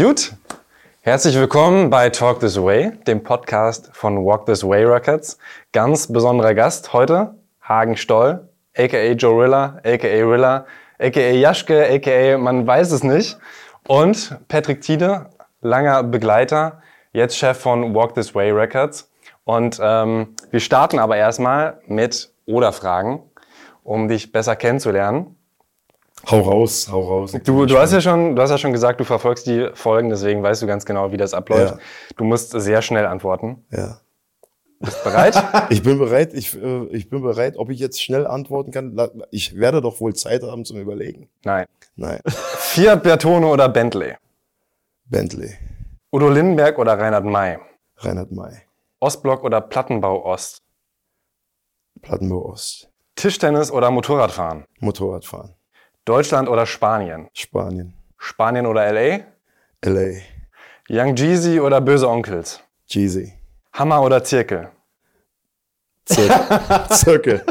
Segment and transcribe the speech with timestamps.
[0.00, 0.32] Gut,
[1.00, 5.38] herzlich willkommen bei Talk This Way, dem Podcast von Walk This Way Records.
[5.72, 10.66] Ganz besonderer Gast heute, Hagen Stoll, aka Joe Rilla, aka Rilla,
[11.00, 13.38] aka Jaschke, aka man weiß es nicht.
[13.88, 15.30] Und Patrick Tiede,
[15.62, 16.80] langer Begleiter,
[17.12, 19.10] jetzt Chef von Walk This Way Records.
[19.42, 23.24] Und ähm, wir starten aber erstmal mit Oder-Fragen,
[23.82, 25.37] um dich besser kennenzulernen.
[26.30, 27.32] Hau raus, hau raus.
[27.44, 30.42] Du, du, hast ja schon, du hast ja schon gesagt, du verfolgst die Folgen, deswegen
[30.42, 31.74] weißt du ganz genau, wie das abläuft.
[31.74, 31.80] Ja.
[32.16, 33.64] Du musst sehr schnell antworten.
[33.70, 34.00] Ja.
[34.80, 35.34] Bist bereit?
[35.70, 37.56] Ich bin bereit, ich, äh, ich bin bereit.
[37.56, 38.96] Ob ich jetzt schnell antworten kann,
[39.30, 41.28] ich werde doch wohl Zeit haben zum Überlegen.
[41.44, 41.66] Nein.
[41.96, 42.20] Nein.
[42.26, 44.14] Fiat Bertone oder Bentley?
[45.10, 45.56] Bentley,
[46.12, 47.58] Udo Lindenberg oder Reinhard May?
[47.96, 48.60] Reinhard May,
[49.00, 50.62] Ostblock oder Plattenbau Ost?
[52.02, 54.66] Plattenbau Ost, Tischtennis oder Motorradfahren?
[54.80, 55.54] Motorradfahren,
[56.08, 57.28] Deutschland oder Spanien?
[57.34, 59.20] Spanien, Spanien oder LA?
[59.84, 60.20] LA,
[60.88, 62.60] Young Jeezy oder Böse Onkels?
[62.86, 63.34] Jeezy,
[63.72, 64.70] Hammer oder Zirkel?
[66.06, 67.44] Zir Zirkel.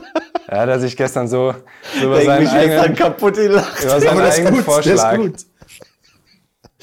[0.50, 1.54] Ja, der sich gestern so,
[2.00, 3.84] so über seinen eigenen, kaputt gelacht.
[3.84, 5.14] über seinen eigenen gut, Vorschlag.
[5.14, 5.46] ist gut.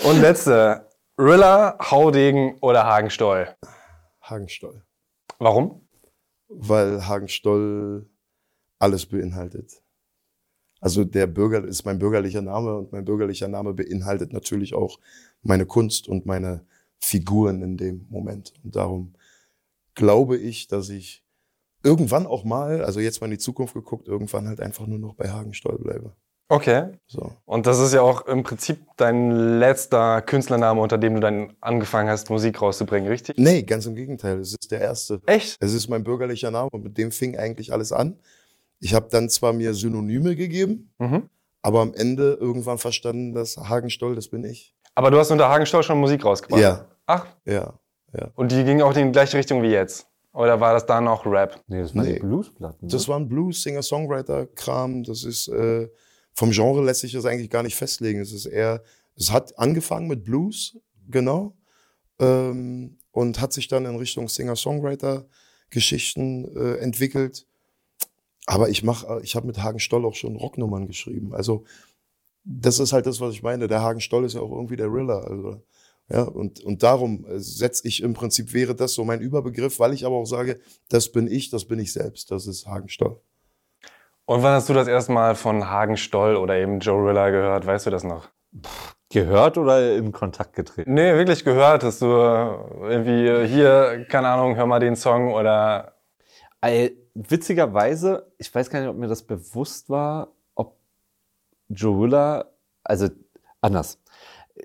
[0.04, 0.88] Und letzte.
[1.18, 3.54] Rilla, Haudegen oder Hagenstoll?
[4.20, 4.82] Hagenstoll.
[5.38, 5.88] Warum?
[6.48, 8.06] Weil Hagenstoll
[8.80, 9.83] alles beinhaltet.
[10.84, 15.00] Also der Bürger ist mein bürgerlicher Name und mein bürgerlicher Name beinhaltet natürlich auch
[15.42, 16.60] meine Kunst und meine
[17.00, 18.52] Figuren in dem Moment.
[18.62, 19.14] Und darum
[19.94, 21.24] glaube ich, dass ich
[21.82, 25.14] irgendwann auch mal, also jetzt mal in die Zukunft geguckt, irgendwann halt einfach nur noch
[25.14, 26.12] bei Hagenstoll bleibe.
[26.48, 26.90] Okay.
[27.06, 27.32] So.
[27.46, 32.10] Und das ist ja auch im Prinzip dein letzter Künstlername, unter dem du dann angefangen
[32.10, 33.38] hast, Musik rauszubringen, richtig?
[33.38, 34.38] Nee, ganz im Gegenteil.
[34.38, 35.22] Es ist der erste.
[35.24, 35.56] Echt?
[35.60, 38.18] Es ist mein bürgerlicher Name und mit dem fing eigentlich alles an.
[38.84, 41.30] Ich habe dann zwar mir Synonyme gegeben, Mhm.
[41.62, 44.74] aber am Ende irgendwann verstanden, dass Hagenstoll, das bin ich.
[44.94, 46.60] Aber du hast unter Hagenstoll schon Musik rausgebracht?
[46.60, 46.84] Ja.
[47.06, 47.78] Ach, Ja.
[48.34, 50.06] und die ging auch in die gleiche Richtung wie jetzt?
[50.34, 51.62] Oder war das da noch Rap?
[51.66, 52.14] Nee, das waren Nee.
[52.14, 52.88] die Bluesplatten.
[52.88, 55.02] Das war ein Blues, Singer-Songwriter-Kram.
[55.04, 55.88] Das ist, äh,
[56.34, 58.20] vom Genre lässt sich das eigentlich gar nicht festlegen.
[58.20, 58.82] Es ist eher,
[59.16, 60.76] es hat angefangen mit Blues,
[61.08, 61.56] genau,
[62.18, 67.46] ähm, und hat sich dann in Richtung Singer-Songwriter-Geschichten äh, entwickelt.
[68.46, 71.34] Aber ich mach, äh, ich habe mit Hagen Stoll auch schon Rocknummern geschrieben.
[71.34, 71.64] Also,
[72.44, 73.68] das ist halt das, was ich meine.
[73.68, 75.26] Der Hagen Stoll ist ja auch irgendwie der Riller.
[75.28, 75.62] Also,
[76.10, 79.94] ja, und, und darum äh, setze ich im Prinzip, wäre das so mein Überbegriff, weil
[79.94, 80.60] ich aber auch sage,
[80.90, 82.30] das bin ich, das bin ich selbst.
[82.30, 83.20] Das ist Hagen Stoll.
[84.26, 87.66] Und wann hast du das erste Mal von Hagenstoll oder eben Joe Rilla gehört?
[87.66, 88.28] Weißt du das noch?
[89.10, 90.94] Gehört oder in Kontakt getreten?
[90.94, 91.84] Nee, wirklich gehört.
[91.84, 95.93] Hast du irgendwie äh, hier, keine Ahnung, hör mal den Song oder.
[96.64, 100.78] Ey, witzigerweise, ich weiß gar nicht, ob mir das bewusst war, ob
[101.68, 102.46] Joella,
[102.82, 103.08] also
[103.60, 104.00] anders.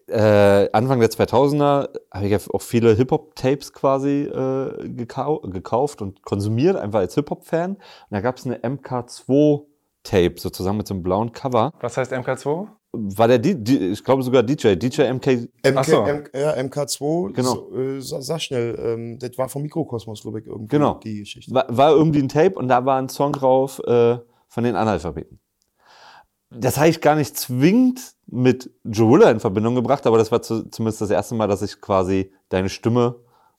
[0.08, 6.24] Äh, Anfang der 2000er habe ich ja auch viele Hip-Hop-Tapes quasi äh, gekau gekauft und
[6.24, 7.72] konsumiert, einfach als Hip-Hop-Fan.
[7.72, 11.74] Und da gab es eine MK2-Tape, sozusagen mit so einem blauen Cover.
[11.82, 12.79] Was heißt MK2?
[12.92, 16.04] War der, D D ich glaube sogar DJ, DJ MK, MK, so.
[16.06, 17.50] M, ja, MK2, Genau.
[17.54, 20.96] so, äh, sag, schnell, ähm, das war vom Mikrokosmos, glaube ich, irgendwie Genau.
[21.04, 21.54] die Geschichte.
[21.54, 24.18] war, war irgendwie ein Tape und da war ein Song drauf äh,
[24.48, 25.40] von den Analphabeten.
[26.52, 30.68] Das habe ich gar nicht zwingend mit Joella in Verbindung gebracht, aber das war zu,
[30.72, 33.18] zumindest das erste Mal, dass ich quasi deine Stimme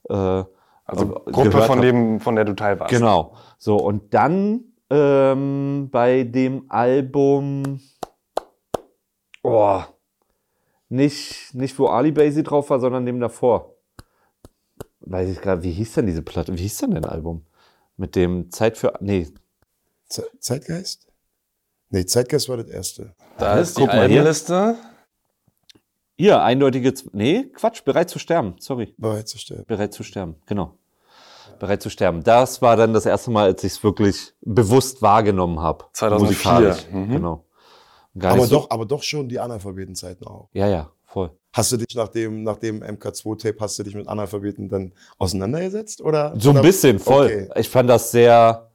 [0.08, 0.46] äh, Also
[1.04, 1.82] äh, Gruppe, gehört von, hab.
[1.82, 2.90] dem, von der du Teil warst.
[2.92, 3.34] Genau.
[3.58, 7.78] So, und dann ähm, bei dem Album,
[9.42, 9.82] oh,
[10.88, 13.74] nicht, nicht wo Ali Basie drauf war, sondern dem davor.
[15.00, 16.56] Weiß ich gerade, wie hieß denn diese Platte?
[16.56, 17.46] Wie hieß denn dein Album?
[17.96, 19.28] Mit dem Zeit für, nee,
[20.08, 21.06] Ze- Zeitgeist?
[21.90, 23.14] Nee, Zeitgeist war das erste.
[23.38, 24.18] Da ist die Guck mal hier.
[24.18, 24.76] Albenliste.
[26.16, 28.94] Hier, eindeutige, Z- nee, Quatsch, bereit zu sterben, sorry.
[28.98, 29.64] Bereit zu sterben.
[29.66, 30.76] Bereit zu sterben, genau.
[31.58, 32.22] Bereit zu sterben.
[32.22, 35.86] Das war dann das erste Mal, als ich es wirklich bewusst wahrgenommen habe.
[35.92, 36.26] 2004.
[36.52, 37.12] Musikalisch, Mhm.
[37.12, 37.44] Genau.
[38.18, 40.48] Gar Aber so- doch, aber doch schon die Analphabetenzeiten auch.
[40.52, 41.30] Ja, ja, voll.
[41.52, 46.00] Hast du dich nach dem, nach dem MK2-Tape, hast du dich mit Analphabeten dann auseinandergesetzt?
[46.00, 47.26] Oder, So ein bisschen, voll.
[47.26, 47.60] Okay.
[47.60, 48.70] Ich fand das sehr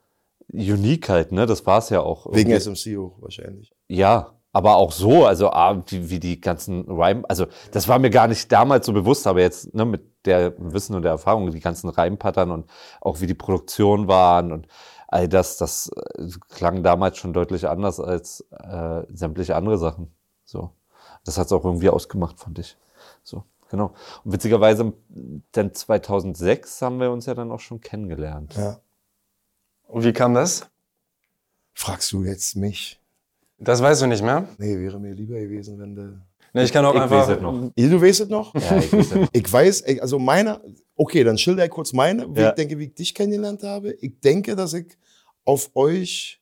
[0.51, 1.45] unique halt, ne?
[1.45, 2.27] Das war es ja auch.
[2.33, 2.75] Wegen irgendwie.
[2.75, 3.71] SMC auch wahrscheinlich.
[3.87, 8.27] Ja, aber auch so, also ah, wie, die ganzen Reim, also das war mir gar
[8.27, 11.89] nicht damals so bewusst, aber jetzt ne, mit der Wissen und der Erfahrung, die ganzen
[11.89, 12.65] Reimpattern und
[13.01, 14.67] auch wie die Produktion waren und
[15.07, 20.11] all das, das äh, klang damals schon deutlich anders als äh, sämtliche andere Sachen.
[20.43, 20.71] So,
[21.23, 22.77] das hat es auch irgendwie ausgemacht, fand ich.
[23.23, 23.93] So, genau.
[24.23, 28.55] Und witzigerweise, denn 2006 haben wir uns ja dann auch schon kennengelernt.
[28.55, 28.79] Ja.
[29.87, 30.67] Und wie kam das?
[31.73, 33.01] Fragst du jetzt mich?
[33.57, 34.47] Das weißt du nicht mehr?
[34.57, 36.21] Nee, wäre mir lieber gewesen, wenn du.
[36.55, 37.27] Nee, ich kann auch Ich einfach.
[37.27, 37.71] weiß es noch.
[37.75, 38.53] Du weißt es noch?
[38.55, 39.29] Ja, ich weiß nicht.
[39.33, 40.61] Ich weiß, also meine,
[40.95, 42.49] okay, dann schilder ich kurz meine, wie Ja.
[42.49, 43.91] ich denke, wie ich dich kennengelernt habe.
[43.93, 44.97] Ich denke, dass ich
[45.43, 46.41] auf euch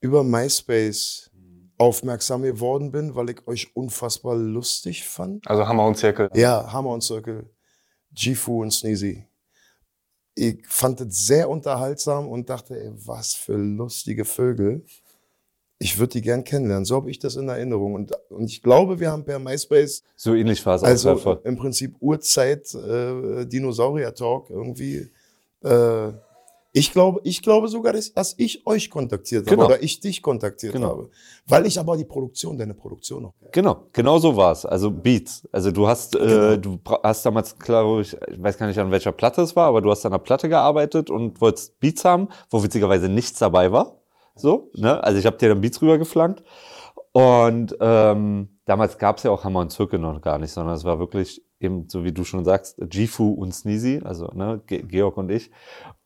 [0.00, 1.30] über MySpace
[1.78, 5.46] aufmerksam geworden bin, weil ich euch unfassbar lustig fand.
[5.48, 6.28] Also Hammer und Zirkel.
[6.34, 7.48] Ja, Hammer und Circle,
[8.12, 9.24] Gifu und Sneezy.
[10.34, 14.84] Ich fand es sehr unterhaltsam und dachte, ey, was für lustige Vögel.
[15.82, 16.84] Ich würde die gern kennenlernen.
[16.84, 17.94] So habe ich das in Erinnerung.
[17.94, 21.40] Und, und ich glaube, wir haben per MySpace So ähnlich war es also voll.
[21.44, 25.08] im Prinzip Urzeit äh, Dinosaurier-Talk irgendwie.
[25.64, 26.12] Äh,
[26.72, 29.66] ich glaube, ich glaube sogar, dass, dass ich euch kontaktiert habe Genau.
[29.68, 30.88] oder ich dich kontaktiert Genau.
[30.90, 31.10] habe.
[31.48, 33.32] Weil ich aber die Produktion, deine Produktion noch.
[33.50, 34.64] Genau, genau so war es.
[34.66, 35.48] Also Beats.
[35.50, 36.50] Also du hast, Genau.
[36.52, 39.66] äh, du hast damals, glaube ich, ich weiß gar nicht an welcher Platte es war,
[39.66, 43.72] aber du hast an der Platte gearbeitet und wolltest Beats haben, wo witzigerweise nichts dabei
[43.72, 43.96] war.
[44.34, 45.02] So, ne?
[45.02, 46.42] Also ich habe dir dann Beats rübergeflankt.
[47.12, 50.84] Und ähm, damals gab es ja auch Hammer und Zirkel noch gar nicht, sondern es
[50.84, 55.16] war wirklich eben, so wie du schon sagst, Gifu und Sneezy, also ne, Ge Georg
[55.16, 55.50] und ich.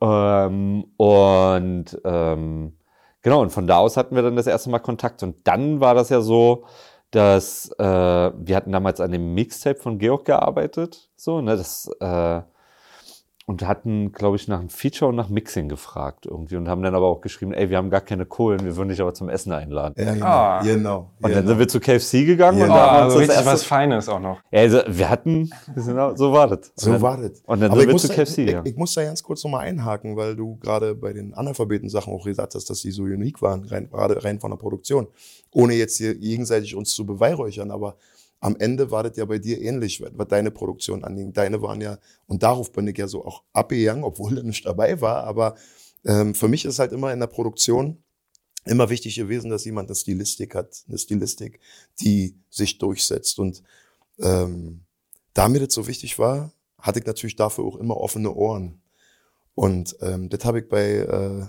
[0.00, 2.78] Ähm, und ähm,
[3.22, 5.22] genau, und von da aus hatten wir dann das erste Mal Kontakt.
[5.22, 6.64] Und dann war das ja so,
[7.10, 12.40] dass äh, wir hatten damals an dem Mixtape von Georg gearbeitet, so, ne, das äh,
[13.46, 16.94] und hatten, glaube ich, nach einem Feature und nach Mixing gefragt irgendwie und haben dann
[16.94, 19.52] aber auch geschrieben, ey, wir haben gar keine Kohlen, wir würden dich aber zum Essen
[19.52, 19.94] einladen.
[19.98, 20.26] Ja, genau.
[20.26, 20.62] Ah.
[20.62, 21.34] genau, Und genau.
[21.34, 22.64] dann sind wir zu KFC gegangen Ja.
[22.64, 24.38] und Oh, da haben wir uns also das richtig was erste, Feines auch noch.
[24.50, 26.72] ja, also wir hatten, genau, so war das.
[26.74, 27.42] So dann, war das.
[27.44, 28.66] Und dann Aber sind wir zu da- KFC ich, gegangen.
[28.66, 32.54] ich muss da ganz kurz nochmal einhaken, weil du gerade bei den Analphabeten-Sachen auch gesagt
[32.54, 35.06] hast, dass die so unique waren, rein, gerade rein von der Produktion.
[35.52, 37.96] Ohne jetzt hier gegenseitig uns zu beweihräuchern, aber
[38.44, 41.32] am Ende war das ja bei dir ähnlich, was deine Produktion anging.
[41.32, 45.00] Deine waren ja, und darauf bin ich ja so auch abgegangen, obwohl er nicht dabei
[45.00, 45.54] war, aber
[46.04, 48.02] ähm, für mich ist halt immer in der Produktion
[48.66, 51.58] immer wichtig gewesen, dass jemand eine Stilistik hat, eine Stilistik,
[52.00, 53.38] die sich durchsetzt.
[53.38, 53.62] Und
[54.18, 54.82] ähm,
[55.32, 58.82] da mir das so wichtig war, hatte ich natürlich dafür auch immer offene Ohren.
[59.54, 61.46] Und ähm, das habe ich bei äh,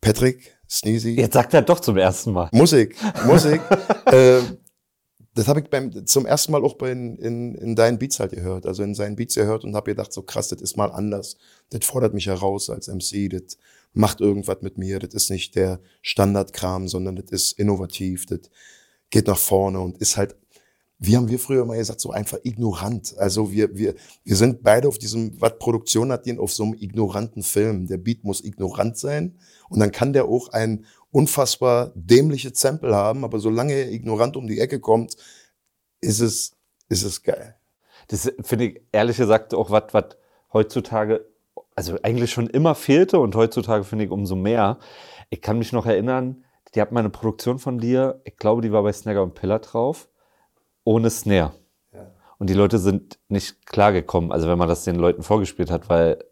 [0.00, 1.10] Patrick Sneezy.
[1.10, 2.48] Jetzt sagt er doch zum ersten Mal.
[2.52, 2.96] Musik,
[3.26, 3.60] Musik.
[4.06, 4.40] äh,
[5.38, 8.32] das habe ich beim, zum ersten Mal auch bei in, in, in deinen Beats halt
[8.32, 11.36] gehört, also in seinen Beats gehört und habe gedacht, so krass, das ist mal anders.
[11.70, 13.56] Das fordert mich heraus als MC, das
[13.92, 18.50] macht irgendwas mit mir, das ist nicht der Standardkram, sondern das ist innovativ, das
[19.10, 20.34] geht nach vorne und ist halt,
[20.98, 23.16] wie haben wir früher mal gesagt, so einfach ignorant.
[23.16, 23.94] Also wir, wir,
[24.24, 27.86] wir sind beide auf diesem, was Produktion hat, den auf so einem ignoranten Film.
[27.86, 29.36] Der Beat muss ignorant sein
[29.68, 34.46] und dann kann der auch ein unfassbar dämliche Sample haben, aber solange er ignorant um
[34.46, 35.16] die Ecke kommt,
[36.00, 36.56] ist es,
[36.88, 37.56] ist es geil.
[38.08, 40.16] Das finde ich ehrlich gesagt auch was, was
[40.52, 41.26] heutzutage,
[41.74, 44.78] also eigentlich schon immer fehlte und heutzutage finde ich umso mehr.
[45.30, 46.44] Ich kann mich noch erinnern,
[46.74, 49.60] die hat mal eine Produktion von dir, ich glaube, die war bei Snagger und Pillar
[49.60, 50.08] drauf,
[50.84, 51.52] ohne Snare.
[52.38, 56.24] Und die Leute sind nicht klargekommen, also wenn man das den Leuten vorgespielt hat, weil,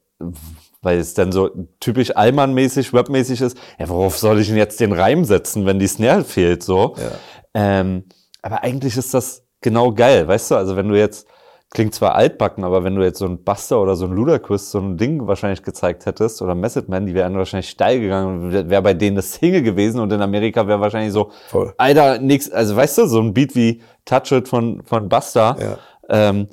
[0.83, 1.51] weil es dann so
[1.81, 5.87] typisch Allmann-mäßig, Rap-mäßig ist, ja, worauf soll ich denn jetzt den Reim setzen, wenn die
[5.89, 6.95] Snare fehlt, so.
[6.99, 7.11] Ja.
[7.55, 8.05] Ähm,
[8.43, 10.55] aber eigentlich ist das genau geil, weißt du?
[10.57, 11.27] Also wenn du jetzt,
[11.71, 14.79] klingt zwar altbacken, aber wenn du jetzt so ein Buster oder so ein Ludacris so
[14.79, 18.95] ein Ding wahrscheinlich gezeigt hättest oder Method Man, die wären wahrscheinlich steil gegangen, wäre bei
[18.95, 21.75] denen das Single gewesen und in Amerika wäre wahrscheinlich so, Voll.
[21.77, 25.79] Alter, nix, also weißt du, so ein Beat wie Touch It von, von Buster, Ja.
[26.09, 26.47] ähm,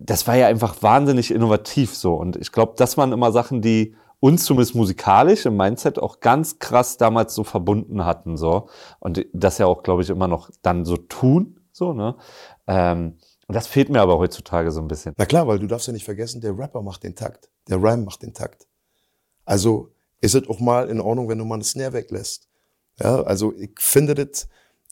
[0.00, 2.14] das war ja einfach wahnsinnig innovativ so.
[2.14, 6.58] Und ich glaube, das waren immer Sachen, die uns zumindest musikalisch im Mindset auch ganz
[6.58, 8.36] krass damals so verbunden hatten.
[8.36, 8.68] so
[9.00, 11.60] Und das ja auch, glaube ich, immer noch dann so tun.
[11.72, 12.16] so ne
[12.66, 15.14] ähm, Und das fehlt mir aber heutzutage so ein bisschen.
[15.16, 17.50] Na klar, weil du darfst ja nicht vergessen, der Rapper macht den Takt.
[17.68, 18.66] Der Rhyme macht den Takt.
[19.44, 22.48] Also ist es auch mal in Ordnung, wenn du mal eine Snare weglässt.
[23.00, 24.48] Ja, also ich finde das,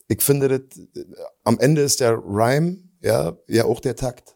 [0.09, 1.05] ich finde das, äh,
[1.43, 4.36] am Ende ist der Rhyme, ja, ja auch der Takt.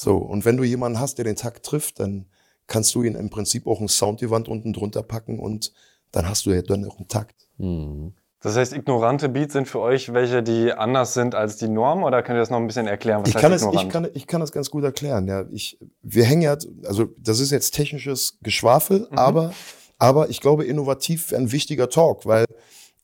[0.00, 0.16] So.
[0.16, 2.24] Und wenn du jemanden hast, der den Takt trifft, dann
[2.66, 5.74] kannst du ihn im Prinzip auch einen Soundgewand unten drunter packen und
[6.10, 7.48] dann hast du ja dann auch einen Takt.
[7.58, 8.14] Mhm.
[8.40, 12.02] Das heißt, ignorante Beats sind für euch welche, die anders sind als die Norm?
[12.04, 13.20] Oder könnt ihr das noch ein bisschen erklären?
[13.20, 13.86] Was ich heißt kann, es, ignorant?
[13.86, 15.28] ich, kann, ich kann das ganz gut erklären.
[15.28, 19.18] Ja, ich, wir hängen ja, also das ist jetzt technisches Geschwafel, Mhm.
[19.18, 19.52] aber,
[19.98, 22.46] aber ich glaube, innovativ wäre ein wichtiger Talk, weil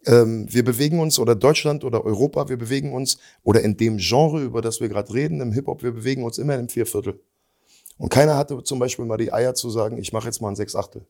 [0.06, 4.42] ähm, wir bewegen uns, oder Deutschland oder Europa, wir bewegen uns, oder in dem Genre,
[4.42, 7.20] über das wir gerade reden, im Hip-Hop, wir bewegen uns immer im Vierviertel.
[7.98, 10.56] Und keiner hatte zum Beispiel mal die Eier zu sagen, ich mache jetzt mal ein
[10.56, 11.06] Sechsachtel.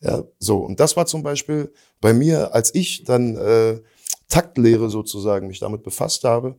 [0.00, 0.58] Ja, so.
[0.58, 3.80] Und das war zum Beispiel bei mir, als ich dann äh,
[4.28, 6.56] Taktlehre sozusagen mich damit befasst habe,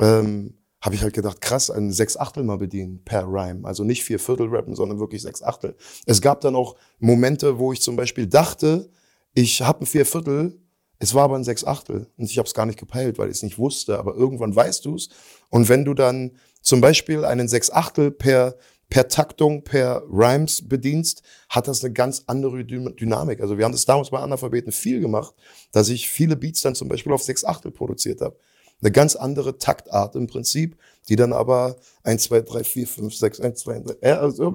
[0.00, 3.64] ähm, habe ich halt gedacht, krass, ein Sechsachtel mal bedienen per Rhyme.
[3.64, 5.76] Also nicht vier Viertel rappen, sondern wirklich Sechsachtel.
[6.06, 8.90] Es gab dann auch Momente, wo ich zum Beispiel dachte,
[9.34, 10.58] ich habe ein Vierviertel
[11.00, 13.36] Es war aber ein Sechs Achtel und ich habe es gar nicht gepeilt, weil ich
[13.36, 13.98] es nicht wusste.
[13.98, 15.08] Aber irgendwann weißt du es.
[15.48, 18.56] Und wenn du dann zum Beispiel einen Sechs Achtel per
[18.90, 23.40] per Taktung, per Rhymes bedienst, hat das eine ganz andere Dynamik.
[23.40, 25.32] Also wir haben das damals bei Analphabeten viel gemacht,
[25.72, 28.36] dass ich viele Beats dann zum Beispiel auf sechs Achtel produziert habe.
[28.82, 30.76] Eine ganz andere Taktart im Prinzip,
[31.08, 34.54] die dann aber 1, 2, 3, 4, 5, 6, 1, 2, 3, äh, also,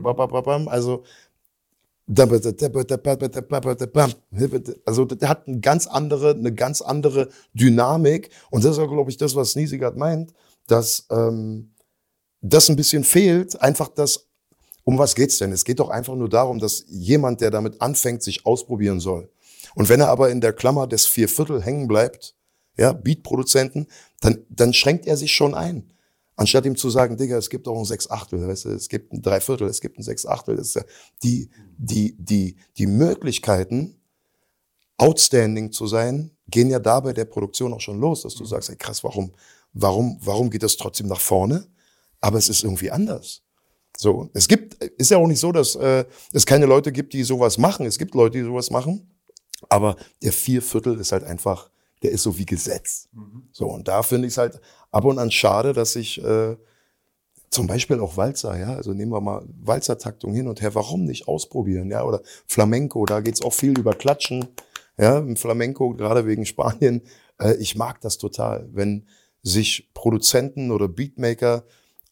[0.68, 1.04] also
[4.86, 8.30] also der hat eine ganz andere, eine ganz andere Dynamik.
[8.52, 10.34] Und das ist auch, glaube ich, das, was gerade meint,
[10.68, 11.72] dass ähm,
[12.42, 13.60] das ein bisschen fehlt.
[13.60, 14.28] Einfach das,
[14.84, 15.52] um was geht's denn?
[15.52, 19.30] Es geht doch einfach nur darum, dass jemand, der damit anfängt, sich ausprobieren soll.
[19.74, 22.36] Und wenn er aber in der Klammer des Vierviertel hängen bleibt,
[22.78, 23.88] ja, Beatproduzenten,
[24.22, 25.92] dann, dann schränkt er sich schon ein.
[26.38, 29.22] Anstatt ihm zu sagen, Digga, es gibt auch ein Sechsachtel, weißt du, es gibt ein
[29.22, 30.58] Dreiviertel, es gibt ein Sechsachtel.
[30.58, 30.84] Ist
[31.24, 34.02] die, die, die, die Möglichkeiten,
[34.98, 38.70] outstanding zu sein, gehen ja da bei der Produktion auch schon los, dass du sagst,
[38.70, 39.34] ey krass, warum,
[39.74, 41.68] warum, warum geht das trotzdem nach vorne?
[42.22, 43.42] Aber es ist irgendwie anders.
[43.98, 47.24] So, es gibt, ist ja auch nicht so, dass äh, es keine Leute gibt, die
[47.24, 47.86] sowas machen.
[47.86, 49.10] Es gibt Leute, die sowas machen.
[49.70, 51.70] Aber der Vierviertel ist halt einfach,
[52.04, 53.08] der ist so wie Gesetz.
[53.52, 54.60] So, und da finde ich es halt
[54.96, 56.56] ab und an schade, dass ich äh,
[57.50, 61.28] zum Beispiel auch Walzer, ja, also nehmen wir mal Walzertaktung hin und her, warum nicht
[61.28, 64.48] ausprobieren, ja, oder Flamenco, da geht's auch viel über Klatschen,
[64.98, 67.02] ja, im Flamenco, gerade wegen Spanien,
[67.42, 69.06] äh, ich mag das total, wenn
[69.44, 71.66] sich Produzenten oder Beatmaker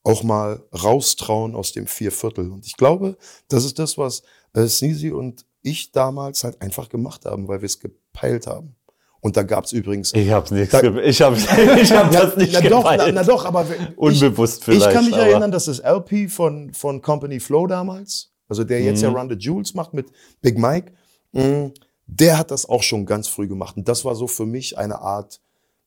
[0.03, 2.51] auch mal raustrauen aus dem Vierviertel.
[2.51, 4.23] Und ich glaube, das ist das, was
[4.53, 8.75] äh, Sneezy und ich damals halt einfach gemacht haben, weil wir es gepeilt haben.
[9.23, 10.13] Und da gab's übrigens.
[10.13, 10.71] Ich hab's nicht.
[10.73, 11.33] Da- Ich hab,
[11.81, 14.87] ich hab das nicht na, doch, na, na doch, aber wenn- Unbewusst ich, vielleicht.
[14.87, 18.81] Ich kann mich aber- erinnern, dass das LP von, von Company Flow damals, also der
[18.81, 19.15] jetzt ja Mhm.
[19.15, 20.11] Run the Jewels macht mit
[20.41, 20.91] Big Mike,
[21.31, 21.71] mh,
[22.05, 23.77] der hat das auch schon ganz früh gemacht.
[23.77, 25.39] Und das war so für mich eine Art,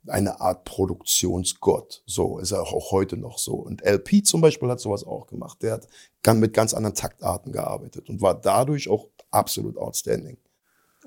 [0.09, 2.03] eine Art Produktionsgott.
[2.07, 3.55] So ist er auch heute noch so.
[3.55, 5.63] Und LP zum Beispiel hat sowas auch gemacht.
[5.63, 5.89] Der hat
[6.37, 10.39] mit ganz anderen Taktarten gearbeitet und war dadurch auch absolut outstanding.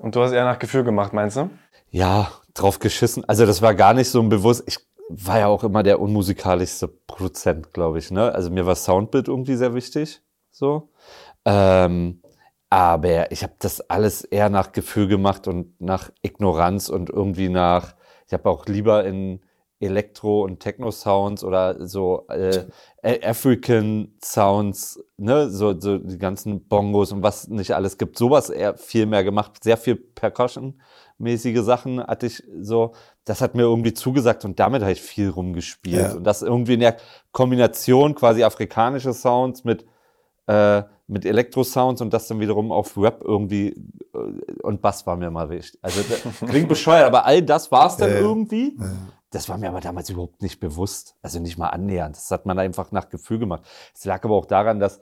[0.00, 1.50] Und du hast eher nach Gefühl gemacht, meinst du?
[1.90, 3.22] Ja, drauf geschissen.
[3.28, 4.64] Also das war gar nicht so ein bewusst.
[4.66, 4.78] Ich
[5.10, 8.10] war ja auch immer der unmusikalischste Produzent, glaube ich.
[8.10, 8.32] Ne?
[8.34, 10.22] Also mir war Soundbild irgendwie sehr wichtig.
[10.50, 10.88] So.
[11.44, 12.22] Ähm,
[12.70, 17.94] aber ich habe das alles eher nach Gefühl gemacht und nach Ignoranz und irgendwie nach.
[18.26, 19.40] Ich habe auch lieber in
[19.80, 22.64] Elektro- und Techno-Sounds oder so äh,
[23.02, 28.50] A- African Sounds, ne, so, so die ganzen Bongos und was nicht alles gibt, sowas
[28.50, 32.92] eher viel mehr gemacht, sehr viel Percussion-mäßige Sachen hatte ich so,
[33.24, 36.12] das hat mir irgendwie zugesagt und damit habe ich viel rumgespielt Ja.
[36.14, 36.96] und das irgendwie in der
[37.32, 39.84] Kombination quasi afrikanische Sounds mit
[40.46, 43.68] äh, mit Elektro-Sounds und das dann wiederum auf Rap irgendwie
[44.14, 45.78] äh, und Bass war mir mal wichtig.
[45.82, 46.02] Also
[46.46, 48.18] klingt bescheuert, aber all das war es dann ja.
[48.20, 48.76] irgendwie.
[49.30, 51.14] Das war mir aber damals überhaupt nicht bewusst.
[51.22, 52.16] Also nicht mal annähernd.
[52.16, 53.62] Das hat man einfach nach Gefühl gemacht.
[53.94, 55.00] Es lag aber auch daran, dass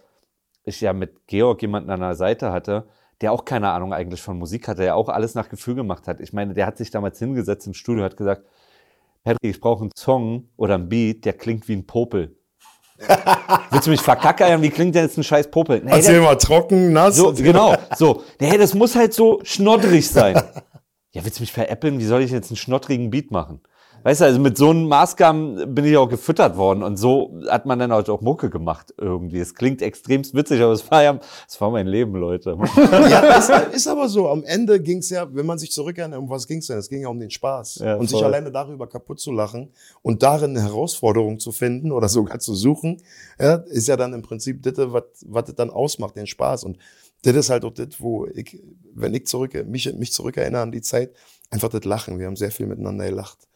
[0.65, 2.87] ich ja mit Georg jemanden an der Seite hatte,
[3.23, 6.21] der auch keine Ahnung eigentlich von Musik hatte, der auch alles nach Gefühl gemacht hat.
[6.21, 8.43] Ich meine, der hat sich damals hingesetzt im Studio, hat gesagt,
[9.25, 12.37] Patrick, ich brauche einen Song oder einen Beat, der klingt wie ein Popel.
[13.71, 14.61] Willst du mich verkackern?
[14.61, 15.81] Wie klingt denn jetzt ein scheiß Popel?
[15.85, 17.17] Nee, der- mal trocken, nass.
[17.17, 17.75] so, genau.
[17.97, 20.41] So, nee, das muss halt so schnoddrig sein.
[21.13, 21.99] Ja, willst du mich veräppeln?
[21.99, 23.63] Wie soll ich jetzt einen schnoddrigen Beat machen?
[24.09, 27.67] Weißt du, also mit so einem Maßgaben bin ich auch gefüttert worden und so hat
[27.67, 29.38] man dann halt auch Mucke gemacht irgendwie.
[29.38, 32.57] Es klingt extremst witzig, aber es war ja, es war mein Leben, Leute.
[32.77, 34.31] ja, ist, ist aber so.
[34.31, 36.79] Am Ende ging es ja, wenn man sich zurückerinnert, um was ging es denn?
[36.79, 37.81] Es ging ja um den Spaß.
[37.85, 42.09] Ja, und sich alleine darüber kaputt zu lachen und darin eine Herausforderung zu finden oder
[42.09, 43.03] sogar zu suchen,
[43.38, 46.65] ja, ist ja dann im Prinzip das, was was das dann ausmacht, den Spaß.
[46.65, 46.79] Und
[47.25, 48.59] das ist halt auch das, wo ich,
[48.95, 51.12] wenn ich zurück, mich, mich zurückerinnere an die Zeit,
[51.50, 52.19] einfach das Lachen.
[52.19, 53.49] Wir haben sehr viel miteinander gelacht.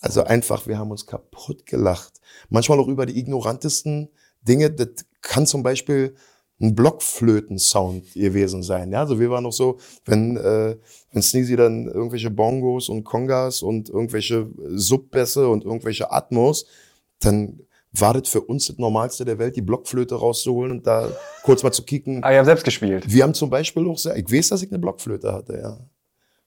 [0.00, 2.20] Also einfach, wir haben uns kaputt gelacht.
[2.48, 4.10] Manchmal auch über die ignorantesten
[4.42, 4.70] Dinge.
[4.70, 4.88] Das
[5.22, 6.14] kann zum Beispiel
[6.60, 8.90] ein Blockflöten-Sound gewesen sein.
[8.92, 10.76] Ja, also wir waren noch so, wenn, äh,
[11.12, 16.66] wenn Sneezy dann irgendwelche Bongos und Congas und irgendwelche Subbässe und irgendwelche Atmos,
[17.20, 17.60] dann
[17.92, 21.08] war das für uns das Normalste der Welt, die Blockflöte rauszuholen und da
[21.42, 22.22] kurz mal zu kicken.
[22.22, 23.04] Ah, ihr habt selbst gespielt.
[23.06, 25.78] Wir haben zum Beispiel auch sehr, ich weiß, dass ich eine Blockflöte hatte, ja.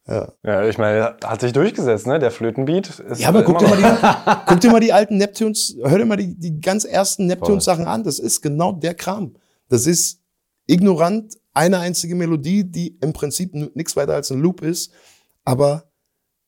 [0.09, 0.33] Ja.
[0.43, 2.17] Ja, ich meine, hat sich durchgesetzt, ne?
[2.17, 3.21] Der Flötenbeat ist.
[3.21, 6.17] Ja, aber guck dir, mal die, guck dir mal die alten Neptunes, hör dir mal
[6.17, 8.03] die, die ganz ersten Neptunes-Sachen an.
[8.03, 9.35] Das ist genau der Kram.
[9.67, 10.21] Das ist
[10.65, 14.91] ignorant, eine einzige Melodie, die im Prinzip nichts weiter als ein Loop ist.
[15.45, 15.83] Aber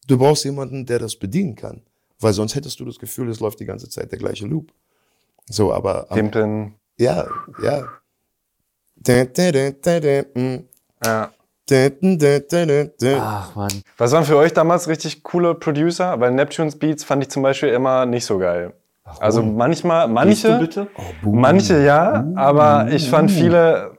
[0.07, 1.83] du brauchst jemanden, der das bedienen kann.
[2.19, 4.73] Weil sonst hättest du das Gefühl, es läuft die ganze Zeit der gleiche Loop.
[5.47, 6.75] So, aber Pimpin.
[6.97, 7.27] ja,
[7.61, 7.87] ja.
[10.35, 10.65] Mm.
[11.03, 11.31] Ja.
[13.19, 13.71] Ach man.
[13.97, 16.19] Was waren für euch damals richtig coole Producer?
[16.19, 18.73] Weil Neptunes Beats fand ich zum Beispiel immer nicht so geil.
[19.19, 20.87] Also manchmal, manche, bitte?
[21.23, 23.97] manche ja, aber ich fand viele,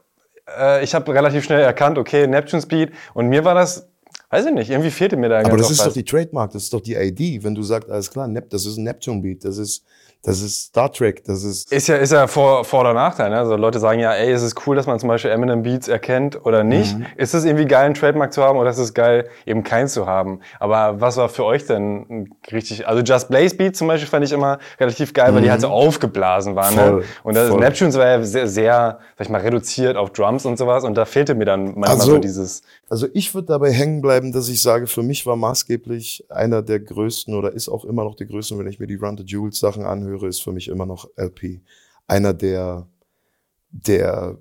[0.59, 3.89] äh, ich habe relativ schnell erkannt, okay, Neptunes Beat und mir war das,
[4.31, 5.89] weiß ich nicht, irgendwie fehlte mir da Aber das ist was.
[5.89, 8.65] doch die Trademark, das ist doch die ID, wenn du sagst, alles klar, Nep, das
[8.65, 9.85] ist ein Neptune Beat, das ist,
[10.25, 11.73] das ist Star Trek, das ist.
[11.73, 13.31] Ist ja, ist ja Vor-, Vor oder Nachteil.
[13.31, 13.39] Ne?
[13.39, 16.47] Also Leute sagen ja, ey, ist es cool, dass man zum Beispiel Eminem Beats erkennt
[16.47, 16.97] oder nicht?
[16.97, 17.07] Mhm.
[17.17, 20.07] Ist es irgendwie geil, einen Trademark zu haben oder ist es geil, eben keins zu
[20.07, 20.41] haben?
[20.61, 22.87] Aber was war für euch denn richtig?
[22.87, 25.69] Also Just Blaze Beats zum Beispiel fand ich immer relativ geil, weil die halt so
[25.69, 26.75] aufgeblasen waren.
[26.77, 26.83] Ne?
[26.83, 26.89] Mhm.
[26.91, 27.59] Voll, Und das voll.
[27.61, 30.85] Neptunes war ja sehr, sehr, sag ich mal, reduziert auf Drums und sowas.
[30.85, 32.63] Und da fehlte mir dann manchmal Also- so dieses.
[32.93, 36.79] Also ich würde dabei hängen bleiben, dass ich sage, für mich war maßgeblich einer der
[36.79, 39.59] größten oder ist auch immer noch der größte, wenn ich mir die Run the Jewels
[39.59, 41.63] Sachen anhöre, ist für mich immer noch LP.
[42.07, 42.87] Einer der,
[43.71, 44.37] der,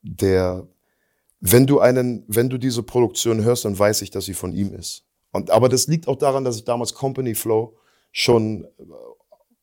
[0.00, 0.66] der,
[1.40, 4.72] wenn du einen, wenn du diese Produktion hörst, dann weiß ich, dass sie von ihm
[4.72, 5.04] ist.
[5.30, 7.76] Und, aber das liegt auch daran, dass ich damals Company Flow
[8.10, 8.84] schon äh,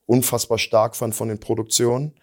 [0.06, 2.14] unfassbar stark fand von den Produktionen.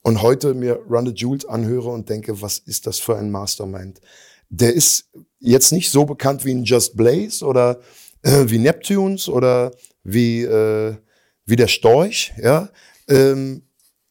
[0.00, 4.00] Und heute mir Run the Jewels anhöre und denke, was ist das für ein Mastermind?
[4.48, 7.80] Der ist jetzt nicht so bekannt wie ein Just Blaze oder
[8.22, 9.72] äh, wie Neptunes oder
[10.02, 10.96] wie, äh,
[11.44, 12.70] wie der Storch, ja.
[13.08, 13.62] Ähm,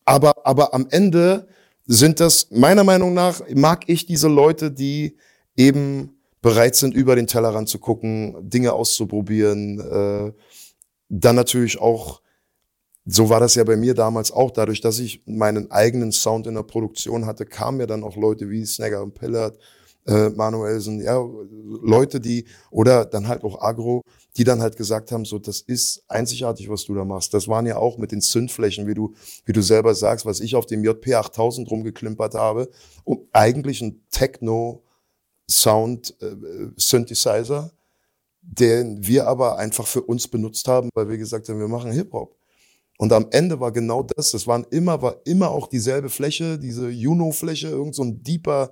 [0.06, 1.48] aber, aber am Ende
[1.86, 5.18] sind das, meiner Meinung nach, mag ich diese Leute, die
[5.56, 10.34] eben bereit sind, über den Tellerrand zu gucken, Dinge auszuprobieren, äh,
[11.10, 12.22] dann natürlich auch
[13.06, 14.52] so war das ja bei mir damals auch.
[14.52, 18.50] Dadurch, dass ich meinen eigenen Sound in der Produktion hatte, kamen mir dann auch Leute
[18.50, 19.58] wie Snagger und Pillard,
[20.06, 21.18] äh, Manuelsen, ja,
[21.82, 24.02] Leute, die, oder dann halt auch Agro,
[24.38, 27.34] die dann halt gesagt haben, so, das ist einzigartig, was du da machst.
[27.34, 29.14] Das waren ja auch mit den Zündflächen, wie du,
[29.46, 32.70] wie du selber sagst, was ich auf dem JP 8000 rumgeklimpert habe,
[33.04, 34.84] um eigentlich ein Techno
[35.50, 36.36] Sound äh,
[38.48, 42.36] den wir aber einfach für uns benutzt haben, weil wir gesagt haben, wir machen Hip-Hop.
[42.98, 44.32] Und am Ende war genau das.
[44.32, 48.72] Das waren immer, war immer auch dieselbe Fläche, diese Juno-Fläche, irgend so ein deeper,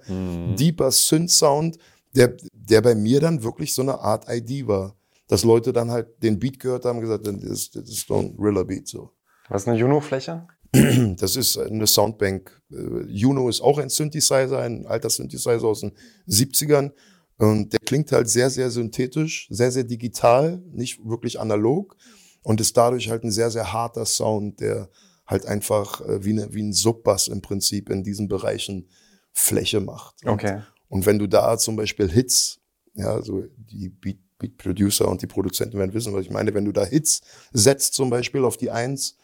[0.57, 1.77] deeper Synth-Sound,
[2.15, 4.95] der, der bei mir dann wirklich so eine Art ID war.
[5.27, 8.19] Dass Leute dann halt den Beat gehört haben und gesagt, das ist, das ist doch
[8.19, 9.09] ein Riller-Beat, so.
[9.49, 10.47] Was ist eine Juno-Fläche?
[11.17, 12.61] Das ist eine Soundbank.
[12.71, 15.91] Äh, Juno ist auch ein Synthesizer, ein alter Synthesizer aus den
[16.27, 16.91] 70ern.
[17.37, 21.95] Und der klingt halt sehr, sehr synthetisch, sehr, sehr digital, nicht wirklich analog.
[22.43, 24.89] Und ist dadurch halt ein sehr, sehr harter Sound, der
[25.25, 28.89] halt einfach äh, wie, eine, wie ein Subbass im Prinzip in diesen Bereichen
[29.31, 30.23] Fläche macht.
[30.23, 30.61] Und, Okay.
[30.89, 32.59] und wenn du da zum Beispiel Hits,
[32.93, 36.65] ja, so die Beat, Beat Producer und die Produzenten werden wissen, was ich meine, wenn
[36.65, 37.21] du da Hits
[37.53, 39.15] setzt zum Beispiel auf die Eins,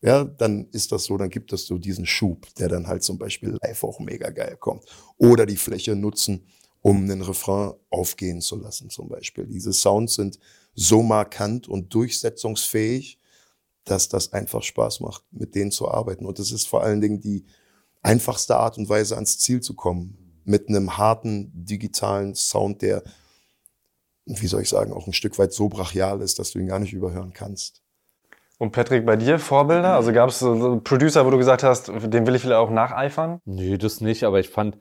[0.00, 3.18] ja, dann ist das so, dann gibt es so diesen Schub, der dann halt zum
[3.18, 4.84] Beispiel live auch mega geil kommt.
[5.16, 6.46] Oder die Fläche nutzen,
[6.80, 9.46] um einen Refrain aufgehen zu lassen zum Beispiel.
[9.46, 10.38] Diese Sounds sind
[10.80, 13.18] so markant und durchsetzungsfähig,
[13.84, 16.24] dass das einfach Spaß macht, mit denen zu arbeiten.
[16.24, 17.46] Und es ist vor allen Dingen die
[18.00, 20.40] einfachste Art und Weise, ans Ziel zu kommen.
[20.44, 23.02] Mit einem harten digitalen Sound, der,
[24.24, 26.78] wie soll ich sagen, auch ein Stück weit so brachial ist, dass du ihn gar
[26.78, 27.82] nicht überhören kannst.
[28.58, 29.94] Und Patrick, bei dir Vorbilder?
[29.94, 33.40] Also gab es so Producer, wo du gesagt hast, dem will ich vielleicht auch nacheifern?
[33.44, 34.78] Nö, das nicht, aber ich fand,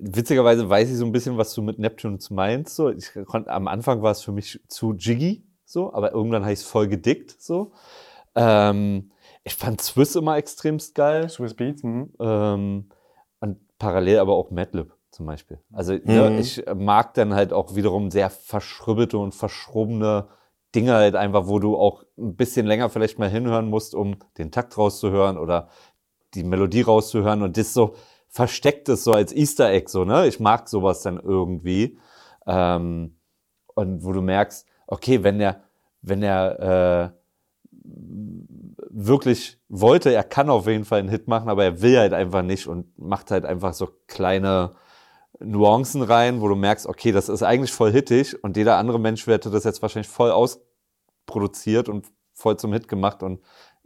[0.00, 2.76] witzigerweise weiß ich so ein bisschen, was du mit Neptunes meinst.
[2.76, 6.52] So, ich konnte, am Anfang war es für mich zu jiggy, so, aber irgendwann habe
[6.52, 7.72] ich es voll gedickt, so.
[8.34, 9.10] Ähm,
[9.44, 11.28] ich fand Swiss immer extremst geil.
[11.28, 11.82] Swiss Beats?
[11.82, 12.10] Mhm.
[12.20, 12.88] Ähm,
[13.40, 15.58] und parallel aber auch Madlib zum Beispiel.
[15.72, 16.38] Also ne, Mhm.
[16.38, 20.28] ich mag dann halt auch wiederum sehr verschribbelte und verschrobene
[20.74, 24.52] Dinge halt einfach, wo du auch ein bisschen länger vielleicht mal hinhören musst, um den
[24.52, 25.68] Takt rauszuhören oder
[26.34, 27.94] die Melodie rauszuhören und das so
[28.30, 30.26] versteckt ist so als Easter Egg so, ne?
[30.26, 31.98] Ich mag sowas dann irgendwie.
[32.46, 33.16] Ähm,
[33.74, 35.62] und wo du merkst, okay, wenn der,
[36.00, 37.20] wenn er äh,
[38.90, 42.42] wirklich wollte, er kann auf jeden Fall einen Hit machen, aber er will halt einfach
[42.42, 44.72] nicht und macht halt einfach so kleine
[45.40, 49.26] Nuancen rein, wo du merkst, okay, das ist eigentlich voll hittig und jeder andere Mensch
[49.26, 53.40] hätte das jetzt wahrscheinlich voll ausproduziert und voll zum Hit gemacht und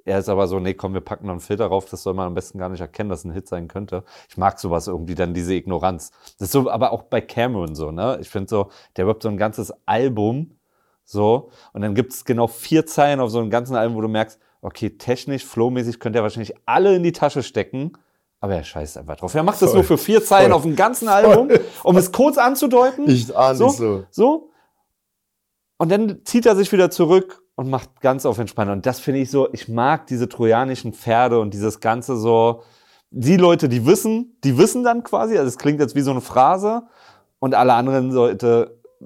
[0.05, 2.27] er ist aber so, nee, komm, wir packen noch einen Filter drauf, das soll man
[2.27, 4.05] am besten gar nicht erkennen, dass ein Hit sein könnte.
[4.29, 6.11] Ich mag sowas irgendwie, dann diese Ignoranz.
[6.39, 8.19] Das ist so, aber auch bei Cameron so, ne?
[8.21, 10.59] Ich finde so, der rappt so ein ganzes Album,
[11.07, 14.09] so, und dann gibt es genau vier Zeilen auf so einem ganzen Album, wo du
[14.09, 17.93] merkst, okay, technisch, flowmäßig könnte er wahrscheinlich alle in die Tasche stecken,
[18.41, 19.35] aber er scheißt einfach drauf.
[19.35, 19.79] Er macht das Voll.
[19.79, 20.57] nur für vier Zeilen Voll.
[20.57, 21.51] auf dem ganzen Album,
[21.83, 23.09] um es kurz anzudeuten.
[23.09, 24.05] Ich ahne so, nicht so.
[24.11, 24.51] so.
[25.79, 28.71] Und dann zieht er sich wieder zurück und macht ganz auf entspannt.
[28.71, 32.63] Und das finde ich so, ich mag diese trojanischen Pferde und dieses Ganze so,
[33.11, 36.21] die Leute, die wissen, die wissen dann quasi, also es klingt jetzt wie so eine
[36.21, 36.83] Phrase.
[37.39, 39.05] und alle anderen Leute äh,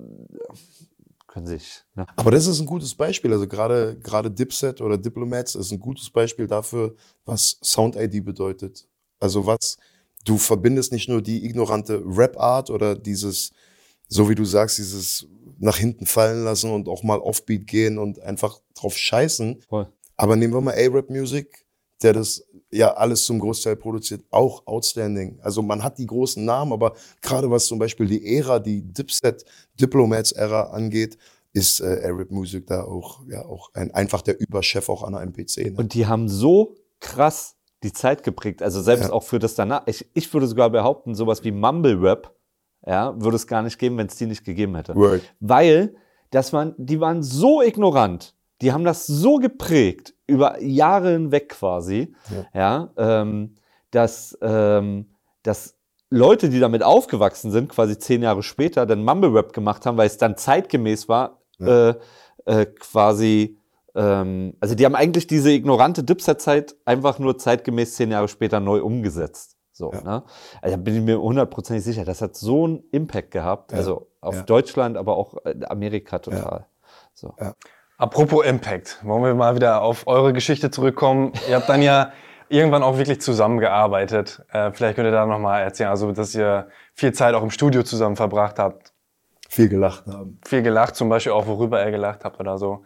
[1.26, 1.84] können sich.
[1.94, 2.06] Ne?
[2.16, 3.32] Aber das ist ein gutes Beispiel.
[3.32, 8.88] Also gerade, gerade Dipset oder Diplomats ist ein gutes Beispiel dafür, was Sound ID bedeutet.
[9.20, 9.76] Also was,
[10.24, 13.52] du verbindest nicht nur die ignorante Rap-Art oder dieses,
[14.08, 15.26] so wie du sagst, dieses
[15.58, 19.62] nach hinten fallen lassen und auch mal Offbeat gehen und einfach drauf scheißen.
[19.68, 19.88] Voll.
[20.16, 21.66] Aber nehmen wir mal A-Rap Music,
[22.02, 25.38] der das ja alles zum Großteil produziert, auch outstanding.
[25.42, 29.44] Also man hat die großen Namen, aber gerade was zum Beispiel die Ära, die Dipset,
[29.80, 31.16] Diplomats-Ära angeht,
[31.52, 35.22] ist äh, A-Rap Music da auch, ja, auch ein, einfach der Überchef auch an der
[35.22, 35.72] MPC.
[35.72, 35.74] Ne?
[35.76, 38.60] Und die haben so krass die Zeit geprägt.
[38.62, 39.12] Also selbst Ja.
[39.12, 39.82] auch für das danach.
[39.86, 42.34] Ich, ich würde sogar behaupten, sowas wie Mumble Rap,
[42.86, 44.94] ja, würde es gar nicht geben, wenn es die nicht gegeben hätte.
[44.94, 45.22] Word.
[45.40, 45.94] Weil
[46.30, 52.14] das waren, die waren so ignorant, die haben das so geprägt über Jahre hinweg quasi,
[52.54, 53.54] ja, ähm,
[53.90, 55.06] dass, ähm,
[55.42, 55.74] dass
[56.10, 60.06] Leute, die damit aufgewachsen sind, quasi zehn Jahre später, dann Mumble Rap gemacht haben, weil
[60.06, 61.94] es dann zeitgemäß war, äh,
[62.46, 63.58] äh, quasi,
[63.94, 68.82] ähm, also die haben eigentlich diese ignorante Dipset-Zeit einfach nur zeitgemäß zehn Jahre später neu
[68.82, 69.57] umgesetzt.
[69.78, 70.00] So, Ja.
[70.02, 70.22] ne?
[70.60, 72.04] Also da bin ich mir hundertprozentig sicher.
[72.04, 73.70] Das hat so einen Impact gehabt.
[73.70, 73.78] Ja.
[73.78, 74.42] Also auf Ja.
[74.42, 76.66] Deutschland, aber auch äh, Amerika total.
[77.14, 77.32] So.
[77.96, 81.32] Apropos Impact, wollen wir mal wieder auf eure Geschichte zurückkommen.
[81.48, 82.12] Ihr habt dann ja
[82.48, 84.44] irgendwann auch wirklich zusammengearbeitet.
[84.52, 87.84] Äh, vielleicht könnt ihr da nochmal erzählen, also dass ihr viel Zeit auch im Studio
[87.84, 88.92] zusammen verbracht habt.
[89.48, 90.40] Viel gelacht haben.
[90.44, 92.84] Viel gelacht, zum Beispiel auch, worüber ihr gelacht habt oder so.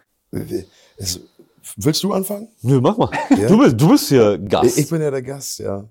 [0.99, 1.21] Es,
[1.77, 2.49] willst du anfangen?
[2.61, 3.09] Nö, mach mal.
[3.31, 3.49] Ja?
[3.49, 4.77] Du, bist, du bist hier Gast.
[4.79, 5.85] Ich bin ja der Gast, ja.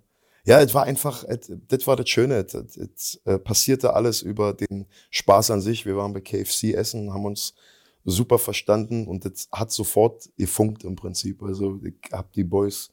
[0.44, 1.24] Ja, es war einfach,
[1.68, 2.36] das war das Schöne.
[2.36, 5.86] Es, äh, passierte alles über den Spaß an sich.
[5.86, 7.54] Wir waren bei KFC essen, haben uns
[8.04, 11.44] super verstanden und das hat sofort gefunkt im Prinzip.
[11.44, 12.92] Also ich habe die Boys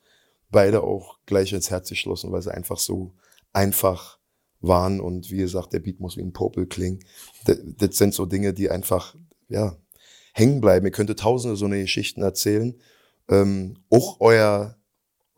[0.50, 3.14] beide auch gleich ins Herz geschlossen, weil sie einfach so
[3.52, 4.18] einfach
[4.60, 7.00] waren und wie gesagt, der Beat muss wie ein Popel klingen.
[7.44, 9.14] Das, das sind so Dinge, die einfach,
[9.48, 9.76] ja,
[10.34, 10.86] hängen bleiben.
[10.86, 12.74] Ihr könntet tausende so eine Geschichten erzählen.
[13.28, 14.76] Ähm, auch euer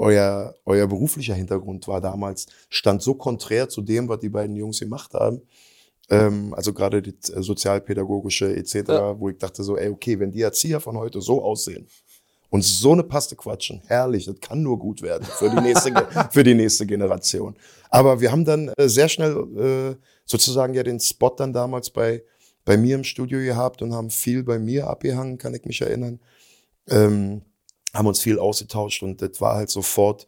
[0.00, 4.80] euer, euer beruflicher Hintergrund war damals, stand so konträr zu dem, was die beiden Jungs
[4.80, 5.42] gemacht haben.
[6.08, 9.20] Ähm, also gerade das äh, sozialpädagogische etc., Ja.
[9.20, 11.86] wo ich dachte so, ey, okay, wenn die Erzieher von heute so aussehen
[12.48, 15.92] und so eine Paste quatschen, herrlich, das kann nur gut werden für die nächste,
[16.32, 17.54] für die nächste Generation.
[17.90, 22.24] Aber wir haben dann äh, sehr schnell äh, sozusagen ja den Spot dann damals bei,
[22.64, 26.20] bei mir im Studio gehabt und haben viel bei mir abgehangen, kann ich mich erinnern.
[26.88, 27.42] Ähm,
[27.94, 30.26] haben uns viel ausgetauscht und das war halt sofort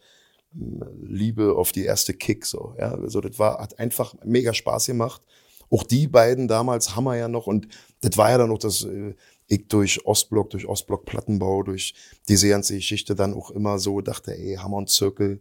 [0.53, 2.75] mh, Liebe auf die erste Kick so.
[2.79, 5.23] Ja, also das war hat einfach mega Spaß gemacht.
[5.71, 7.69] Auch die beiden damals haben wir ja noch und
[8.01, 9.15] das war ja dann noch das äh,
[9.49, 11.95] ich durch Ostblock, durch Ostblock Plattenbau, durch
[12.29, 15.41] diese ganze Geschichte dann auch immer so dachte, ey, Hammer und Zirkel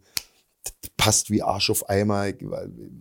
[0.64, 2.28] das passt wie Arsch auf Eimer.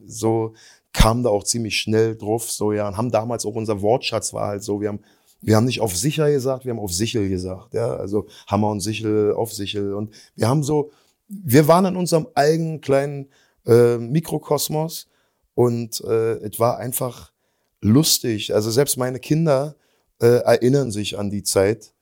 [0.06, 0.54] So
[0.92, 4.48] kam da auch ziemlich schnell drauf, so ja, und haben damals auch unser Wortschatz war
[4.48, 5.00] halt so, wir haben
[5.40, 8.80] wir haben nicht auf sicher gesagt, wir haben auf sichel gesagt, ja, also Hammer und
[8.80, 10.90] Sichel auf Sichel und wir haben so,
[11.28, 13.28] wir waren in unserem eigenen kleinen
[13.66, 15.08] äh, Mikrokosmos
[15.54, 17.32] und äh, es war einfach
[17.80, 18.54] lustig.
[18.54, 19.76] Also selbst meine Kinder
[20.20, 21.92] äh, erinnern sich an die Zeit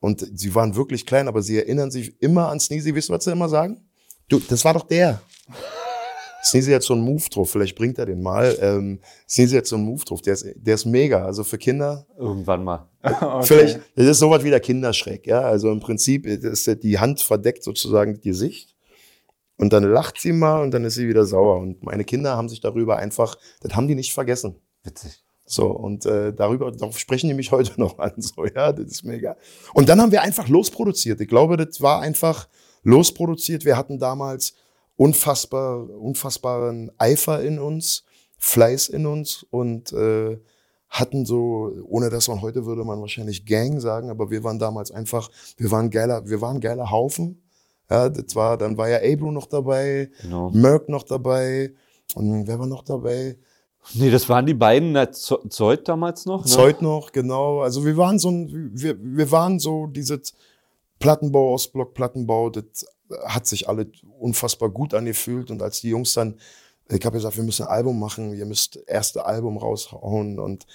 [0.00, 2.94] und sie waren wirklich klein, aber sie erinnern sich immer an Sneezy.
[2.94, 3.84] Wisst ihr, was sie immer sagen?
[4.28, 5.20] Du, das war doch der.
[6.42, 8.56] Sneezy hat so einen Move drauf, vielleicht bringt er den mal.
[8.60, 11.24] Ähm, Sneezy hat so einen Move drauf, der ist, der ist mega.
[11.24, 12.88] Also für Kinder, Irgendwann mal.
[13.02, 13.46] Okay.
[13.46, 15.40] Vielleicht, das ist sowas wie der Kinderschreck, ja.
[15.40, 18.74] Also im Prinzip ist die Hand verdeckt sozusagen das Gesicht.
[19.56, 21.58] Und dann lacht sie mal und dann ist sie wieder sauer.
[21.58, 24.56] Und meine Kinder haben sich darüber einfach, das haben die nicht vergessen.
[24.84, 25.22] Witzig.
[25.44, 28.12] So, und äh, darüber, darauf sprechen die mich heute noch an.
[28.16, 29.36] So, ja, das ist mega.
[29.74, 31.20] Und dann haben wir einfach losproduziert.
[31.20, 32.48] Ich glaube, das war einfach
[32.84, 33.64] losproduziert.
[33.64, 34.54] Wir hatten damals
[35.00, 38.04] unfassbar, unfassbaren Eifer in uns,
[38.36, 40.38] Fleiß in uns und äh,
[40.90, 44.90] hatten so, ohne dass man heute würde man wahrscheinlich Gang sagen, aber wir waren damals
[44.90, 47.40] einfach, wir waren geiler, wir waren geiler Haufen.
[47.88, 50.50] Ja, das war, dann war ja Abro noch dabei, Genau.
[50.50, 51.72] Merck noch dabei
[52.14, 53.38] und wer war noch dabei?
[53.94, 56.44] Nee, das waren die beiden na, Zeut damals noch.
[56.44, 56.50] Ne?
[56.50, 57.60] Zeug noch, genau.
[57.60, 60.34] Also wir waren so ein, wir, wir waren so dieses
[61.00, 62.86] Plattenbau, Ostblock, Plattenbau, das
[63.24, 65.50] hat sich alle unfassbar gut angefühlt.
[65.50, 66.38] Und als die Jungs dann,
[66.88, 70.66] ich habe gesagt, wir müssen ein Album machen, ihr müsst erste Album raushauen und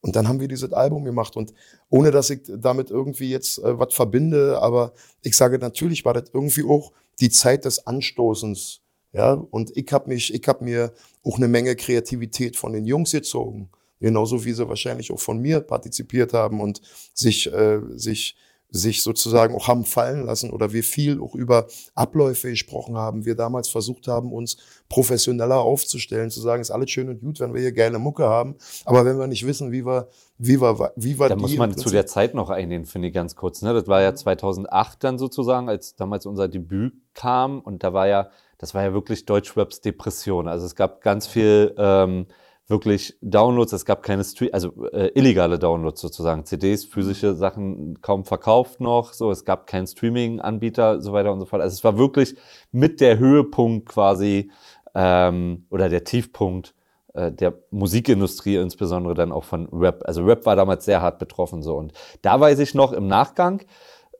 [0.00, 1.54] und dann haben wir dieses Album gemacht und
[1.88, 6.24] ohne dass ich damit irgendwie jetzt äh, was verbinde, aber ich sage natürlich war das
[6.34, 8.82] irgendwie auch die Zeit des Anstoßens,
[9.14, 9.32] ja.
[9.32, 10.92] Und ich habe mich, ich habe mir
[11.24, 15.60] auch eine Menge Kreativität von den Jungs gezogen, genauso wie sie wahrscheinlich auch von mir
[15.60, 16.82] partizipiert haben und
[17.14, 18.36] sich äh, sich
[18.74, 23.24] sich sozusagen auch haben fallen lassen oder wir viel auch über Abläufe gesprochen haben.
[23.24, 24.56] Wir damals versucht haben, uns
[24.88, 28.56] professioneller aufzustellen, zu sagen, ist alles schön und gut, wenn wir hier geile Mucke haben,
[28.84, 30.08] aber wenn wir nicht wissen, wie wir,
[30.38, 33.36] wie wir, wie wir Da muss man zu der Zeit noch eingehen, finde ich ganz
[33.36, 33.62] kurz.
[33.62, 33.72] Ne?
[33.72, 38.30] Das war ja 2008 dann sozusagen, als damals unser Debüt kam und da war ja,
[38.58, 40.48] das war ja wirklich Deutschraps Depression.
[40.48, 42.26] Also es gab ganz viel ähm,
[42.66, 48.24] wirklich Downloads, es gab keine Stream, also äh, illegale Downloads sozusagen, CDs, physische Sachen kaum
[48.24, 51.60] verkauft noch, so, es gab keinen Streaming-Anbieter, so weiter und so fort.
[51.62, 52.36] Also es war wirklich
[52.72, 54.50] mit der Höhepunkt quasi
[54.94, 56.74] ähm, oder der Tiefpunkt
[57.12, 60.02] äh, der Musikindustrie, insbesondere dann auch von Rap.
[60.06, 63.62] Also Rap war damals sehr hart betroffen so und da weiß ich noch im Nachgang,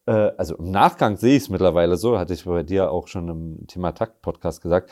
[0.06, 3.28] äh, also im Nachgang sehe ich es mittlerweile so, hatte ich bei dir auch schon
[3.28, 4.90] im Thema Takt-Podcast gesagt,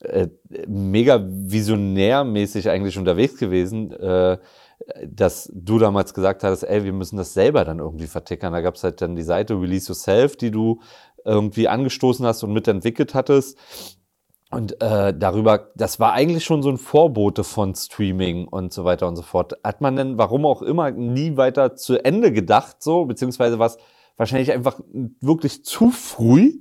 [0.00, 0.28] äh,
[0.66, 4.38] mega visionärmäßig eigentlich unterwegs gewesen, äh,
[5.06, 8.52] dass du damals gesagt hattest, ey, wir müssen das selber dann irgendwie vertickern.
[8.52, 10.80] Da gab es halt dann die Seite Release Yourself, die du
[11.24, 13.56] irgendwie angestoßen hast und mitentwickelt hattest.
[14.50, 19.08] Und äh, darüber, das war eigentlich schon so ein Vorbote von Streaming und so weiter
[19.08, 19.54] und so fort.
[19.64, 23.78] Hat man denn, warum auch immer, nie weiter zu Ende gedacht, so, beziehungsweise was
[24.16, 24.80] wahrscheinlich einfach
[25.20, 26.52] wirklich zu früh,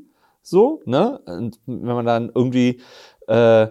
[0.41, 1.19] so, ne?
[1.26, 2.82] Und wenn man dann irgendwie
[3.27, 3.67] äh,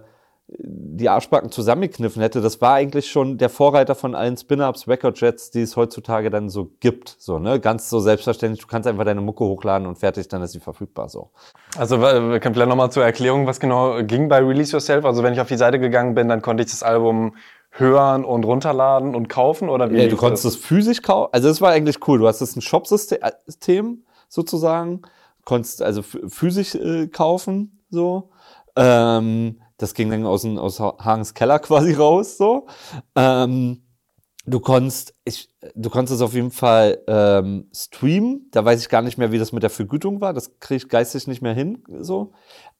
[0.58, 5.62] die Arschbacken zusammengekniffen hätte, das war eigentlich schon der Vorreiter von allen Spin-Ups, Record-Jets, die
[5.62, 7.16] es heutzutage dann so gibt.
[7.18, 7.60] So, ne?
[7.60, 11.08] Ganz so selbstverständlich, du kannst einfach deine Mucke hochladen und fertig, dann ist sie verfügbar.
[11.08, 11.30] So.
[11.76, 15.04] Also wir können vielleicht nochmal zur Erklärung, was genau ging bei Release Yourself.
[15.04, 17.34] Also wenn ich auf die Seite gegangen bin, dann konnte ich das Album
[17.70, 20.02] hören und runterladen und kaufen oder wie?
[20.02, 21.30] Ja, du konntest es physisch kaufen.
[21.32, 22.18] Also das war eigentlich cool.
[22.18, 25.02] Du hast es ein Shop-System sozusagen,
[25.44, 28.28] konntest also physisch äh, kaufen so
[28.76, 32.66] ähm, das ging dann aus, aus Hagens Keller quasi raus, so.
[33.16, 33.82] Ähm,
[34.46, 38.48] du konntest, ich, du konntest es auf jeden Fall ähm, streamen.
[38.50, 40.32] Da weiß ich gar nicht mehr, wie das mit der Vergütung war.
[40.32, 42.32] Das kriege ich geistig nicht mehr hin, so.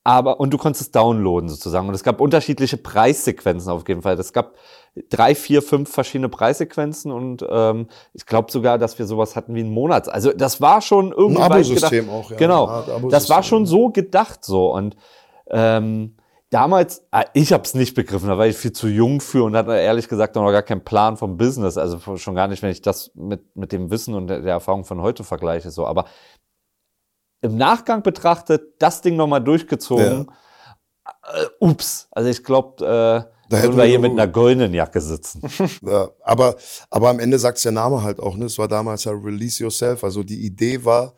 [0.04, 1.88] Aber, und du konntest es downloaden sozusagen.
[1.88, 4.18] Und es gab unterschiedliche Preissequenzen auf jeden Fall.
[4.18, 4.54] Es gab
[5.10, 9.60] drei, vier, fünf verschiedene Preissequenzen und ähm, ich glaube sogar, dass wir sowas hatten wie
[9.60, 10.08] einen Monats.
[10.08, 11.42] Also das war schon irgendwie.
[11.42, 12.36] Ein Abo-System auch, ja.
[12.36, 13.08] Genau.
[13.10, 14.74] Das war schon so gedacht so.
[14.74, 14.96] Und
[15.52, 16.16] ähm,
[16.50, 19.56] damals, äh, ich habe es nicht begriffen, da war ich viel zu jung für und
[19.56, 21.76] hatte ehrlich gesagt noch gar keinen Plan vom Business.
[21.76, 25.00] Also schon gar nicht, wenn ich das mit, mit dem Wissen und der, Erfahrung von
[25.00, 25.70] heute vergleiche.
[25.70, 25.86] So.
[25.86, 26.06] Aber
[27.40, 30.26] im Nachgang betrachtet, das Ding nochmal durchgezogen.
[30.28, 31.42] Ja.
[31.42, 35.42] Äh, ups, also ich glaube, äh, da würden wir hier mit einer goldenen Jacke sitzen.
[35.82, 36.56] ja, aber,
[36.90, 38.46] aber am Ende sagt der Name halt auch, ne?
[38.46, 40.04] Es war damals ja Release Yourself.
[40.04, 41.14] Also die Idee war,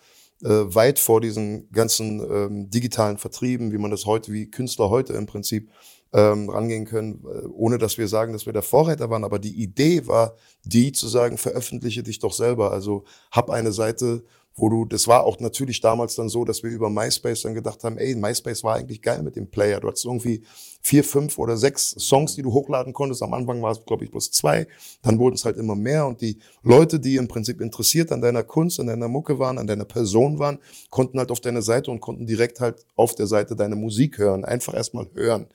[0.49, 5.27] weit vor diesen ganzen ähm, digitalen Vertrieben, wie man das heute, wie Künstler heute im
[5.27, 5.71] Prinzip
[6.13, 9.25] ähm, rangehen können, äh, ohne dass wir sagen, dass wir der Vorreiter waren.
[9.25, 12.71] Aber die Idee war, die zu sagen, veröffentliche dich doch selber.
[12.71, 14.25] Also hab eine Seite,
[14.57, 17.83] wo du, das war auch natürlich damals dann so, dass wir über MySpace dann gedacht
[17.83, 19.81] haben, ey, MySpace war eigentlich geil mit dem Player.
[19.81, 20.43] Du hattest irgendwie
[20.81, 23.23] vier, fünf oder sechs Songs, die du hochladen konntest.
[23.23, 24.69] Am Anfang war es, glaube ich, bloß zwei.
[25.03, 28.45] Dann wurden es halt immer mehr und die Leute, die im Prinzip interessiert an deiner
[28.45, 30.59] Kunst, an deiner Mucke waren, an deiner Person waren,
[30.91, 34.45] konnten halt auf deine Seite und konnten direkt halt auf der Seite deine Musik hören.
[34.45, 35.47] Einfach erstmal hören.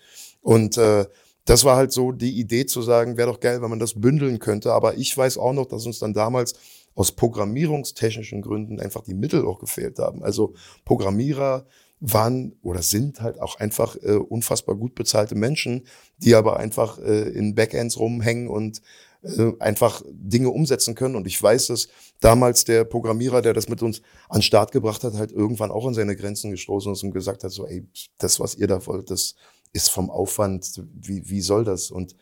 [0.41, 1.05] Und äh,
[1.45, 4.39] das war halt so die Idee zu sagen, wäre doch geil, wenn man das bündeln
[4.39, 4.71] könnte.
[4.73, 6.53] Aber ich weiß auch noch, dass uns dann damals
[6.95, 10.23] aus programmierungstechnischen Gründen einfach die Mittel auch gefehlt haben.
[10.23, 10.53] Also
[10.85, 11.65] Programmierer
[12.01, 15.85] waren oder sind halt auch einfach äh, unfassbar gut bezahlte Menschen,
[16.17, 18.81] die aber einfach äh, in Backends rumhängen und
[19.21, 21.15] äh, einfach Dinge umsetzen können.
[21.15, 21.89] Und ich weiß, dass
[22.21, 25.93] damals der Programmierer, der das mit uns an Start gebracht hat, halt irgendwann auch an
[25.93, 27.85] seine Grenzen gestoßen ist und gesagt hat, so, ey,
[28.17, 29.35] das, was ihr da wollt, das
[29.73, 31.91] ist vom Aufwand, wie, wie soll das?
[31.91, 32.15] Und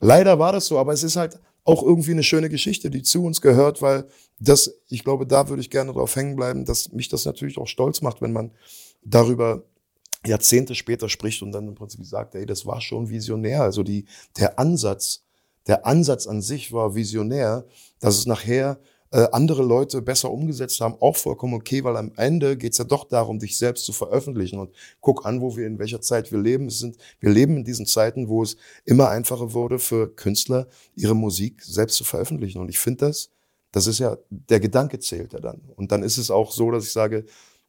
[0.00, 3.24] leider war das so, aber es ist halt auch irgendwie eine schöne Geschichte, die zu
[3.24, 4.06] uns gehört, weil
[4.40, 7.68] das, ich glaube, da würde ich gerne drauf hängen bleiben, dass mich das natürlich auch
[7.68, 8.50] stolz macht, wenn man
[9.04, 9.64] darüber
[10.26, 13.62] Jahrzehnte später spricht und dann im Prinzip sagt, ey, das war schon visionär.
[13.62, 14.06] Also die,
[14.38, 15.22] der Ansatz,
[15.66, 17.64] der Ansatz an sich war visionär,
[18.00, 18.78] dass es nachher
[19.12, 23.04] äh, andere Leute besser umgesetzt haben, auch vollkommen okay, weil am Ende geht's ja doch
[23.04, 24.58] darum, dich selbst zu veröffentlichen.
[24.58, 26.66] Und guck an, wo wir in welcher Zeit wir leben.
[26.66, 31.14] Es sind, wir leben in diesen Zeiten, wo es immer einfacher wurde für Künstler, ihre
[31.14, 32.58] Musik selbst zu veröffentlichen.
[32.58, 33.30] Und ich finde das,
[33.70, 35.60] das ist ja, der Gedanke zählt ja dann.
[35.76, 37.26] Und dann ist es auch so, dass ich sage,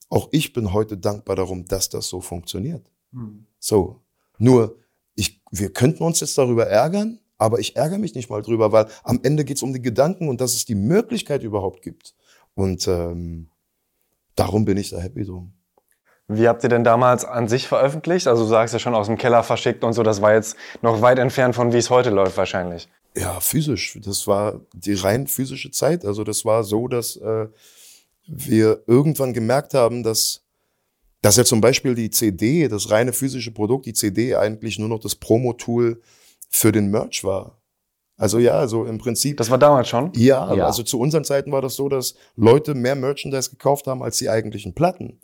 [0.10, 2.90] auch ich bin heute dankbar darum, dass das so funktioniert.
[3.12, 3.48] Mhm.
[3.60, 4.00] So.
[4.38, 4.78] Nur,
[5.16, 8.88] ich, wir könnten uns jetzt darüber ärgern, aber ich ärgere mich nicht mal drüber, weil
[9.04, 12.16] am Ende geht es um die Gedanken und dass es die Möglichkeit überhaupt gibt.
[12.56, 13.50] Und ähm,
[14.36, 15.52] darum bin ich da happy drum.
[16.30, 18.28] Wie habt ihr denn damals an sich veröffentlicht?
[18.28, 21.02] Also du sagst ja schon aus dem Keller verschickt und so, das war jetzt noch
[21.02, 22.88] weit entfernt von wie es heute läuft wahrscheinlich.
[23.14, 24.00] Ja, physisch.
[24.02, 26.06] Das war die rein physische Zeit.
[26.06, 27.48] Also das war so, dass äh,
[28.26, 30.44] wir irgendwann gemerkt haben, dass,
[31.22, 35.00] dass ja zum Beispiel die CD, das reine physische Produkt, die CD eigentlich nur noch
[35.00, 36.02] das Promo-Tool
[36.54, 37.58] für den Merch war.
[38.16, 39.38] Also ja, also im Prinzip.
[39.38, 40.12] Das war damals schon?
[40.16, 40.68] Ja, Ja.
[40.68, 44.30] also zu unseren Zeiten war das so, dass Leute mehr Merchandise gekauft haben als die
[44.30, 45.20] eigentlichen Platten.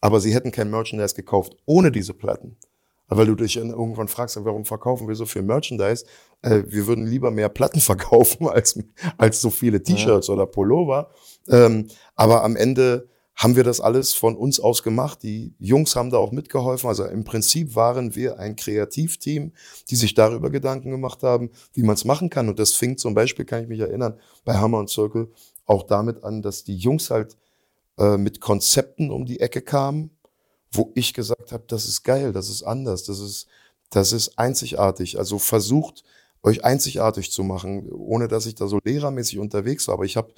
[0.00, 2.56] Aber sie hätten kein Merchandise gekauft ohne diese Platten.
[3.08, 6.06] Weil du dich irgendwann fragst, warum verkaufen wir so viel Merchandise?
[6.40, 8.78] Äh, wir würden lieber mehr Platten verkaufen als,
[9.18, 11.10] als so viele T-Shirts oder Pullover.
[11.48, 15.22] Ähm, aber am Ende haben wir das alles von uns aus gemacht.
[15.22, 16.88] Die Jungs haben da auch mitgeholfen.
[16.88, 19.52] Also im Prinzip waren wir ein Kreativteam,
[19.90, 22.48] die sich darüber Gedanken gemacht haben, wie man es machen kann.
[22.48, 25.30] Und das fing zum Beispiel, kann ich mich erinnern, bei Hammer und Circle
[25.64, 27.36] auch damit an, dass die Jungs halt
[27.98, 30.10] äh, mit Konzepten um die Ecke kamen,
[30.70, 33.46] wo ich gesagt habe, das ist geil, das ist anders, das ist,
[33.90, 35.18] das ist einzigartig.
[35.18, 36.04] Also versucht,
[36.42, 39.94] euch einzigartig zu machen, ohne dass ich da so lehrermäßig unterwegs war.
[39.94, 40.32] Aber ich habe,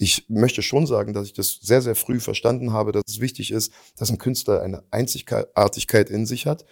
[0.00, 3.50] ich möchte schon sagen, dass ich das sehr, sehr früh verstanden habe, dass es wichtig
[3.50, 6.64] ist, dass ein Künstler eine Einzigartigkeit in sich hat.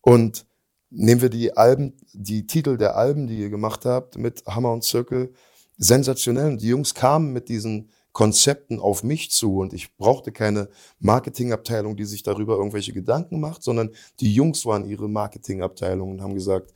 [0.00, 0.46] Und
[0.88, 4.84] nehmen wir die Alben, die Titel der Alben, die ihr gemacht habt, mit Hammer und
[4.84, 5.34] Circle,
[5.76, 6.52] sensationell.
[6.52, 11.96] Und die Jungs kamen mit diesen Konzepten auf mich zu und ich brauchte keine Marketingabteilung,
[11.96, 16.72] die sich darüber irgendwelche Gedanken macht, sondern die Jungs waren ihre Marketingabteilung und haben gesagt,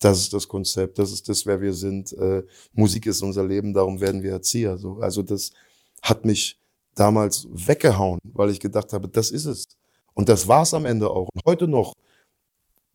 [0.00, 2.12] das ist das Konzept, das ist das, wer wir sind.
[2.12, 4.78] Äh, Musik ist unser Leben, darum werden wir Erzieher.
[4.78, 4.98] So.
[5.00, 5.50] Also das
[6.02, 6.58] hat mich
[6.94, 9.64] damals weggehauen, weil ich gedacht habe, das ist es.
[10.14, 11.28] Und das war es am Ende auch.
[11.32, 11.94] Und heute noch,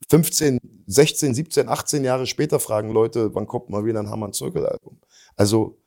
[0.10, 4.66] 15, 16, 17, 18 Jahre später fragen Leute, wann kommt mal wieder ein Hammer Circle
[4.66, 5.00] Album?
[5.36, 5.78] Also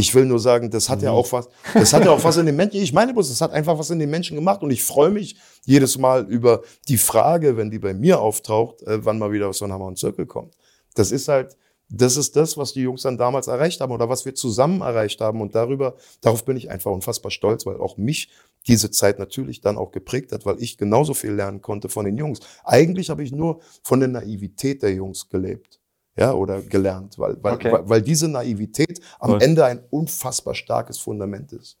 [0.00, 2.46] ich will nur sagen, das hat ja auch was, das hat ja auch was in
[2.46, 4.82] den Menschen, ich meine bloß, das hat einfach was in den Menschen gemacht und ich
[4.82, 5.36] freue mich
[5.66, 9.66] jedes Mal über die Frage, wenn die bei mir auftaucht, äh, wann mal wieder so
[9.66, 10.56] ein Hammer und Circle kommt.
[10.94, 11.56] Das ist halt,
[11.90, 15.20] das ist das, was die Jungs dann damals erreicht haben oder was wir zusammen erreicht
[15.20, 18.30] haben und darüber, darauf bin ich einfach unfassbar stolz, weil auch mich
[18.68, 22.16] diese Zeit natürlich dann auch geprägt hat, weil ich genauso viel lernen konnte von den
[22.16, 22.40] Jungs.
[22.64, 25.79] Eigentlich habe ich nur von der Naivität der Jungs gelebt.
[26.20, 27.72] Ja, oder gelernt, weil, weil, Okay.
[27.72, 29.42] weil, weil diese Naivität am Voll.
[29.42, 31.78] Ende ein unfassbar starkes Fundament ist.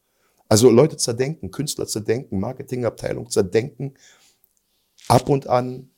[0.48, 3.94] Also Leute zerdenken, Künstler zerdenken, Marketingabteilung zerdenken,
[5.08, 5.90] ab und an,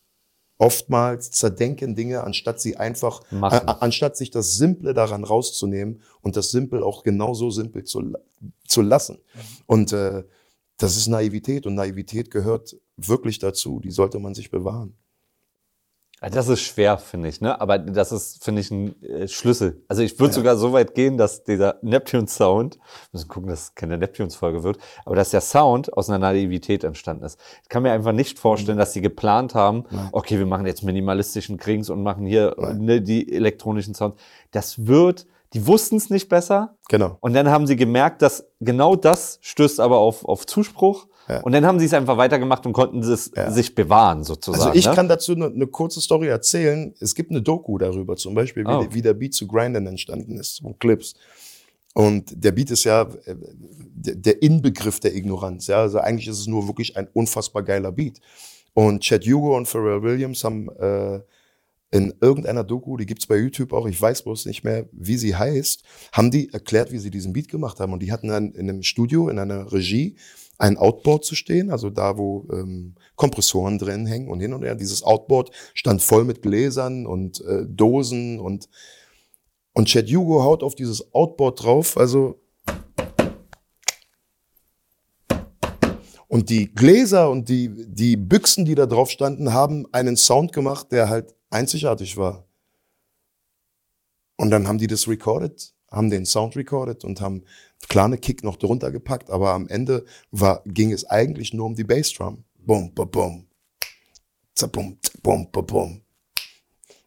[0.58, 3.66] oftmals zerdenken Dinge, anstatt sie einfach, Machen.
[3.68, 8.12] anstatt sich das Simple daran rauszunehmen und das Simple auch genauso simpel zu,
[8.66, 9.18] zu lassen.
[9.66, 10.24] Und äh,
[10.76, 13.80] das ist Naivität und Naivität gehört wirklich dazu.
[13.80, 14.94] Die sollte man sich bewahren.
[16.30, 17.60] Das ist schwer, finde ich, ne?
[17.60, 19.82] Aber das ist, finde ich, ein äh, Schlüssel.
[19.88, 22.78] Also ich würde sogar so weit gehen, dass dieser Neptune-Sound,
[23.12, 27.24] müssen gucken, dass es keine Neptunes-Folge wird, aber dass der Sound aus einer Naivität entstanden
[27.24, 27.40] ist.
[27.64, 31.56] Ich kann mir einfach nicht vorstellen, dass sie geplant haben, okay, wir machen jetzt minimalistischen
[31.56, 34.16] Krings und machen hier ne, die elektronischen Sounds.
[34.52, 36.76] Das wird, die wussten es nicht besser.
[36.88, 37.18] Genau.
[37.20, 41.06] Und dann haben sie gemerkt, dass genau das stößt aber auf, auf Zuspruch.
[41.28, 41.40] Ja.
[41.42, 44.64] Und dann haben sie es einfach weitergemacht und konnten es sich bewahren, sozusagen.
[44.64, 44.94] Also ich ne?
[44.94, 46.94] kann dazu eine, eine kurze Story erzählen.
[46.98, 48.86] Es gibt eine Doku darüber, zum Beispiel, wie, Oh.
[48.90, 51.14] wie der Beat zu Grinden entstanden ist, von Clips.
[51.94, 53.36] Und der Beat ist ja äh,
[53.94, 55.66] der, der Inbegriff der Ignoranz.
[55.66, 55.82] Ja?
[55.82, 58.20] Also eigentlich ist es nur wirklich ein unfassbar geiler Beat.
[58.74, 61.20] Und Chad Hugo und Pharrell Williams haben äh,
[61.92, 65.36] in irgendeiner Doku, die gibt's bei YouTube auch, ich weiß bloß nicht mehr, wie sie
[65.36, 67.92] heißt, haben die erklärt, wie sie diesen Beat gemacht haben.
[67.92, 70.16] Und die hatten dann in einem Studio, in einer Regie,
[70.58, 74.74] ein Outboard zu stehen, also da, wo ähm, Kompressoren drin hängen und hin und her.
[74.74, 78.68] Dieses Outboard stand voll mit Gläsern und äh, Dosen und
[79.74, 82.42] und Chad Hugo haut auf dieses Outboard drauf, also
[86.28, 90.92] und die Gläser und die, die Büchsen, die da drauf standen, haben einen Sound gemacht,
[90.92, 92.46] der halt einzigartig war.
[94.36, 97.44] Und dann haben die das recorded, haben den Sound recorded und haben
[97.88, 101.74] klar eine Kick noch drunter gepackt, aber am Ende war, ging es eigentlich nur um
[101.74, 102.44] die Bassdrum.
[102.58, 103.46] Bum, bum, bum.
[104.54, 106.02] Zabum, zabum, bum, bum.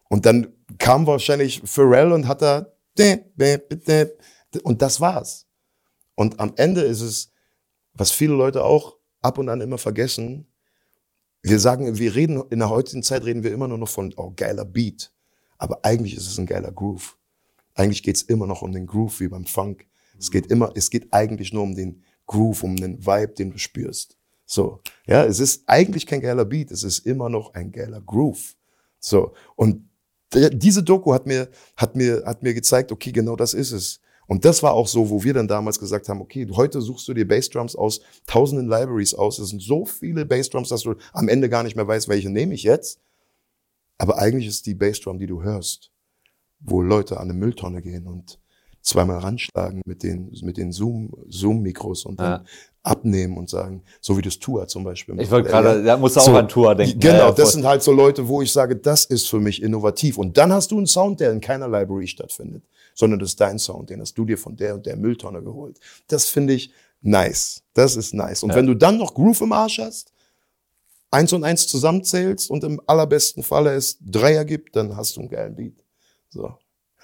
[0.08, 2.66] Und dann kam wahrscheinlich Pharrell und hat da
[4.62, 5.46] und das war's.
[6.14, 7.32] Und am Ende ist es,
[7.92, 10.46] was viele Leute auch ab und an immer vergessen,
[11.48, 14.32] wir sagen, wir reden, in der heutigen Zeit reden wir immer nur noch von, oh,
[14.34, 15.12] geiler Beat.
[15.58, 17.16] Aber eigentlich ist es ein geiler Groove.
[17.74, 19.86] Eigentlich geht's immer noch um den Groove wie beim Funk.
[20.18, 23.58] Es geht immer, es geht eigentlich nur um den Groove, um den Vibe, den du
[23.58, 24.16] spürst.
[24.44, 24.80] So.
[25.06, 26.70] Ja, es ist eigentlich kein geiler Beat.
[26.70, 28.56] Es ist immer noch ein geiler Groove.
[28.98, 29.34] So.
[29.54, 29.88] Und
[30.34, 34.00] diese Doku hat mir, hat mir, hat mir gezeigt, okay, genau das ist es.
[34.26, 37.14] Und das war auch so, wo wir dann damals gesagt haben, okay, heute suchst du
[37.14, 39.38] dir Bassdrums aus tausenden Libraries aus.
[39.38, 42.54] Es sind so viele Bassdrums, dass du am Ende gar nicht mehr weißt, welche nehme
[42.54, 43.00] ich jetzt.
[43.98, 45.90] Aber eigentlich ist die Bassdrum, die du hörst,
[46.60, 48.38] wo Leute an eine Mülltonne gehen und
[48.82, 52.44] zweimal ranschlagen mit den, mit den Zoom, Zoom-Mikros und dann Ja.
[52.86, 55.20] Abnehmen und sagen, so wie das Tour zum Beispiel.
[55.20, 57.00] Ich wollte gerade, da musst du auch So, an Tour denken.
[57.00, 60.18] Genau, das sind halt so Leute, wo ich sage, das ist für mich innovativ.
[60.18, 62.62] Und dann hast du einen Sound, der in keiner Library stattfindet,
[62.94, 65.78] sondern das ist dein Sound, den hast du dir von der und der Mülltonne geholt.
[66.08, 66.70] Das finde ich
[67.02, 67.62] nice.
[67.74, 68.42] Das ist nice.
[68.42, 68.56] Und Ja.
[68.56, 70.12] wenn du dann noch Groove im Arsch hast,
[71.10, 75.28] eins und eins zusammenzählst und im allerbesten Falle es Dreier gibt, dann hast du einen
[75.30, 75.82] geilen Beat.
[76.30, 76.54] So.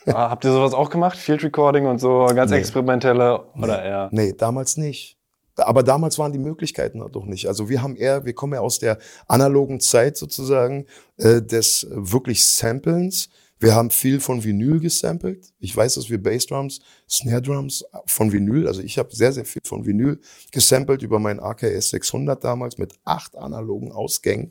[0.06, 1.16] Ah, habt ihr sowas auch gemacht?
[1.16, 2.58] Field Recording und so, ganz Nee.
[2.58, 4.08] experimentelle oder eher?
[4.12, 5.16] Nee, damals nicht.
[5.56, 7.46] Aber damals waren die Möglichkeiten doch nicht.
[7.46, 8.98] Also wir haben eher, wir kommen ja aus der
[9.28, 10.86] analogen Zeit sozusagen
[11.18, 13.28] äh, des äh, wirklich Samplens.
[13.58, 15.52] Wir haben viel von Vinyl gesampelt.
[15.60, 19.62] Ich weiß, dass wir Bassdrums, Snare Drums von Vinyl, also ich habe sehr, sehr viel
[19.64, 24.50] von Vinyl gesampelt über meinen AKS 600 damals mit acht analogen Ausgängen.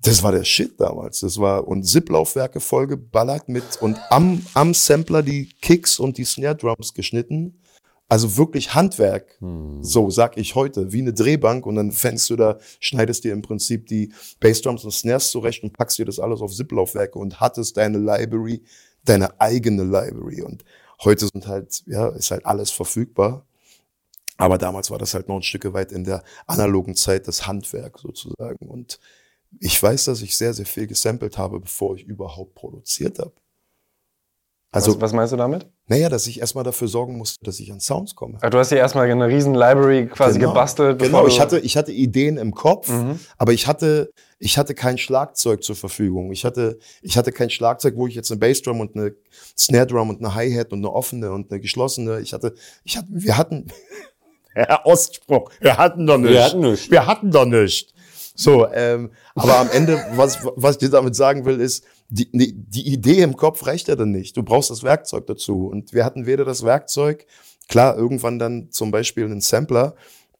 [0.00, 1.20] Das war der Shit damals.
[1.20, 6.56] Das war und Zip-Laufwerke vollgeballert mit und am, am Sampler die Kicks und die Snare
[6.56, 7.61] Drums geschnitten.
[8.12, 9.38] Also wirklich Handwerk.
[9.38, 9.82] Hm.
[9.82, 13.40] So sag ich heute, wie eine Drehbank und dann fängst du da, schneidest dir im
[13.40, 17.78] Prinzip die Bassdrums und Snares zurecht und packst dir das alles auf Zip-Laufwerke und hattest
[17.78, 18.64] deine Library,
[19.06, 20.42] deine eigene Library.
[20.42, 20.62] Und
[21.02, 23.46] heute sind halt, ja, ist halt alles verfügbar.
[24.36, 27.98] Aber damals war das halt noch ein Stück weit in der analogen Zeit das Handwerk
[27.98, 28.68] sozusagen.
[28.68, 29.00] Und
[29.58, 33.32] ich weiß, dass ich sehr, sehr viel gesampelt habe, bevor ich überhaupt produziert habe.
[34.70, 35.66] Also, was, was meinst du damit?
[35.88, 38.38] Naja, dass ich erstmal dafür sorgen musste, dass ich an Sounds komme.
[38.40, 40.52] Ah, Du hast hier erstmal eine riesen Library quasi Genau.
[40.52, 40.98] gebastelt.
[41.00, 43.18] Genau, ich hatte, ich hatte Ideen im Kopf, Mhm.
[43.36, 46.32] aber ich hatte, ich hatte kein Schlagzeug zur Verfügung.
[46.32, 49.14] Ich hatte, ich hatte kein Schlagzeug, wo ich jetzt eine Bassdrum und eine
[49.58, 52.20] Snare Drum und eine Hi-Hat und eine offene und eine geschlossene.
[52.20, 52.54] Ich hatte,
[52.84, 53.66] ich hatte, wir hatten,
[54.54, 56.30] Herr Ostspruch, wir hatten doch nicht.
[56.32, 56.90] Wir hatten nicht.
[56.90, 57.91] Wir hatten doch nicht.
[58.34, 62.92] So, ähm, aber am Ende, was, was ich dir damit sagen will, ist, die, die
[62.92, 64.36] Idee im Kopf reicht ja dann nicht.
[64.36, 65.66] Du brauchst das Werkzeug dazu.
[65.66, 67.26] Und wir hatten weder das Werkzeug,
[67.68, 69.94] klar, irgendwann dann zum Beispiel einen Sampler,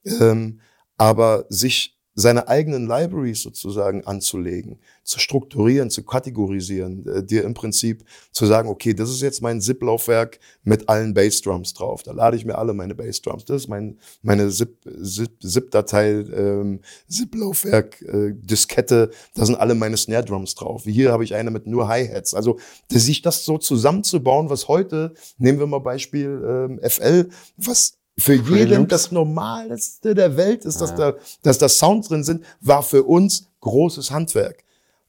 [0.05, 0.61] ähm,
[0.97, 8.05] aber sich seine eigenen Libraries sozusagen anzulegen, zu strukturieren, zu kategorisieren, äh, dir im Prinzip
[8.33, 12.03] zu sagen, okay, das ist jetzt mein ZIP-Laufwerk mit allen Bassdrums drauf.
[12.03, 13.45] Da lade ich mir alle meine Bassdrums.
[13.45, 19.97] Das ist mein, meine ZIP, ZIP, ZIP-Datei, ähm, ZIP-Laufwerk, äh, Diskette, da sind alle meine
[19.97, 20.85] Snare-Drums drauf.
[20.85, 22.35] Hier habe ich eine mit nur Hi-Hats.
[22.35, 22.59] Also
[22.91, 28.89] sich das so zusammenzubauen, was heute, nehmen wir mal Beispiel ähm, FL, was für jeden
[28.89, 31.13] das Normalste der Welt ist, dass, Ja.
[31.13, 34.65] da, dass da Sounds drin sind, war für uns großes Handwerk.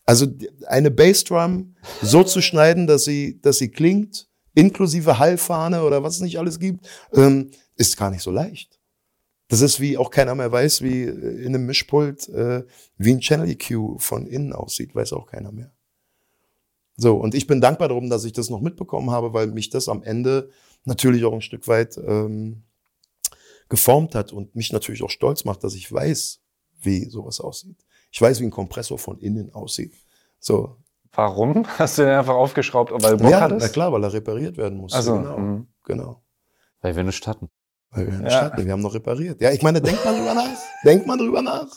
[0.06, 0.28] Also
[0.68, 6.22] eine Bassdrum so zu schneiden, dass sie, dass sie klingt, inklusive Hallfahne oder was es
[6.22, 8.80] nicht alles gibt, ähm, ist gar nicht so leicht.
[9.48, 12.64] Das ist wie auch keiner mehr weiß, wie äh, in einem Mischpult, äh,
[12.98, 15.72] wie ein Channel EQ von innen aussieht, weiß auch keiner mehr.
[16.96, 19.90] So, und ich bin dankbar darum, dass ich das noch mitbekommen habe, weil mich das
[19.90, 20.50] am Ende
[20.86, 22.64] natürlich auch ein Stück weit ähm,
[23.70, 26.42] geformt hat und mich natürlich auch stolz macht, dass ich weiß,
[26.82, 27.78] wie sowas aussieht.
[28.12, 29.94] Ich weiß, wie ein Kompressor von innen aussieht.
[30.40, 30.78] So.
[31.14, 31.66] Warum?
[31.78, 33.62] Hast du den einfach aufgeschraubt, weil du Bock ja, hattest?
[33.62, 34.94] na klar, weil er repariert werden muss.
[34.94, 35.38] Also, genau.
[35.38, 35.68] mhm.
[35.84, 36.24] genau.
[36.82, 37.50] Weil wir nicht hatten.
[37.92, 38.38] Weil wir der Ja.
[38.38, 38.66] Stadt sind.
[38.66, 39.42] Wir haben noch repariert.
[39.42, 40.58] Ja, ich meine, denkt mal drüber nach.
[40.84, 41.68] denkt mal drüber nach.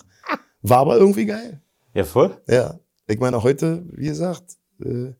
[0.62, 1.62] War aber irgendwie geil.
[1.95, 2.37] Ja, voll.
[2.49, 5.12] Ja, ich meine, heute, wie gesagt, äh,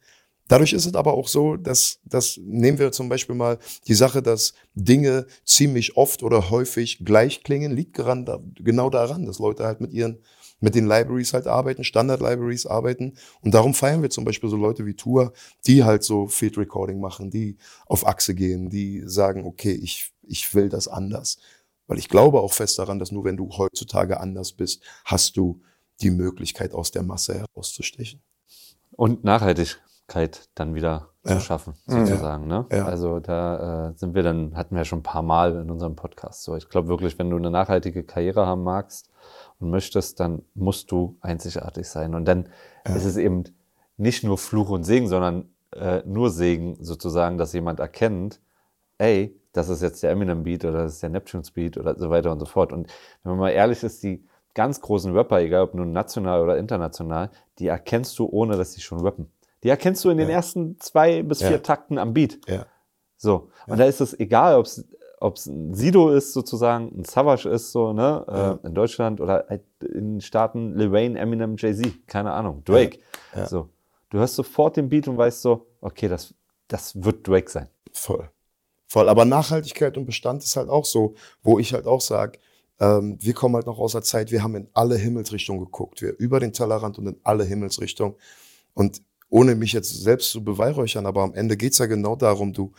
[0.49, 4.23] dadurch ist es aber auch so, dass, dass nehmen wir zum Beispiel mal die Sache,
[4.23, 9.81] dass Dinge ziemlich oft oder häufig gleich klingen, liegt da, genau daran, dass Leute halt
[9.81, 10.19] mit ihren,
[10.61, 13.15] mit den Libraries halt arbeiten, Standard-Libraries arbeiten.
[13.43, 15.33] Und darum feiern wir zum Beispiel so Leute wie Tour,
[15.67, 20.55] die halt so Field Recording machen, die auf Achse gehen, die sagen, okay, ich, ich
[20.55, 21.39] will das anders.
[21.87, 25.61] Weil ich glaube auch fest daran, dass nur wenn du heutzutage anders bist, hast du
[26.01, 28.21] die Möglichkeit, aus der Masse herauszustechen.
[28.91, 29.25] Und
[30.09, 32.07] Nachhaltigkeit dann wieder zu schaffen, Mhm.
[32.07, 32.47] sozusagen.
[32.47, 32.67] Ne?
[32.85, 36.45] Also da äh, sind wir dann, hatten wir schon ein paar Mal in unserem Podcast.
[36.45, 39.11] So, ich glaube wirklich, wenn du eine nachhaltige Karriere haben magst
[39.59, 42.15] und möchtest, dann musst du einzigartig sein.
[42.15, 42.49] Und dann
[42.85, 43.45] ist es eben
[43.97, 48.41] nicht nur Fluch und Segen, sondern äh, nur Segen sozusagen, dass jemand erkennt,
[48.99, 52.09] ey, das ist jetzt der Eminem Beat oder das ist der Neptunes Beat oder so
[52.11, 52.73] weiter und so fort.
[52.73, 52.87] Und
[53.25, 57.31] wenn man mal ehrlich ist, die ganz großen Rapper, egal ob nun national oder international,
[57.59, 59.29] die erkennst du, ohne dass sie schon rappen.
[59.67, 60.37] Die erkennst du in den Ja.
[60.37, 61.49] ersten zwei bis Ja.
[61.49, 62.39] vier Takten am Beat.
[62.47, 62.67] Ja.
[63.17, 63.49] So.
[63.67, 64.55] Und da ist es egal,
[65.19, 68.53] ob es ein Sido ist sozusagen, ein Savage ist so, ne, Ja.
[68.53, 73.01] äh, in Deutschland oder halt in den Staaten Lil Wayne, Eminem, Jay-Z, keine Ahnung, Drake.
[73.35, 73.47] Ja.
[73.47, 73.69] So.
[74.11, 76.33] Du hörst sofort den Beat und weißt so, okay, das,
[76.69, 77.69] das wird Drake sein.
[77.93, 78.31] Voll.
[78.87, 79.09] Voll.
[79.09, 82.39] Aber Nachhaltigkeit und Bestand ist halt auch so, wo ich halt auch sage,
[82.79, 86.17] ähm, wir kommen halt noch aus der Zeit, wir haben in alle Himmelsrichtungen geguckt, wir
[86.19, 88.15] über den Tellerrand und in alle Himmelsrichtungen.
[88.75, 92.73] Und ohne mich jetzt selbst zu beweihräuchern, aber am Ende geht's ja genau darum, du,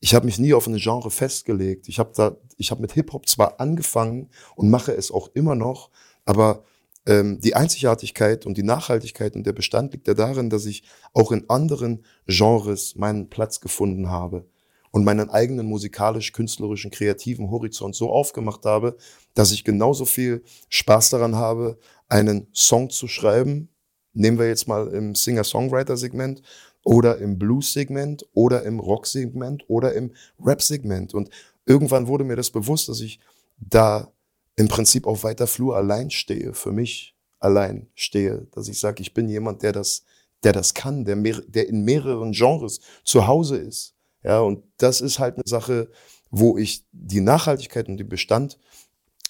[0.00, 1.88] ich habe mich nie auf ein Genre festgelegt.
[1.88, 5.54] Ich habe da, ich habe mit Hip Hop zwar angefangen und mache es auch immer
[5.54, 5.90] noch,
[6.24, 6.64] aber
[7.06, 10.82] ähm, die Einzigartigkeit und die Nachhaltigkeit und der Bestand liegt ja darin, dass ich
[11.14, 14.46] auch in anderen Genres meinen Platz gefunden habe
[14.90, 18.96] und meinen eigenen musikalisch-künstlerischen, kreativen Horizont so aufgemacht habe,
[19.34, 21.78] dass ich genauso viel Spaß daran habe,
[22.08, 23.68] einen Song zu schreiben.
[24.16, 26.42] Nehmen wir jetzt mal im Singer-Songwriter-Segment
[26.84, 30.12] oder im Blues-Segment oder im Rock-Segment oder im
[30.42, 31.14] Rap-Segment.
[31.14, 31.30] Und
[31.66, 33.20] irgendwann wurde mir das bewusst, dass ich
[33.58, 34.10] da
[34.56, 39.12] im Prinzip auf weiter Flur allein stehe, für mich allein stehe, dass ich sage, ich
[39.12, 40.04] bin jemand, der das,
[40.42, 43.94] der das kann, der, mehr, der in mehreren Genres zu Hause ist.
[44.22, 45.90] Ja, und das ist halt eine Sache,
[46.30, 48.58] wo ich die Nachhaltigkeit und den Bestand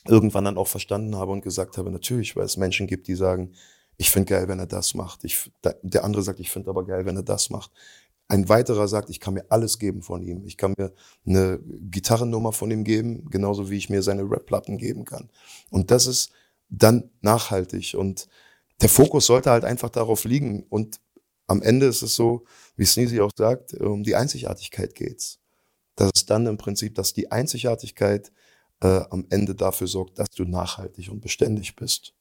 [0.07, 3.53] irgendwann dann auch verstanden habe und gesagt habe, natürlich, weil es Menschen gibt, die sagen,
[3.97, 5.25] ich finde geil, wenn er das macht.
[5.25, 5.51] Ich,
[5.83, 7.71] der andere sagt, ich finde aber geil, wenn er das macht.
[8.29, 10.45] Ein weiterer sagt, ich kann mir alles geben von ihm.
[10.45, 10.93] Ich kann mir
[11.25, 15.31] eine Gitarrennummer von ihm geben, genauso wie ich mir seine Rap-Platten geben kann.
[15.71, 16.33] Und das ist
[16.69, 17.95] dann nachhaltig.
[17.95, 18.29] Und
[18.81, 20.65] der Fokus sollte halt einfach darauf liegen.
[20.69, 21.01] Und
[21.47, 22.45] am Ende ist es so,
[22.77, 25.39] wie Sneezy auch sagt, um die Einzigartigkeit geht's.
[25.95, 28.33] Das ist dann im Prinzip, dass die Einzigartigkeit
[28.83, 32.13] äh, am Ende dafür sorgt, dass du nachhaltig und beständig bist.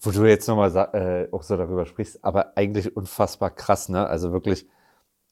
[0.00, 4.06] Wo du jetzt nochmal äh, auch so darüber sprichst, aber eigentlich unfassbar krass, ne?
[4.06, 4.66] Also wirklich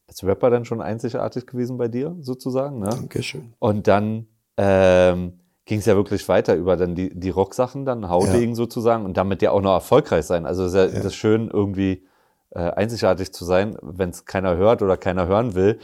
[0.08, 2.78] als Rapper dann schon einzigartig gewesen bei dir, sozusagen.
[2.80, 2.88] Ne?
[2.90, 3.54] Dankeschön.
[3.58, 8.50] Und dann ähm, ging es ja wirklich weiter über dann die, die Rocksachen, dann Haudegen
[8.50, 8.54] ja.
[8.54, 10.46] sozusagen und damit ja auch noch erfolgreich sein.
[10.46, 11.00] Also ist ja, ja.
[11.00, 12.06] das schön, irgendwie
[12.50, 15.78] äh, einzigartig zu sein, wenn es keiner hört oder keiner hören will.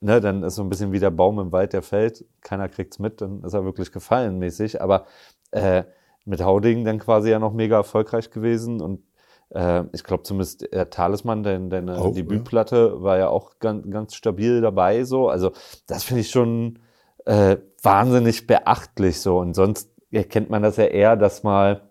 [0.00, 3.00] Ne, dann ist so ein bisschen wie der Baum im Wald, der fällt, keiner kriegt's
[3.00, 4.80] mit, dann ist er wirklich gefallen mäßig.
[4.80, 5.06] Aber
[5.50, 5.82] äh,
[6.28, 9.02] mit Haudegen dann quasi ja noch mega erfolgreich gewesen und
[9.50, 13.02] äh, ich glaube zumindest der Talisman, deine, deine oh, Debütplatte, ja.
[13.02, 15.04] war ja auch ganz, ganz stabil dabei.
[15.04, 15.52] So, also
[15.86, 16.80] das finde ich schon
[17.24, 19.20] äh, wahnsinnig beachtlich.
[19.20, 21.90] So und sonst erkennt man das ja eher, dass mal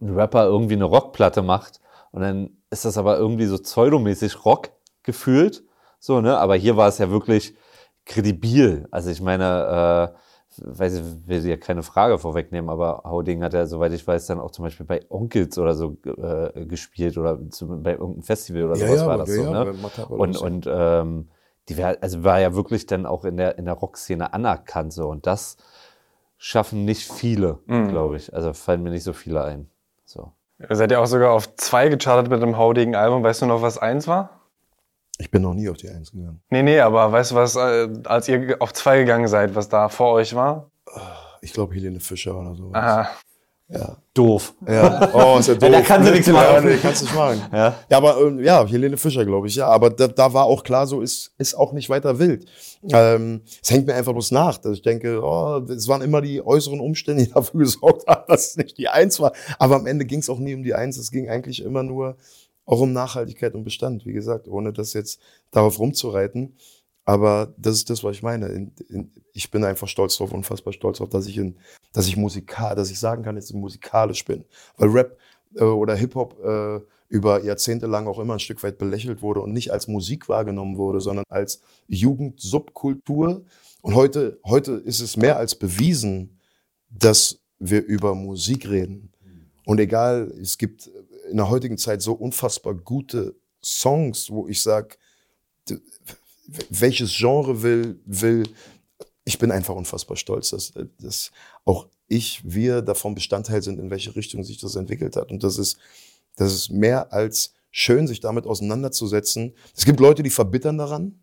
[0.00, 1.80] ein Rapper irgendwie eine Rockplatte macht
[2.12, 4.70] und dann ist das aber irgendwie so pseudomäßig Rock
[5.02, 5.64] gefühlt.
[5.98, 6.36] So, ne?
[6.38, 7.54] Aber hier war es ja wirklich
[8.04, 8.88] kredibil.
[8.90, 10.18] Also ich meine, äh,
[10.58, 14.40] weiß ich, will ja keine Frage vorwegnehmen, aber Hauding hat ja, soweit ich weiß, dann
[14.40, 18.76] auch zum Beispiel bei Onkels oder so äh, gespielt oder zu, bei irgendeinem Festival oder
[18.76, 19.74] ja, sowas ja, war das ja, so, ne?
[20.08, 21.28] Und, und ähm,
[21.68, 25.08] die wär, also war ja wirklich dann auch in der, in der Rockszene anerkannt so.
[25.08, 25.56] Und das
[26.36, 27.88] schaffen nicht viele, mhm.
[27.88, 28.34] glaube ich.
[28.34, 29.70] Also fallen mir nicht so viele ein.
[30.04, 30.32] So.
[30.58, 33.22] Ihr seid ja auch sogar auf zwei gechartet mit dem Haudigen Album.
[33.22, 34.41] Weißt du noch, was eins war?
[35.22, 36.42] Ich bin noch nie auf die Eins gegangen.
[36.50, 39.88] Nee, nee, aber weißt du was, äh, als ihr auf zwei gegangen seid, was da
[39.88, 40.68] vor euch war?
[41.40, 42.70] Ich glaube Helene Fischer oder so.
[42.72, 43.08] Aha.
[43.68, 43.96] Ja.
[44.14, 44.52] Doof.
[44.66, 45.10] Ja.
[45.14, 45.70] Oh, ist ja doof.
[45.70, 46.54] da kannst du nichts machen.
[46.54, 47.40] Ja, nee, kannst du nicht machen.
[47.52, 47.76] Ja.
[47.88, 49.68] ja, aber ähm, ja, Helene Fischer, glaube ich, ja.
[49.68, 52.44] Aber da, da war auch klar, so ist, ist auch nicht weiter wild.
[52.92, 56.44] Ähm, es hängt mir einfach bloß nach, dass ich denke, oh, es waren immer die
[56.44, 59.32] äußeren Umstände, die dafür gesorgt haben, dass es nicht die Eins war.
[59.60, 60.98] Aber am Ende ging es auch nie um die Eins.
[60.98, 62.16] Es ging eigentlich immer nur
[62.72, 65.20] auch um Nachhaltigkeit und Bestand, wie gesagt, ohne das jetzt
[65.50, 66.56] darauf rumzureiten.
[67.04, 68.46] Aber das ist das, was ich meine.
[68.46, 71.58] In, in, ich bin einfach stolz drauf, unfassbar stolz drauf, dass ich in,
[71.92, 74.46] dass ich musikal, dass ich sagen kann, dass ich musikalisch bin.
[74.78, 75.18] Weil Rap
[75.54, 79.52] äh, oder Hip-Hop äh, über Jahrzehnte lang auch immer ein Stück weit belächelt wurde und
[79.52, 83.44] nicht als Musik wahrgenommen wurde, sondern als Jugendsubkultur.
[83.82, 86.38] Und heute, heute ist es mehr als bewiesen,
[86.88, 89.12] dass wir über Musik reden.
[89.66, 90.90] Und egal, es gibt
[91.32, 94.96] in der heutigen Zeit so unfassbar gute Songs, wo ich sage,
[96.68, 98.44] welches Genre will, will,
[99.24, 101.32] ich bin einfach unfassbar stolz, dass, dass
[101.64, 105.30] auch ich, wir davon Bestandteil sind, in welche Richtung sich das entwickelt hat.
[105.30, 105.78] Und das ist,
[106.36, 109.54] das ist mehr als schön, sich damit auseinanderzusetzen.
[109.74, 111.18] Es gibt Leute, die verbittern daran.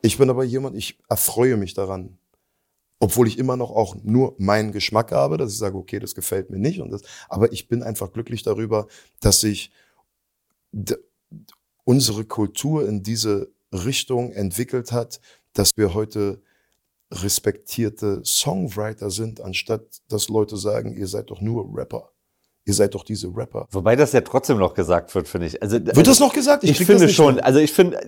[0.00, 2.18] Ich bin aber jemand, ich erfreue mich daran
[3.00, 6.50] obwohl ich immer noch auch nur meinen Geschmack habe, dass ich sage, okay, das gefällt
[6.50, 8.86] mir nicht und das, aber ich bin einfach glücklich darüber,
[9.20, 9.70] dass sich
[11.84, 15.20] unsere Kultur in diese Richtung entwickelt hat,
[15.52, 16.42] dass wir heute
[17.10, 22.10] respektierte Songwriter sind, anstatt dass Leute sagen, ihr seid doch nur Rapper
[22.68, 23.66] ihr seid doch diese Rapper.
[23.70, 25.62] Wobei das ja trotzdem noch gesagt wird, finde ich.
[25.62, 26.64] Also, wird also, das noch gesagt?
[26.64, 27.36] Ich, ich finde schon.
[27.36, 27.42] Hin.
[27.42, 27.98] Also ich finde,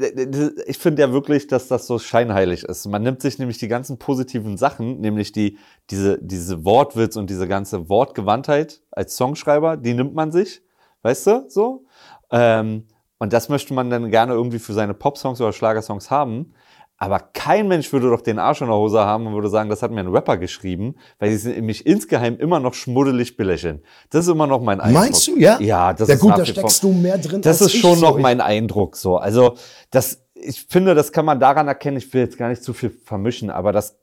[0.67, 2.87] ich finde ja wirklich, dass das so scheinheilig ist.
[2.87, 5.57] Man nimmt sich nämlich die ganzen positiven Sachen, nämlich die,
[5.89, 10.61] diese, diese Wortwitz und diese ganze Wortgewandtheit als Songschreiber, die nimmt man sich,
[11.03, 11.87] weißt du, so.
[12.31, 12.87] Ähm,
[13.19, 16.53] und das möchte man dann gerne irgendwie für seine Popsongs oder Schlagersongs haben.
[17.03, 19.83] Aber kein Mensch würde doch den Arsch in der Hose haben und würde sagen, das
[19.83, 23.83] hat mir ein Rapper geschrieben, weil sie mich insgeheim immer noch schmuddelig belächeln.
[24.11, 25.03] Das ist immer noch mein Eindruck.
[25.03, 25.59] Meinst du, ja?
[25.61, 27.41] Ja, das ja, ist gut, da steckst du mehr drin.
[27.41, 29.17] Das ist schon noch mein Eindruck so.
[29.17, 29.55] Also,
[29.91, 32.91] das, ich finde, das kann man daran erkennen, ich will jetzt gar nicht zu viel
[32.91, 33.99] vermischen, aber dass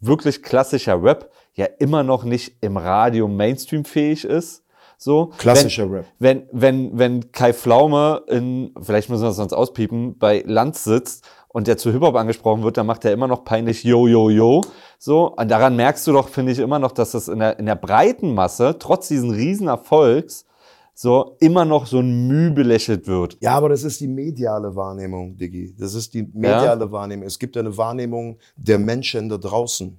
[0.00, 4.62] wirklich klassischer Rap ja immer noch nicht im Radio Mainstream fähig ist.
[4.98, 5.32] So.
[5.38, 6.06] Klassischer wenn, Rap.
[6.20, 11.26] Wenn, wenn, wenn Kai Pflaume in, vielleicht müssen wir das sonst auspiepen, bei Lanz sitzt
[11.56, 14.60] und der zu Hip-Hop angesprochen wird, dann macht er immer noch peinlich Yo, Yo, Yo.
[14.98, 15.34] So.
[15.34, 17.76] Und daran merkst du doch, finde ich, immer noch, dass das in der, in der
[17.76, 20.44] breiten Masse, trotz diesen riesen Erfolgs,
[20.92, 23.38] so immer noch so ein Mühe belächelt wird.
[23.40, 25.74] Ja, aber das ist die mediale Wahrnehmung, Diggi.
[25.78, 27.26] Das ist die mediale Wahrnehmung.
[27.26, 29.98] Es gibt eine Wahrnehmung der Menschen da draußen.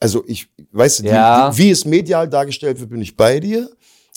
[0.00, 1.50] Also ich, weißt du, Ja.
[1.50, 3.68] die, die, wie es medial dargestellt wird, bin ich bei dir.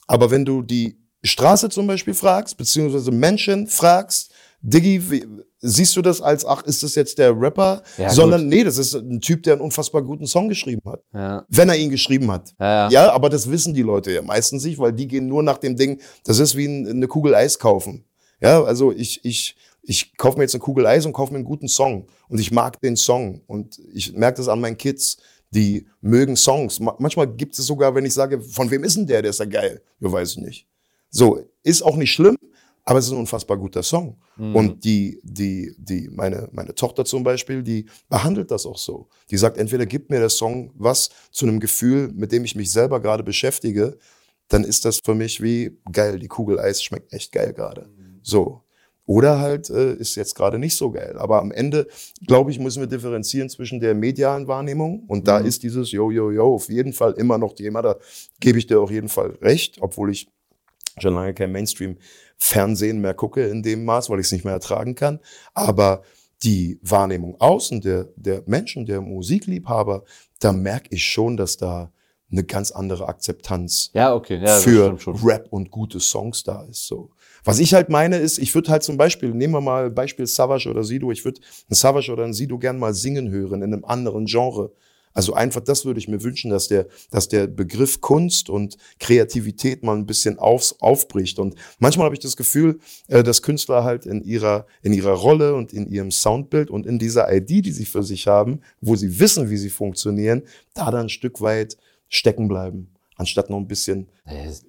[0.08, 5.28] Aber wenn du die Straße zum Beispiel fragst, beziehungsweise Menschen fragst, Diggi, wie,
[5.66, 7.82] siehst du das als, ach, ist das jetzt der Rapper?
[7.98, 11.02] Ja, Sondern nee, das ist ein Typ, der einen unfassbar guten Song geschrieben hat.
[11.14, 11.46] Ja.
[11.50, 12.54] Wenn er ihn geschrieben hat.
[12.60, 13.12] Ja, ja.
[13.12, 16.00] Aber das wissen die Leute ja meistens nicht, weil die gehen nur nach dem Ding,
[16.26, 18.04] das ist wie ein, eine Kugel Eis kaufen.
[18.42, 21.46] Ja, also ich, ich, ich kaufe mir jetzt eine Kugel Eis und kaufe mir einen
[21.46, 22.08] guten Song.
[22.28, 23.42] Und ich mag den Song.
[23.48, 25.18] Und ich merke das an meinen Kids,
[25.52, 26.80] die mögen Songs.
[26.80, 29.40] Ma- Manchmal gibt es sogar, wenn ich sage, von wem ist denn der, der ist
[29.40, 29.82] ja geil?
[30.00, 30.68] Ja, weiß ich nicht.
[31.10, 32.36] So, ist auch nicht schlimm,
[32.86, 34.18] aber es ist ein unfassbar guter Song.
[34.38, 39.08] Und die, die, die, meine, meine Tochter zum Beispiel, die behandelt das auch so.
[39.30, 42.72] Die sagt, entweder gibt mir der Song was zu einem Gefühl, mit dem ich mich
[42.72, 43.98] selber gerade beschäftige,
[44.50, 47.90] dann ist das für mich wie geil, die Kugel Eis schmeckt echt geil gerade.
[48.22, 48.64] So.
[49.06, 51.16] Oder halt äh, ist jetzt gerade nicht so geil.
[51.18, 51.88] Aber am Ende,
[52.26, 56.32] glaube ich, müssen wir differenzieren zwischen der medialen Wahrnehmung und da ist dieses Yo, Yo,
[56.32, 57.82] Yo auf jeden Fall immer noch Thema.
[57.82, 57.98] Da
[58.40, 60.30] gebe ich dir auf jeden Fall recht, obwohl ich
[61.00, 64.96] schon lange kein Mainstream-Fernsehen mehr gucke in dem Maß, weil ich es nicht mehr ertragen
[64.96, 65.20] kann.
[65.54, 66.04] Aber
[66.44, 70.04] die Wahrnehmung außen der, der Menschen, der Musikliebhaber,
[70.40, 71.92] da merke ich schon, dass da
[72.34, 74.42] eine ganz andere Akzeptanz Ja, okay.
[74.44, 74.98] Ja, für.
[75.24, 76.88] Rap und gute Songs da ist.
[76.88, 77.12] So.
[77.44, 80.70] Was ich halt meine ist, ich würde halt zum Beispiel, nehmen wir mal Beispiel Savage
[80.70, 83.86] oder Sido, ich würde einen Savage oder einen Sido gern mal singen hören in einem
[83.86, 84.72] anderen Genre.
[85.14, 89.84] Also einfach das würde ich mir wünschen, dass der, dass der Begriff Kunst und Kreativität
[89.84, 91.40] mal ein bisschen aufs, aufbricht.
[91.40, 95.56] Und manchmal habe ich das Gefühl, äh, dass Künstler halt in ihrer, in ihrer Rolle
[95.56, 99.20] und in ihrem Soundbild und in dieser ID, die sie für sich haben, wo sie
[99.20, 100.44] wissen, wie sie funktionieren,
[100.74, 101.78] da dann ein Stück weit
[102.10, 104.10] stecken bleiben, anstatt noch ein bisschen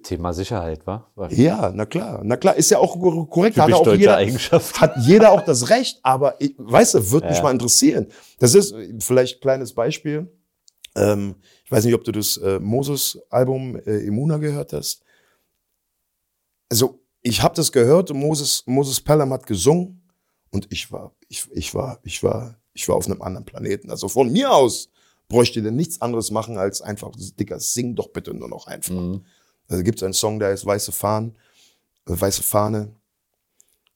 [0.03, 1.09] Thema Sicherheit, wa?
[1.15, 3.57] War ja, na klar, na klar, ist ja auch kor- korrekt.
[3.57, 4.79] Hat auch jeder, Eigenschaft.
[4.81, 7.43] hat jeder auch das Recht, aber ich, weißt du, würde mich Ja.
[7.43, 8.07] mal interessieren.
[8.39, 10.31] Das ist vielleicht ein kleines Beispiel.
[10.95, 15.03] Ähm, ich weiß nicht, ob du das äh, Moses-Album äh, Imuna gehört hast.
[16.69, 20.01] Also, ich habe das gehört und Moses, Moses Pelham hat gesungen
[20.51, 23.89] und ich war, ich, ich war, ich war, ich war auf einem anderen Planeten.
[23.89, 24.89] Also von mir aus
[25.27, 28.93] bräuchte denn nichts anderes machen, als einfach, Dicker, sing doch bitte nur noch einfach.
[28.93, 29.25] Mhm.
[29.67, 31.35] Also gibt es einen Song, der heißt Weiße Fahnen,
[32.07, 32.93] äh, Weiße Fahne,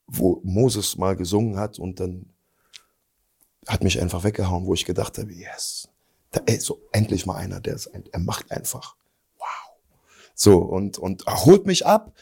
[0.07, 2.25] wo Moses mal gesungen hat und dann
[3.67, 5.87] hat mich einfach weggehauen, wo ich gedacht habe, yes,
[6.31, 8.95] da, ey, so endlich mal einer, der ist, ein- er macht einfach,
[9.37, 9.47] wow.
[10.33, 12.13] So, und, und er holt mich ab,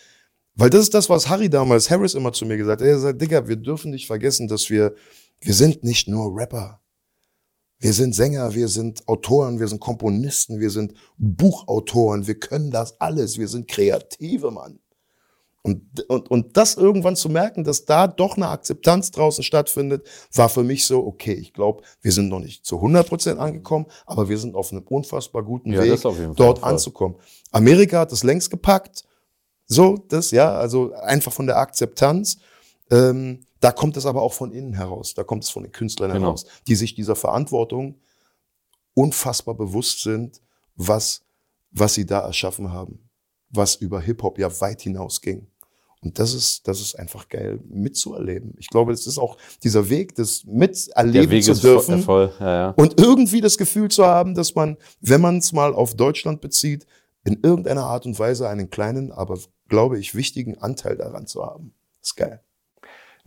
[0.55, 2.88] weil das ist das, was Harry damals, Harris immer zu mir gesagt hat.
[2.88, 4.95] Er sagt, Digga, wir dürfen nicht vergessen, dass wir,
[5.39, 6.82] wir sind nicht nur Rapper.
[7.80, 12.99] Wir sind Sänger, wir sind Autoren, wir sind Komponisten, wir sind Buchautoren, wir können das
[12.99, 14.80] alles, wir sind Kreative, Mann.
[15.61, 20.47] Und, und, und das irgendwann zu merken, dass da doch eine Akzeptanz draußen stattfindet, war
[20.47, 24.30] für mich so, okay, ich glaube, wir sind noch nicht zu 100 Prozent angekommen, aber
[24.30, 26.69] wir sind auf einem unfassbar guten Ja, Weg, Fall, dort voll.
[26.69, 27.17] anzukommen.
[27.51, 29.03] Amerika hat das längst gepackt,
[29.65, 32.38] so, das, ja, also einfach von der Akzeptanz.
[32.91, 36.11] Ähm, da kommt es aber auch von innen heraus, da kommt es von den Künstlern
[36.11, 36.27] Genau.
[36.27, 37.95] heraus, die sich dieser Verantwortung
[38.93, 40.41] unfassbar bewusst sind,
[40.75, 41.21] was,
[41.71, 43.09] was sie da erschaffen haben,
[43.49, 45.47] was über Hip-Hop ja weit hinausging.
[46.01, 48.53] Und das ist, das ist einfach geil mitzuerleben.
[48.59, 52.33] Ich glaube, es ist auch dieser Weg, das Der miterleben Weg zu ist voll, dürfen.
[52.39, 52.69] ja, ja.
[52.77, 56.85] Und irgendwie das Gefühl zu haben, dass man, wenn man es mal auf Deutschland bezieht,
[57.25, 61.73] in irgendeiner Art und Weise einen kleinen, aber glaube ich, wichtigen Anteil daran zu haben.
[62.01, 62.41] ist geil.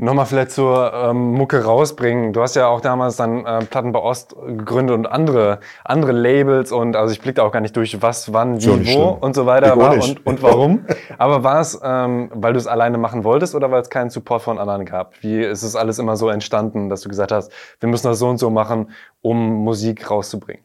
[0.01, 2.33] Nochmal vielleicht zur ähm, Mucke rausbringen.
[2.33, 6.73] Du hast ja auch damals dann äh, Platten bei Ost gegründet und andere, andere Labels
[6.73, 9.09] und also ich blick da auch gar nicht durch, was, wann, wie, wo schlimm.
[9.21, 10.87] und so weiter war und, und warum.
[11.19, 14.41] Aber war es, ähm, weil du es alleine machen wolltest oder weil es keinen Support
[14.41, 15.23] von anderen gab?
[15.23, 18.29] Wie ist es alles immer so entstanden, dass du gesagt hast, wir müssen das so
[18.31, 20.65] und so machen, um Musik rauszubringen?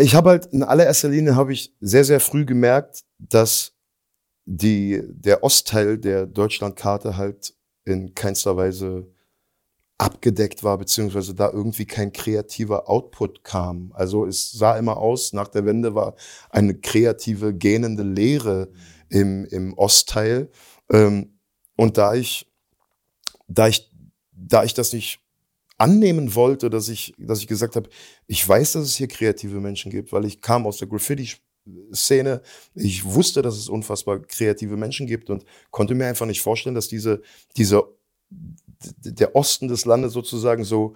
[0.00, 3.72] Ich habe halt in allererster Linie habe ich sehr, sehr früh gemerkt, dass
[4.44, 7.52] die, der Ostteil der Deutschlandkarte halt
[7.84, 9.06] in keinster Weise
[9.98, 13.92] abgedeckt war, beziehungsweise da irgendwie kein kreativer Output kam.
[13.94, 16.14] Also es sah immer aus, nach der Wende war
[16.50, 18.72] eine kreative, gähnende Leere
[19.08, 20.50] im, im Ostteil.
[20.90, 21.38] Ähm,
[21.76, 22.50] und da ich,
[23.46, 23.90] da ich
[24.36, 25.20] da ich das nicht
[25.78, 27.88] annehmen wollte, dass ich, dass ich gesagt habe,
[28.26, 30.88] ich weiß, dass es hier kreative Menschen gibt, weil ich kam aus der
[31.64, 32.42] Graffiti-Szene.
[32.74, 36.88] Ich wusste, dass es unfassbar kreative Menschen gibt und konnte mir einfach nicht vorstellen, dass
[36.88, 37.22] diese,
[37.56, 37.84] diese,
[38.30, 40.94] der Osten des Landes sozusagen so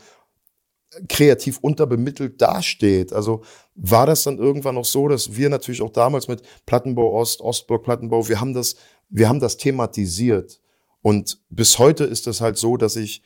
[1.09, 3.13] kreativ unterbemittelt dasteht.
[3.13, 3.43] Also
[3.75, 7.85] war das dann irgendwann noch so, dass wir natürlich auch damals mit Plattenbau Ost, Ostburg
[7.85, 8.77] Plattenbau, wir haben das,
[9.09, 10.61] wir haben das thematisiert.
[11.03, 13.23] Und bis heute ist es halt so, dass ich,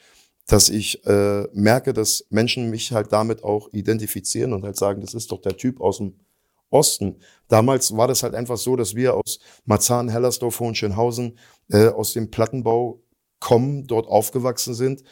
[0.46, 5.14] dass ich äh, merke, dass Menschen mich halt damit auch identifizieren und halt sagen, das
[5.14, 6.16] ist doch der Typ aus dem
[6.72, 7.16] Osten.
[7.48, 11.38] Damals war das halt einfach so, dass wir aus Marzahn, Hellersdorf, Hohenschönhausen,
[11.70, 13.00] äh, aus dem Plattenbau
[13.40, 15.02] kommen, dort aufgewachsen sind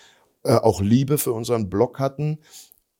[0.45, 2.39] äh, auch Liebe für unseren Blog hatten,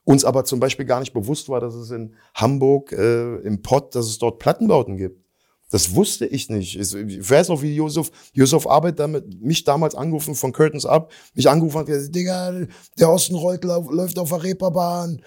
[0.05, 3.95] uns aber zum Beispiel gar nicht bewusst war, dass es in Hamburg äh, im Pott,
[3.95, 5.25] dass es dort Plattenbauten gibt.
[5.71, 6.77] Das wusste ich nicht.
[6.77, 11.49] Ich weiß noch, wie Josef, Josef Arbeit damit, mich damals angerufen von Curtains Up, mich
[11.49, 12.67] angerufen hat, gesagt, Digga,
[12.99, 15.23] der Osten rollt, läuft auf der Reeperbahn.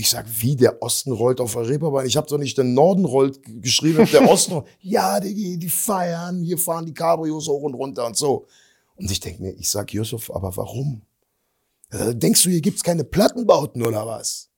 [0.00, 2.06] Ich sag, wie, der Osten rollt auf der Reeperbahn?
[2.06, 4.66] Ich habe doch nicht den Norden rollt geschrieben, der Osten rollt.
[4.80, 8.46] Ja, die, die feiern, hier fahren die Cabrios hoch und runter und so.
[8.94, 11.02] Und ich denke mir, ich sag, Josef, aber warum?
[11.90, 14.48] Äh, denkst du, hier gibt's keine Plattenbauten oder was?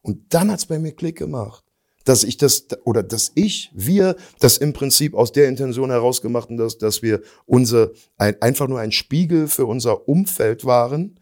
[0.00, 1.62] Und dann hat's bei mir Klick gemacht,
[2.04, 6.48] dass ich das oder dass ich, wir das im Prinzip aus der Intention heraus gemacht
[6.48, 11.20] haben, dass, dass wir unser ein, einfach nur ein Spiegel für unser Umfeld waren.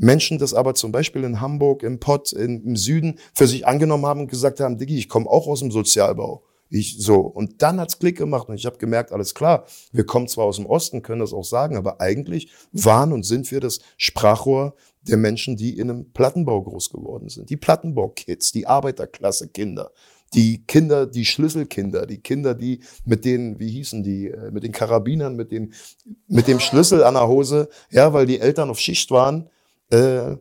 [0.00, 4.06] Menschen das aber zum Beispiel in Hamburg, im Pott, in, im Süden für sich angenommen
[4.06, 6.42] haben und gesagt haben, Diggi, ich komme auch aus dem Sozialbau.
[6.70, 7.18] Ich so.
[7.20, 10.56] Und dann hat's Klick gemacht und ich habe gemerkt, alles klar, wir kommen zwar aus
[10.56, 15.16] dem Osten, können das auch sagen, aber eigentlich waren und sind wir das Sprachrohr der
[15.16, 17.50] Menschen, die in einem Plattenbau groß geworden sind.
[17.50, 19.90] Die Plattenbau-Kids, die Arbeiterklasse-Kinder,
[20.32, 24.72] die Kinder, die Schlüsselkinder, die Kinder, die mit den, wie hießen die, äh, mit den
[24.72, 25.74] Karabinern, mit den,
[26.28, 29.50] mit dem Schlüssel an der Hose, ja, weil die Eltern auf Schicht waren,
[29.90, 30.36] äh,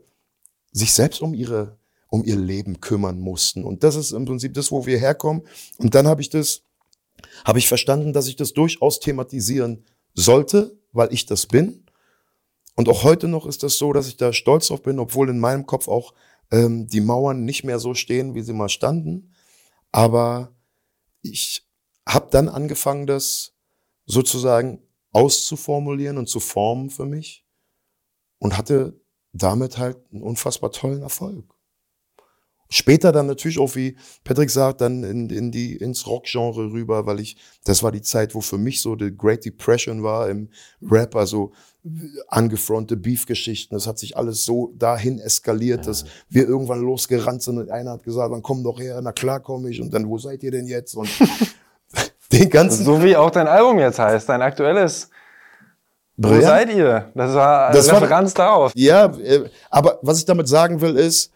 [0.72, 1.80] sich selbst um ihre
[2.10, 3.64] um ihr Leben kümmern mussten.
[3.64, 5.44] Und das ist im Prinzip das, wo wir herkommen.
[5.78, 6.64] Und dann habe ich das,
[7.46, 9.86] habe ich verstanden, dass ich das durchaus thematisieren
[10.16, 11.86] sollte, weil ich das bin.
[12.76, 15.40] Und auch heute noch ist das so, dass ich da stolz drauf bin, obwohl in
[15.40, 16.14] meinem Kopf auch
[16.52, 19.34] ähm, die Mauern nicht mehr so stehen, wie sie mal standen.
[19.92, 20.56] Aber
[21.22, 21.68] ich
[22.08, 23.54] habe dann angefangen, das
[24.06, 24.82] sozusagen
[25.12, 27.46] auszuformulieren und zu formen für mich
[28.40, 28.99] und hatte
[29.34, 31.46] damit halt einen unfassbar tollen Erfolg.
[32.72, 37.20] Später dann natürlich auch, wie Patrick sagt, dann in, in die, ins Rockgenre rüber, weil
[37.20, 40.50] ich, das war die Zeit, wo für mich so die Great Depression war im
[40.84, 41.52] Rap, also
[42.28, 43.74] angefronte Beef-Geschichten.
[43.74, 45.86] Das hat sich alles so dahin eskaliert, ja.
[45.86, 49.40] dass wir irgendwann losgerannt sind und einer hat gesagt, dann komm doch her, na klar
[49.40, 50.94] komm ich und dann, wo seid ihr denn jetzt?
[50.94, 51.10] Und
[52.32, 52.86] den ganzen.
[52.86, 55.10] So wie auch dein Album jetzt heißt, dein aktuelles.
[56.22, 56.42] Wo ja.
[56.42, 57.12] seid ihr?
[57.16, 58.72] Das war das Referenz war, darauf.
[58.76, 61.32] Ja, äh, aber was ich damit sagen will ist,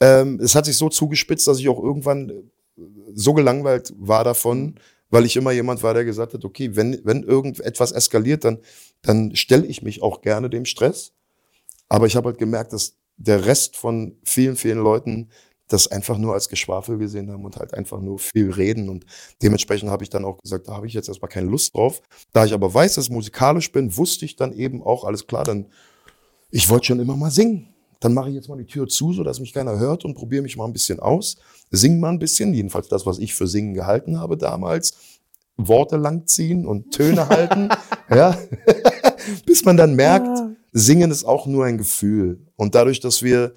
[0.00, 2.82] ähm, es hat sich so zugespitzt, dass ich auch irgendwann äh,
[3.14, 4.74] so gelangweilt war davon,
[5.08, 8.58] weil ich immer jemand war, der gesagt hat, okay, wenn, wenn irgendetwas eskaliert, dann,
[9.00, 11.12] dann stelle ich mich auch gerne dem Stress.
[11.88, 15.30] Aber ich habe halt gemerkt, dass der Rest von vielen, vielen Leuten
[15.68, 18.88] das einfach nur als Geschwafel gesehen haben und halt einfach nur viel reden.
[18.88, 19.04] Und
[19.42, 22.02] dementsprechend habe ich dann auch gesagt, da habe ich jetzt erstmal keine Lust drauf.
[22.32, 25.44] Da ich aber weiß, dass ich musikalisch bin, wusste ich dann eben auch, alles klar,
[25.44, 25.66] dann,
[26.50, 27.68] ich wollte schon immer mal singen
[28.00, 30.42] dann mache ich jetzt mal die Tür zu, so dass mich keiner hört und probiere
[30.42, 31.36] mich mal ein bisschen aus.
[31.70, 34.94] Sing mal ein bisschen, jedenfalls das, was ich für Singen gehalten habe damals.
[35.56, 37.70] Worte langziehen und Töne halten,
[38.10, 38.38] ja,
[39.46, 40.38] bis man dann merkt,
[40.72, 42.46] Singen ist auch nur ein Gefühl.
[42.56, 43.54] Und dadurch, dass wir,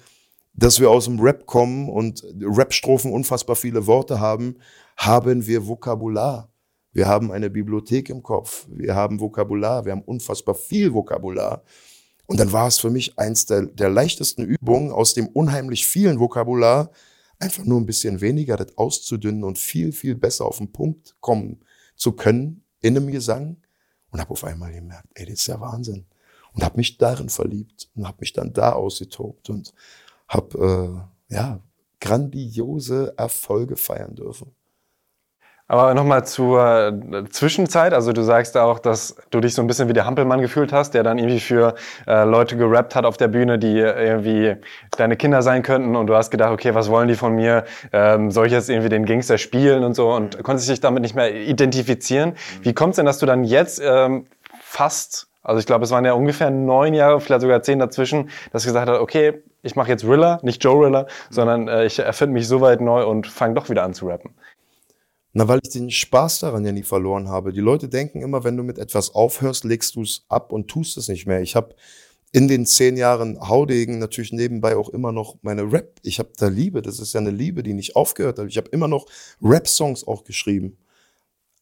[0.52, 4.58] dass wir aus dem Rap kommen und Rap-Strophen unfassbar viele Worte haben,
[4.96, 6.52] haben wir Vokabular.
[6.92, 8.66] Wir haben eine Bibliothek im Kopf.
[8.68, 9.84] Wir haben Vokabular.
[9.84, 11.62] Wir haben unfassbar viel Vokabular.
[12.26, 16.20] Und dann war es für mich eins der, der leichtesten Übungen aus dem unheimlich vielen
[16.20, 16.90] Vokabular,
[17.38, 21.64] einfach nur ein bisschen weniger das auszudünnen und viel, viel besser auf den Punkt kommen
[21.96, 23.56] zu können in einem Gesang.
[24.10, 26.06] Und habe auf einmal gemerkt, ey, das ist ja Wahnsinn.
[26.52, 29.72] Und habe mich darin verliebt und habe mich dann da ausgetobt und
[30.30, 31.60] habe äh, ja
[32.00, 34.54] grandiose Erfolge feiern dürfen.
[35.70, 37.94] Aber nochmal zur äh, Zwischenzeit.
[37.94, 40.94] Also du sagst auch, dass du dich so ein bisschen wie der Hampelmann gefühlt hast,
[40.94, 41.76] der dann irgendwie für
[42.08, 44.56] äh, Leute gerappt hat auf der Bühne, die irgendwie
[44.96, 45.94] deine Kinder sein könnten.
[45.94, 47.66] Und du hast gedacht, okay, was wollen die von mir?
[47.92, 50.12] Ähm, soll ich jetzt irgendwie den Gangster spielen und so?
[50.12, 52.32] Und konntest dich damit nicht mehr identifizieren.
[52.62, 54.26] Wie kommt es denn, dass du dann jetzt ähm,
[54.60, 58.62] fast, also ich glaube, es waren ja ungefähr neun Jahre, vielleicht sogar zehn dazwischen, dass
[58.62, 62.34] du gesagt hast, okay, ich mache jetzt Rilla, nicht Joe Rilla, sondern äh, ich erfinde
[62.34, 64.34] mich so weit neu und fange doch wieder an zu rappen.
[65.32, 67.52] Na, weil ich den Spaß daran ja nie verloren habe.
[67.52, 70.96] Die Leute denken immer, wenn du mit etwas aufhörst, legst du es ab und tust
[70.96, 71.40] es nicht mehr.
[71.40, 71.74] Ich habe
[72.32, 76.00] in den zehn Jahren Haudegen natürlich nebenbei auch immer noch meine Rap.
[76.02, 78.48] Ich habe da Liebe, das ist ja eine Liebe, die nicht aufgehört hat.
[78.48, 79.06] Ich habe immer noch
[79.40, 80.78] Rap-Songs auch geschrieben.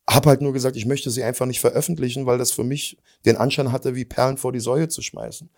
[0.09, 2.97] Hab halt nur gesagt, ich möchte sie einfach nicht veröffentlichen, weil das für mich
[3.27, 5.51] den Anschein hatte, wie Perlen vor die Säue zu schmeißen.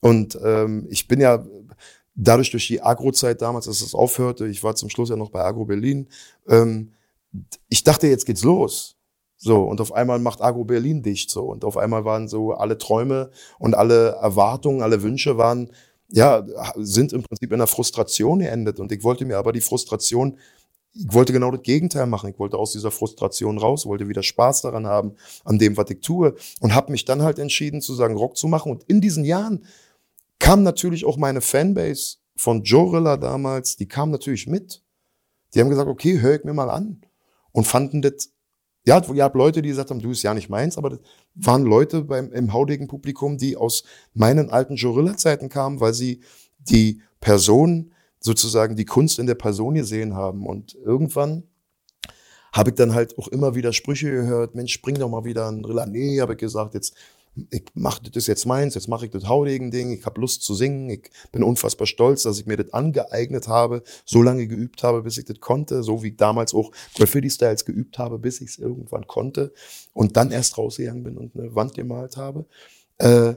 [0.00, 1.44] Und ähm, ich bin ja
[2.14, 5.42] dadurch durch die Agro-Zeit damals, dass es aufhörte, ich war zum Schluss ja noch bei
[5.42, 6.08] Agro Berlin,
[6.48, 6.92] ähm,
[7.68, 8.96] ich dachte, jetzt geht's los.
[9.36, 11.44] So, und auf einmal macht Agro Berlin dicht so.
[11.44, 15.70] Und auf einmal waren so alle Träume und alle Erwartungen, alle Wünsche waren,
[16.08, 16.46] ja,
[16.76, 18.78] sind im Prinzip in einer Frustration geendet.
[18.78, 20.38] Und ich wollte mir aber die Frustration,
[20.94, 22.30] ich wollte genau das Gegenteil machen.
[22.30, 26.00] Ich wollte aus dieser Frustration raus, wollte wieder Spaß daran haben, an dem, was ich
[26.00, 26.34] tue.
[26.60, 28.70] Und habe mich dann halt entschieden, zu sagen, Rock zu machen.
[28.70, 29.64] Und in diesen Jahren
[30.38, 34.82] kam natürlich auch meine Fanbase von Jorilla damals, die kam natürlich mit.
[35.52, 37.00] Die haben gesagt, okay, hör ich mir mal an.
[37.52, 38.30] Und fanden das
[38.86, 40.98] ja, ihr habt Leute, die gesagt haben, du ist ja nicht meins, aber das
[41.34, 43.82] waren Leute beim, im haudigen Publikum, die aus
[44.12, 46.20] meinen alten Gorilla-Zeiten kamen, weil sie
[46.58, 47.93] die Person,
[48.24, 50.46] sozusagen die Kunst in der Person gesehen haben.
[50.46, 51.44] Und irgendwann
[52.52, 55.64] habe ich dann halt auch immer wieder Sprüche gehört, Mensch, bring doch mal wieder ein
[55.64, 55.84] Rilla.
[55.86, 56.94] Nee, habe ich gesagt, jetzt
[57.50, 60.88] ich mache das jetzt meins, jetzt mache ich das Haudegen-Ding, ich habe Lust zu singen,
[60.88, 65.18] ich bin unfassbar stolz, dass ich mir das angeeignet habe, so lange geübt habe, bis
[65.18, 69.52] ich das konnte, so wie damals auch Graffiti-Styles geübt habe, bis ich es irgendwann konnte
[69.92, 72.46] und dann erst rausgegangen bin und eine Wand gemalt habe.
[72.98, 73.34] Äh,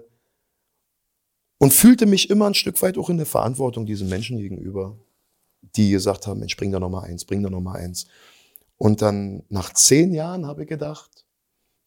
[1.60, 4.98] und fühlte mich immer ein Stück weit auch in der Verantwortung diesen Menschen gegenüber,
[5.76, 8.08] die gesagt haben, Mensch, bring da noch mal eins, bring da noch mal eins.
[8.78, 11.28] Und dann nach zehn Jahren habe ich gedacht,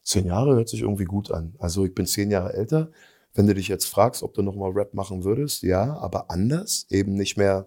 [0.02, 1.54] Zehn Jahre hört sich irgendwie gut an.
[1.58, 2.90] Also ich bin zehn Jahre älter.
[3.34, 7.14] Wenn du dich jetzt fragst, ob du nochmal Rap machen würdest, ja, aber anders, eben
[7.14, 7.66] nicht mehr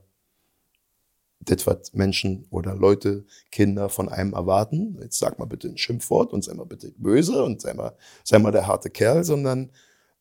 [1.39, 4.97] das, was Menschen oder Leute, Kinder von einem erwarten.
[5.01, 8.39] Jetzt sag mal bitte ein Schimpfwort und sei mal bitte böse und sei mal, sei
[8.39, 9.71] mal der harte Kerl, sondern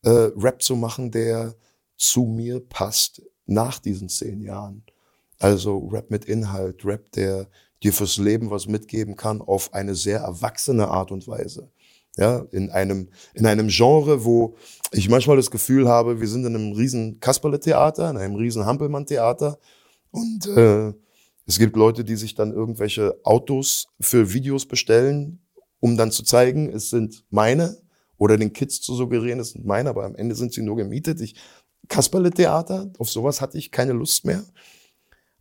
[0.04, 1.54] äh, Rap zu machen, der
[2.02, 4.82] zu mir passt nach diesen zehn Jahren.
[5.38, 7.48] Also Rap mit Inhalt, Rap, der
[7.82, 11.70] dir fürs Leben was mitgeben kann auf eine sehr erwachsene Art und Weise.
[12.16, 14.56] Ja, in einem, in einem Genre, wo
[14.90, 19.58] ich manchmal das Gefühl habe, wir sind in einem riesen Kasperle-Theater, in einem riesen Hampelmann-Theater.
[20.10, 20.92] Und äh,
[21.46, 25.40] es gibt Leute, die sich dann irgendwelche Autos für Videos bestellen,
[25.80, 27.78] um dann zu zeigen, es sind meine
[28.18, 31.20] oder den Kids zu suggerieren, es sind meine, aber am Ende sind sie nur gemietet.
[31.20, 31.34] Ich,
[31.88, 34.44] Kasperle-Theater, auf sowas hatte ich keine Lust mehr.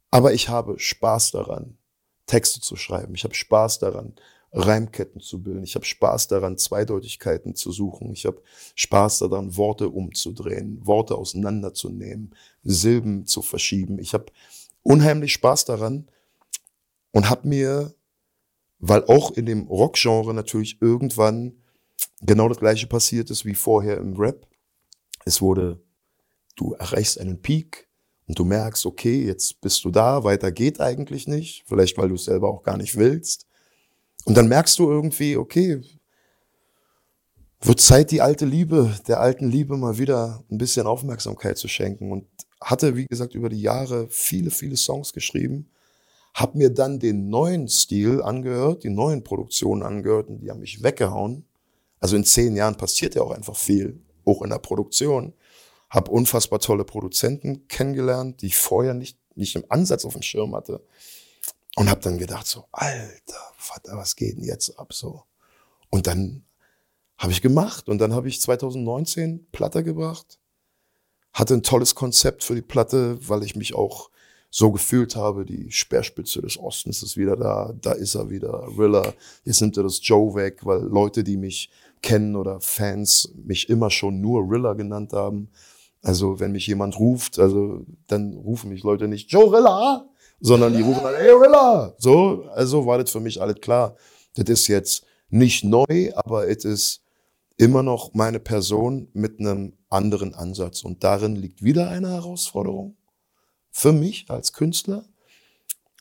[0.10, 1.78] Aber ich habe Spaß daran,
[2.26, 3.16] Texte zu schreiben.
[3.16, 4.16] Ich habe Spaß daran,
[4.54, 5.64] Reimketten zu bilden.
[5.64, 8.12] Ich habe Spaß daran, Zweideutigkeiten zu suchen.
[8.12, 8.42] Ich habe
[8.76, 13.98] Spaß daran, Worte umzudrehen, Worte auseinanderzunehmen, Silben zu verschieben.
[14.00, 14.26] Ich habe
[14.84, 16.10] unheimlich Spaß daran
[17.12, 17.94] und habe mir,
[18.80, 21.64] weil auch in dem Rockgenre natürlich irgendwann
[22.22, 24.48] genau das gleiche passiert ist wie vorher im Rap.
[25.24, 25.82] Es wurde,
[26.62, 27.90] du erreichst einen Peak,
[28.32, 32.16] und du merkst, okay, jetzt bist du da, weiter geht eigentlich nicht, vielleicht weil du
[32.16, 33.46] es selber auch gar nicht willst.
[34.24, 35.82] Und dann merkst du irgendwie, okay,
[37.60, 42.10] wird Zeit, die alte Liebe, der alten Liebe mal wieder ein bisschen Aufmerksamkeit zu schenken.
[42.10, 42.26] Und
[42.62, 45.70] hatte, wie gesagt, über die Jahre viele, viele Songs geschrieben.
[46.34, 50.82] Hab mir dann den neuen Stil angehört, die neuen Produktionen angehört und die haben mich
[50.82, 51.46] weggehauen.
[52.00, 55.34] Also in zehn Jahren passiert ja auch einfach viel, auch in der Produktion.
[55.92, 60.56] Hab unfassbar tolle Produzenten kennengelernt, die ich vorher nicht, nicht im Ansatz auf dem Schirm
[60.56, 60.84] hatte.
[61.76, 65.24] Und habe dann gedacht so, alter Vater, was geht denn jetzt ab so?
[65.90, 66.44] Und dann
[67.18, 70.40] habe ich gemacht und dann habe ich 2019 Platte gebracht.
[71.34, 74.10] Hatte ein tolles Konzept für die Platte, weil ich mich auch
[74.50, 79.14] so gefühlt habe, die Speerspitze des Ostens ist wieder da, da ist er wieder, Rilla,
[79.46, 81.70] jetzt nimmt er das Joe weg, weil Leute, die mich
[82.02, 85.50] kennen oder Fans mich immer schon nur Rilla genannt haben.
[86.02, 90.82] Also wenn mich jemand ruft, also dann rufen mich Leute nicht Joe Rilla, sondern die
[90.82, 91.94] rufen dann, hey Rilla!
[92.00, 93.96] So, also war das für mich alles klar.
[94.36, 97.04] Das ist jetzt nicht neu, aber es ist
[97.58, 100.84] immer noch meine Person mit einem anderen Ansatz.
[100.84, 102.98] Und darin liegt wieder eine Herausforderung
[103.70, 105.06] für mich als Künstler.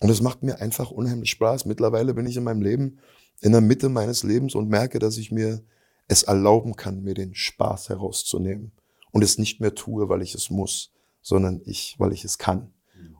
[0.00, 1.66] Und es macht mir einfach unheimlich Spaß.
[1.66, 3.00] Mittlerweile bin ich in meinem Leben
[3.40, 5.62] in der Mitte meines Lebens und merke, dass ich mir
[6.08, 8.72] es erlauben kann, mir den Spaß herauszunehmen
[9.12, 10.92] und es nicht mehr tue, weil ich es muss,
[11.22, 12.72] sondern ich, weil ich es kann.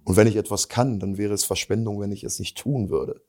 [0.04, 3.22] Und wenn ich etwas kann, dann wäre es Verschwendung, wenn ich es nicht tun würde.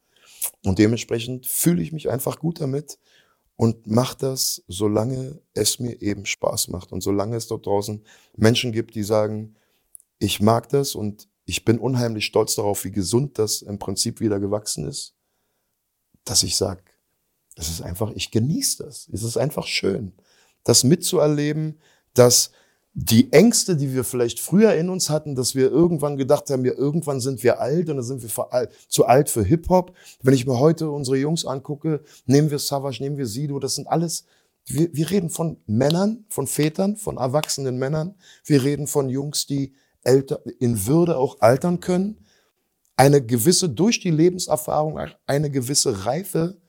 [0.66, 2.98] Und dementsprechend fühle ich mich einfach gut damit
[3.56, 6.92] und mache das, solange es mir eben Spaß macht.
[6.92, 8.04] Und solange es dort draußen
[8.36, 9.56] Menschen gibt, die sagen,
[10.18, 14.40] ich mag das und ich bin unheimlich stolz darauf, wie gesund das im Prinzip wieder
[14.40, 15.16] gewachsen ist,
[16.24, 16.84] dass ich sage,
[17.56, 19.10] es ist einfach, ich genieße das.
[19.12, 20.14] Es ist einfach schön,
[20.64, 21.80] das mitzuerleben,
[22.14, 22.52] dass
[22.94, 26.74] die Ängste, die wir vielleicht früher in uns hatten, dass wir irgendwann gedacht haben, ja,
[26.74, 29.96] irgendwann sind wir alt und dann sind wir zu alt für Hip-Hop.
[30.22, 33.88] Wenn ich mir heute unsere Jungs angucke, nehmen wir Savage, nehmen wir Sido, das sind
[33.88, 34.26] alles,
[34.66, 38.16] wir, wir reden von Männern, von Vätern, von erwachsenen Männern.
[38.44, 42.18] Wir reden von Jungs, die älter, in Würde auch altern können.
[42.98, 46.61] Eine gewisse, durch die Lebenserfahrung, eine gewisse Reife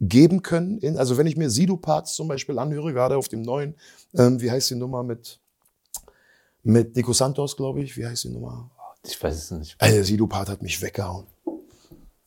[0.00, 0.80] geben können.
[0.96, 3.74] Also wenn ich mir Sido-Parts zum Beispiel anhöre, gerade auf dem neuen,
[4.14, 5.40] ähm, wie heißt die Nummer mit
[6.64, 7.96] mit Nico Santos, glaube ich.
[7.96, 8.70] Wie heißt die Nummer?
[9.06, 9.76] Ich weiß es nicht.
[9.78, 11.26] Also, Sido-Part hat mich weggehauen.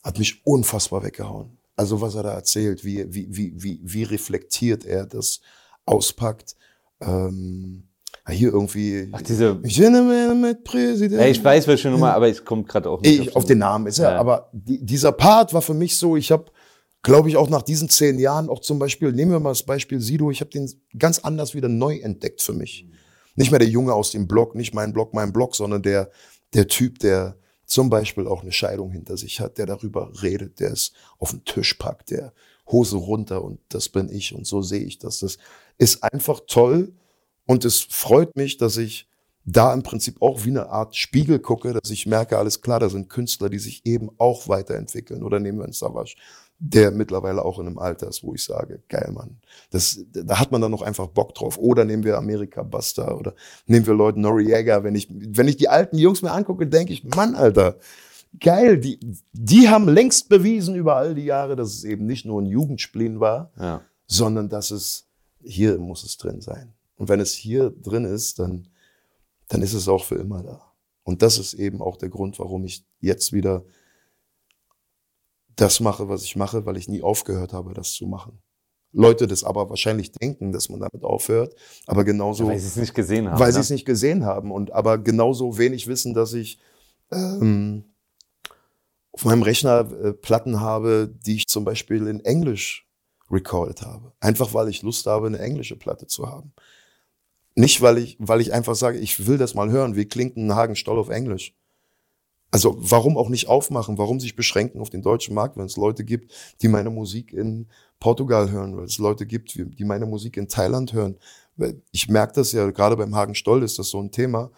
[0.04, 1.58] Hat mich unfassbar weggehauen.
[1.76, 5.42] Also was er da erzählt, wie, wie, wie, wie, wie reflektiert er das
[5.86, 6.56] auspackt.
[7.02, 7.84] Ähm,
[8.30, 9.10] hier irgendwie.
[9.12, 9.60] Ach, diese.
[9.64, 11.22] Ich bin mit Präsident.
[11.22, 13.20] Ja, ich weiß welche Nummer, aber ich komme gerade auch nicht.
[13.20, 14.12] Ich, auf, den Namen ist er.
[14.12, 14.20] Ja.
[14.20, 16.46] Aber die, dieser Part war für mich so, ich habe,
[17.08, 20.02] glaube ich, auch nach diesen zehn Jahren auch zum Beispiel, nehmen wir mal das Beispiel
[20.02, 22.86] Sido, ich habe den ganz anders wieder neu entdeckt für mich.
[23.38, 26.12] Nicht mehr der Junge aus dem Block, nicht mein Block, mein Block, sondern der,
[26.54, 30.74] der Typ, der zum Beispiel auch eine Scheidung hinter sich hat, der darüber redet, der
[30.74, 32.34] es auf den Tisch packt, der
[32.70, 35.20] Hose runter und das bin ich und so sehe ich das.
[35.20, 35.38] Das
[35.78, 36.92] ist einfach toll
[37.46, 39.08] und es freut mich, dass ich
[39.46, 42.90] da im Prinzip auch wie eine Art Spiegel gucke, dass ich merke, alles klar, da
[42.90, 45.24] sind Künstler, die sich eben auch weiterentwickeln.
[45.24, 46.16] Oder nehmen wir einen Savage
[46.60, 49.38] der mittlerweile auch in einem Alter ist, wo ich sage, geil, Mann.
[49.70, 51.58] Das, da hat man dann noch einfach Bock drauf.
[51.58, 53.36] Oder nehmen wir Amerika Buster oder
[53.68, 54.84] nehmen wir Leute Noriega.
[54.84, 57.78] Wenn ich, wenn ich die alten Jungs mir angucke, denke ich, Mann, Alter,
[58.40, 58.80] geil.
[58.80, 59.00] Die,
[59.34, 63.20] die haben längst bewiesen über all die Jahre, dass es eben nicht nur ein Jugendspleen
[63.20, 63.82] war, ja.
[64.08, 65.08] sondern dass es,
[65.44, 66.74] hier muss es drin sein.
[66.96, 68.68] Und wenn es hier drin ist, dann,
[69.48, 70.62] dann ist es auch für immer da.
[71.04, 73.64] Und das ist eben auch der Grund, warum ich jetzt wieder
[75.58, 78.40] das mache, was ich mache, weil ich nie aufgehört habe, das zu machen.
[78.94, 81.54] Leute das aber wahrscheinlich denken, dass man damit aufhört,
[81.88, 82.44] aber genauso.
[82.44, 83.40] Ja, weil sie es nicht gesehen haben.
[83.40, 83.54] Weil ne?
[83.54, 86.60] sie es nicht gesehen haben und aber genauso wenig wissen, dass ich
[87.12, 87.84] ähm,
[89.12, 92.88] auf meinem Rechner äh, Platten habe, die ich zum Beispiel in Englisch
[93.30, 94.14] recorded habe.
[94.20, 96.54] Einfach weil ich Lust habe, eine englische Platte zu haben.
[97.56, 99.96] Nicht, weil ich, weil ich einfach sage, ich will das mal hören.
[99.96, 101.56] Wie klingt ein Hagenstoll auf Englisch?
[102.50, 103.98] Also warum auch nicht aufmachen?
[103.98, 106.32] Warum sich beschränken auf den deutschen Markt, wenn es Leute gibt,
[106.62, 107.68] die meine Musik in
[108.00, 111.18] Portugal hören, weil es Leute gibt, die meine Musik in Thailand hören.
[111.92, 114.52] Ich merke das ja, gerade beim Hagen Stoll ist das so ein Thema,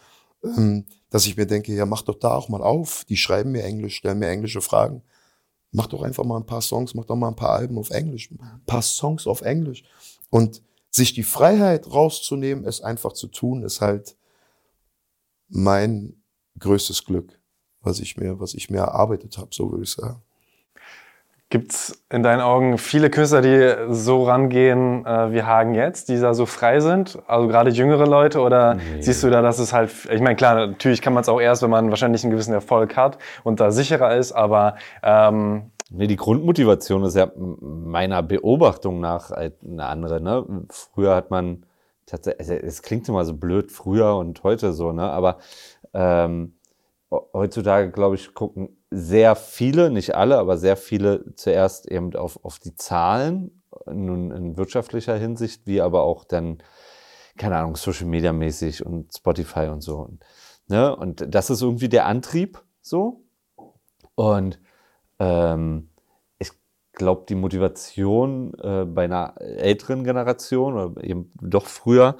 [0.44, 3.06] ähm, dass ich mir denke, ja, mach doch da auch mal auf.
[3.06, 5.02] Die schreiben mir Englisch, stellen mir englische Fragen.
[5.72, 8.30] Mach doch einfach mal ein paar Songs, mach doch mal ein paar Alben auf Englisch,
[8.32, 9.84] ein paar Songs auf Englisch.
[10.30, 10.62] Und
[10.92, 14.16] sich die Freiheit rauszunehmen, es einfach zu tun, ist halt
[15.48, 16.22] mein
[16.60, 17.39] größtes Glück
[17.82, 20.22] was ich mir, was ich mir erarbeitet habe, so würde ich sagen.
[21.52, 26.20] Gibt es in deinen Augen viele Künstler, die so rangehen äh, wie Hagen jetzt, die
[26.20, 27.18] da so frei sind?
[27.26, 28.42] Also gerade jüngere Leute?
[28.42, 29.02] Oder nee.
[29.02, 31.64] siehst du da, dass es halt, ich meine, klar, natürlich kann man es auch erst,
[31.64, 34.76] wenn man wahrscheinlich einen gewissen Erfolg hat und da sicherer ist, aber.
[35.02, 40.22] Ähm nee, die Grundmotivation ist ja meiner Beobachtung nach halt eine andere.
[40.22, 40.46] Ne?
[40.70, 41.66] Früher hat man
[42.06, 45.10] tatsächlich, es klingt immer so blöd, früher und heute so, ne?
[45.10, 45.40] aber.
[45.96, 46.54] Ähm,
[47.12, 52.60] heutzutage, glaube ich, gucken sehr viele, nicht alle, aber sehr viele zuerst eben auf, auf
[52.60, 56.60] die Zahlen, nun in wirtschaftlicher Hinsicht, wie aber auch dann,
[57.38, 59.98] keine Ahnung, Social Media mäßig und Spotify und so.
[60.00, 60.26] Und,
[60.68, 60.96] ne?
[60.96, 63.24] und das ist irgendwie der Antrieb so.
[64.16, 64.60] Und
[65.20, 65.90] ähm,
[66.40, 66.52] ich
[66.94, 72.18] glaube, die Motivation äh, bei einer älteren Generation oder eben doch früher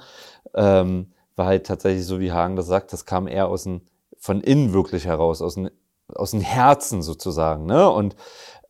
[0.54, 3.82] ähm, war halt tatsächlich so, wie Hagen das sagt, das kam eher aus dem
[4.20, 5.70] von innen wirklich heraus, aus, den,
[6.14, 7.66] aus dem Herzen sozusagen.
[7.66, 7.90] Ne?
[7.90, 8.14] Und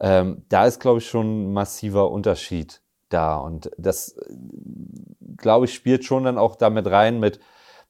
[0.01, 2.81] ähm, da ist, glaube ich, schon ein massiver Unterschied
[3.11, 3.37] da.
[3.37, 4.15] Und das,
[5.37, 7.41] glaube ich, spielt schon dann auch damit rein, mit,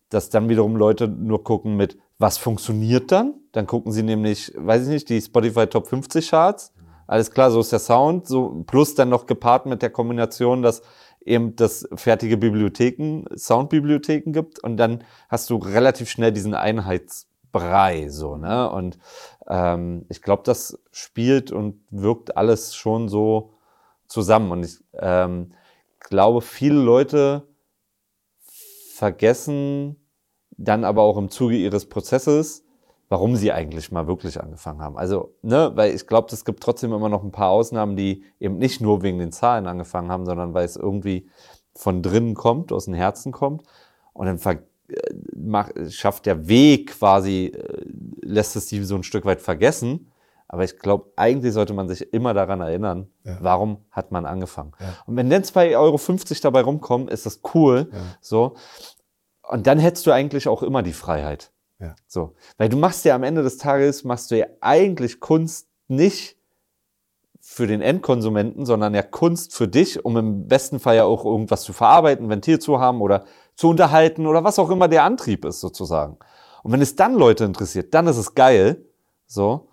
[0.08, 3.34] dass dann wiederum Leute nur gucken mit, was funktioniert dann?
[3.52, 6.72] Dann gucken sie nämlich, weiß ich nicht, die Spotify Top 50 Charts.
[7.06, 10.82] Alles klar, so ist der Sound, so plus dann noch gepaart mit der Kombination, dass
[11.24, 18.08] eben das fertige Bibliotheken, Soundbibliotheken gibt und dann hast du relativ schnell diesen Einheits Brei,
[18.08, 18.70] so, ne?
[18.70, 18.98] Und
[19.48, 23.54] ähm, ich glaube, das spielt und wirkt alles schon so
[24.06, 24.52] zusammen.
[24.52, 25.52] Und ich ähm,
[26.00, 27.46] glaube, viele Leute
[28.94, 29.96] vergessen
[30.56, 32.64] dann aber auch im Zuge ihres Prozesses,
[33.08, 34.98] warum sie eigentlich mal wirklich angefangen haben.
[34.98, 38.58] Also, ne, weil ich glaube, es gibt trotzdem immer noch ein paar Ausnahmen, die eben
[38.58, 41.28] nicht nur wegen den Zahlen angefangen haben, sondern weil es irgendwie
[41.74, 43.62] von drinnen kommt, aus dem Herzen kommt.
[44.12, 44.58] Und dann ver
[45.36, 47.84] macht, schafft der Weg quasi, äh,
[48.22, 50.12] lässt es die so ein Stück weit vergessen.
[50.48, 53.38] Aber ich glaube, eigentlich sollte man sich immer daran erinnern, ja.
[53.40, 54.72] warum hat man angefangen.
[54.80, 54.96] Ja.
[55.06, 55.98] Und wenn dann 2,50 Euro
[56.42, 57.88] dabei rumkommen, ist das cool.
[57.92, 57.98] Ja.
[58.20, 58.54] So.
[59.48, 61.52] Und dann hättest du eigentlich auch immer die Freiheit.
[62.06, 62.34] So.
[62.58, 66.36] Weil du machst ja am Ende des Tages, machst du ja eigentlich Kunst nicht
[67.40, 71.62] für den Endkonsumenten, sondern ja Kunst für dich, um im besten Fall ja auch irgendwas
[71.62, 73.24] zu verarbeiten, Ventil zu haben oder
[73.60, 76.16] zu unterhalten oder was auch immer der Antrieb ist sozusagen.
[76.62, 78.86] Und wenn es dann Leute interessiert, dann ist es geil.
[79.26, 79.68] So.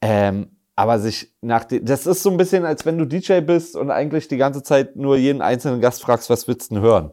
[0.00, 3.90] Ähm, aber sich nach das ist so ein bisschen, als wenn du DJ bist und
[3.90, 7.10] eigentlich die ganze Zeit nur jeden einzelnen Gast fragst, was willst du denn hören?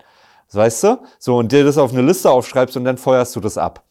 [0.51, 0.99] Weißt du?
[1.17, 3.83] So, und dir das auf eine Liste aufschreibst und dann feuerst du das ab.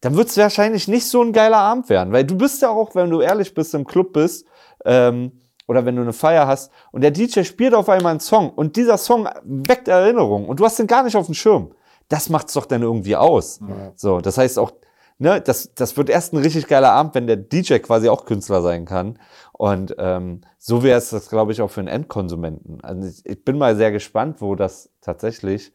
[0.00, 2.94] Dann wird es wahrscheinlich nicht so ein geiler Abend werden, weil du bist ja auch,
[2.94, 4.46] wenn du ehrlich bist, im Club bist,
[4.86, 5.32] ähm,
[5.66, 8.76] oder wenn du eine Feier hast und der DJ spielt auf einmal einen Song und
[8.76, 11.74] dieser Song weckt Erinnerungen und du hast den gar nicht auf dem Schirm.
[12.08, 13.60] Das macht's doch dann irgendwie aus.
[13.60, 13.92] Ja.
[13.94, 14.72] So, das heißt auch,
[15.18, 18.62] ne, das, das wird erst ein richtig geiler Abend, wenn der DJ quasi auch Künstler
[18.62, 19.18] sein kann.
[19.52, 22.80] Und ähm, so wäre es das, glaube ich, auch für einen Endkonsumenten.
[22.82, 25.72] Also ich, ich bin mal sehr gespannt, wo das tatsächlich,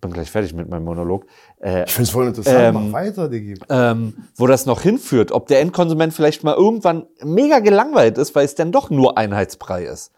[0.00, 1.26] bin gleich fertig mit meinem Monolog,
[1.60, 2.58] äh, Ich finde es voll interessant.
[2.58, 3.58] Ähm, Mach weiter, Digi.
[3.68, 8.44] ähm, wo das noch hinführt, ob der Endkonsument vielleicht mal irgendwann mega gelangweilt ist, weil
[8.44, 10.12] es dann doch nur Einheitsbrei ist.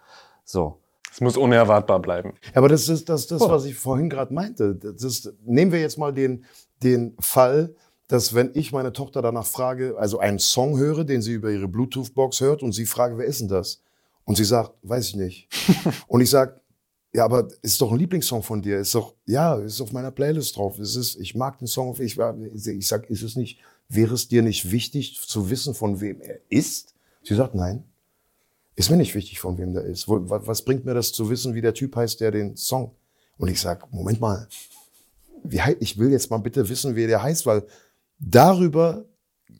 [0.44, 0.76] So.
[1.12, 2.34] Es muss unerwartbar bleiben.
[2.44, 3.50] Ja, aber das ist das, das Oh.
[3.50, 4.74] was ich vorhin gerade meinte.
[4.76, 6.44] Das ist, nehmen wir jetzt mal den,
[6.82, 7.74] den Fall,
[8.06, 11.68] dass wenn ich meine Tochter danach frage, also einen Song höre, den sie über ihre
[11.68, 13.82] Bluetooth-Box hört und sie frage, wer ist denn das?
[14.24, 15.48] Und sie sagt, weiß ich nicht.
[16.06, 16.60] und ich sage,
[17.12, 18.78] ja, aber ist doch ein Lieblingssong von dir.
[18.78, 20.78] Ist doch, ja, ist auf meiner Playlist drauf.
[20.78, 21.96] Es ist, ich mag den Song.
[21.98, 23.58] Ich, ich sag, ist es nicht,
[23.88, 26.94] wäre es dir nicht wichtig zu wissen, von wem er ist?
[27.24, 27.84] Sie sagt, nein.
[28.80, 30.08] Ist mir nicht wichtig, von wem der ist.
[30.08, 32.92] Was bringt mir das zu wissen, wie der Typ heißt, der den Song?
[33.36, 34.48] Und ich sag, Moment mal,
[35.44, 37.62] wie, ich will jetzt mal bitte wissen, wie der heißt, weil
[38.18, 39.04] darüber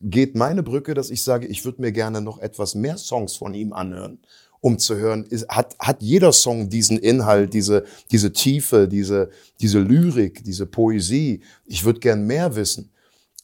[0.01, 3.53] geht meine Brücke, dass ich sage, ich würde mir gerne noch etwas mehr Songs von
[3.53, 4.21] ihm anhören,
[4.62, 9.29] um zu hören, ist, hat, hat jeder Song diesen Inhalt, diese, diese Tiefe, diese,
[9.61, 11.43] diese Lyrik, diese Poesie.
[11.66, 12.91] Ich würde gern mehr wissen.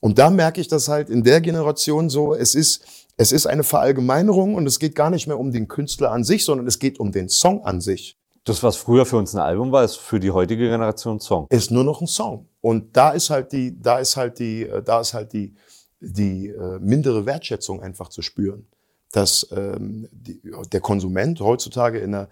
[0.01, 3.65] Und da merke ich das halt in der Generation so, es ist, es ist eine
[3.65, 7.01] Verallgemeinerung und es geht gar nicht mehr um den Künstler an sich, sondern es geht
[7.01, 8.19] um den Song an sich.
[8.45, 11.47] Das, was früher für uns ein Album war, ist für die heutige Generation ein Song.
[11.51, 12.49] Ist nur noch ein Song.
[12.61, 15.55] Und da ist halt die, da ist halt die, äh, da ist halt die,
[16.01, 18.67] die äh, mindere Wertschätzung einfach zu spüren.
[19.11, 20.41] Dass ähm, die,
[20.73, 22.29] der Konsument heutzutage in, einer,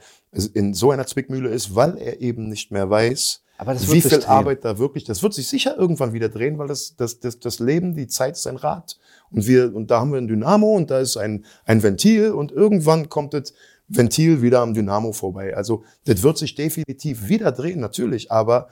[0.52, 4.00] in so einer Zwickmühle ist, weil er eben nicht mehr weiß, Aber das wird wie
[4.00, 4.30] sich viel drehen.
[4.30, 7.58] Arbeit da wirklich, das wird sich sicher irgendwann wieder drehen, weil das, das, das, das
[7.60, 8.98] Leben, die Zeit ist ein Rad.
[9.30, 12.52] Und wir, und da haben wir ein Dynamo und da ist ein, ein Ventil und
[12.52, 13.54] irgendwann kommt das
[13.88, 15.56] Ventil wieder am Dynamo vorbei.
[15.56, 18.68] Also, das wird sich definitiv wieder drehen, natürlich, aber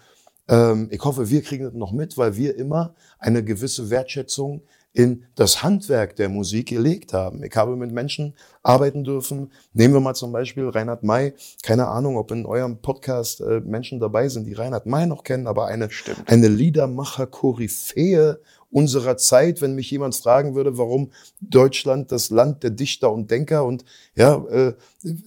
[0.48, 4.62] ähm, ich hoffe, wir kriegen das noch mit, weil wir immer eine gewisse Wertschätzung
[4.92, 7.42] in das Handwerk der Musik gelegt haben.
[7.42, 9.50] Ich habe mit Menschen arbeiten dürfen.
[9.72, 11.32] Nehmen wir mal zum Beispiel Reinhard May.
[11.62, 15.46] Keine Ahnung, ob in eurem Podcast äh, Menschen dabei sind, die Reinhard May noch kennen,
[15.46, 15.88] aber eine,
[16.26, 18.38] eine Liedermacher-Koryphäe
[18.72, 23.64] unserer Zeit, wenn mich jemand fragen würde, warum Deutschland das Land der Dichter und Denker
[23.64, 23.84] und
[24.16, 24.74] ja, äh,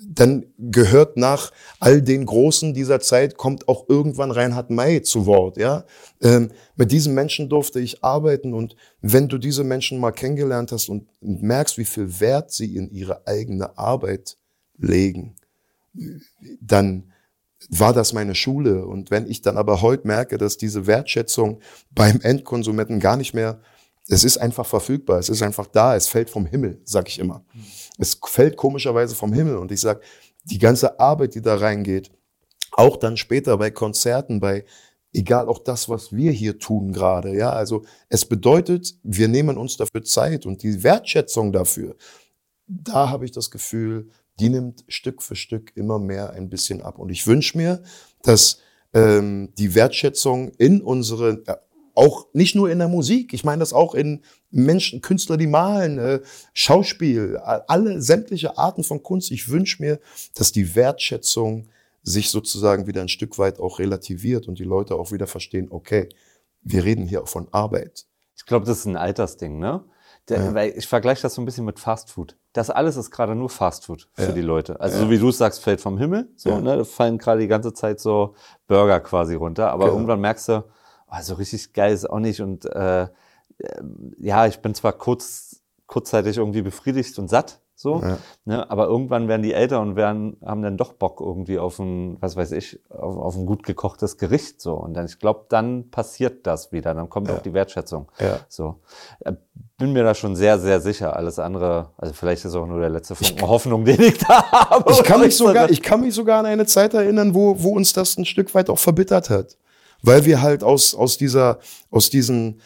[0.08, 5.58] dann gehört nach all den Großen dieser Zeit kommt auch irgendwann Reinhard May zu Wort,
[5.58, 5.86] ja.
[6.22, 10.89] Ähm, mit diesen Menschen durfte ich arbeiten und wenn du diese Menschen mal kennengelernt hast
[10.89, 14.38] und merkst, wie viel Wert sie in ihre eigene Arbeit
[14.78, 15.36] legen,
[16.59, 17.12] dann
[17.70, 18.86] war das meine Schule.
[18.86, 21.59] Und wenn ich dann aber heute merke, dass diese Wertschätzung
[21.92, 23.62] beim Endkonsumenten gar nicht mehr,
[24.08, 27.43] es ist einfach verfügbar, es ist einfach da, es fällt vom Himmel, sag ich immer.
[27.97, 29.58] Es fällt komischerweise vom Himmel.
[29.58, 30.01] Und ich sag,
[30.43, 32.12] die ganze Arbeit, die da reingeht,
[32.71, 34.66] auch dann später bei Konzerten, bei
[35.16, 39.78] egal auch das, was wir hier tun gerade, ja, also es bedeutet, wir nehmen uns
[39.78, 41.96] dafür Zeit und die Wertschätzung dafür,
[42.67, 44.09] da habe ich das Gefühl,
[44.39, 46.99] die nimmt Stück für Stück immer mehr ein bisschen ab.
[46.99, 47.83] Und ich wünsche mir,
[48.21, 48.59] dass
[48.93, 51.55] ähm, die Wertschätzung in unsere, äh,
[51.93, 54.21] auch nicht nur in der Musik, ich meine das auch in
[54.51, 56.21] Menschen, Künstler, die malen, äh,
[56.53, 59.32] Schauspiel, alle sämtliche Arten von Kunst.
[59.32, 59.99] Ich wünsche mir,
[60.33, 61.67] dass die Wertschätzung
[62.03, 66.09] sich sozusagen wieder ein Stück weit auch relativiert und die Leute auch wieder verstehen, okay,
[66.62, 68.05] wir reden hier auch von Arbeit.
[68.36, 69.83] Ich glaube, das ist ein Altersding, ne?
[70.30, 70.54] Der, Ja.
[70.56, 72.36] Weil ich vergleiche das so ein bisschen mit Fast Food.
[72.54, 74.32] Das alles ist gerade nur Fast Food für Ja.
[74.32, 74.80] die Leute.
[74.80, 76.30] Also so wie du es sagst, fällt vom Himmel.
[76.36, 76.78] So, ne?
[76.78, 78.34] Da fallen gerade die ganze Zeit so
[78.68, 79.70] Burger quasi runter.
[79.72, 79.96] Aber Genau.
[79.97, 80.64] irgendwann merkst du,
[81.12, 82.42] oh, so richtig geil ist auch nicht.
[82.42, 83.08] Und äh,
[83.60, 88.18] ähm, ja, ich bin zwar kurz, kurzzeitig irgendwie befriedigt und satt, so, Ja.
[88.46, 88.72] ne?
[88.72, 92.36] aber irgendwann werden die älter und werden, haben dann doch Bock irgendwie auf ein, was
[92.38, 94.62] weiß ich, auf, auf ein gut gekochtes Gericht.
[94.62, 94.74] So.
[94.76, 96.93] Und dann, ich glaube, dann passiert das wieder.
[96.96, 97.36] Dann kommt Ja.
[97.36, 98.10] auch die Wertschätzung.
[98.20, 98.39] Ja.
[98.47, 98.80] So.
[99.78, 101.16] Bin mir da schon sehr, sehr sicher.
[101.16, 104.89] Alles andere, also vielleicht ist auch nur der letzte Funken Hoffnung, den ich da habe.
[104.92, 107.92] Ich kann, mich sogar, ich kann mich sogar an eine Zeit erinnern, wo, wo uns
[107.92, 109.58] das ein Stück weit auch verbittert hat.
[110.02, 111.60] weil wir halt aus, aus dieser,
[111.92, 112.62] aus diesen,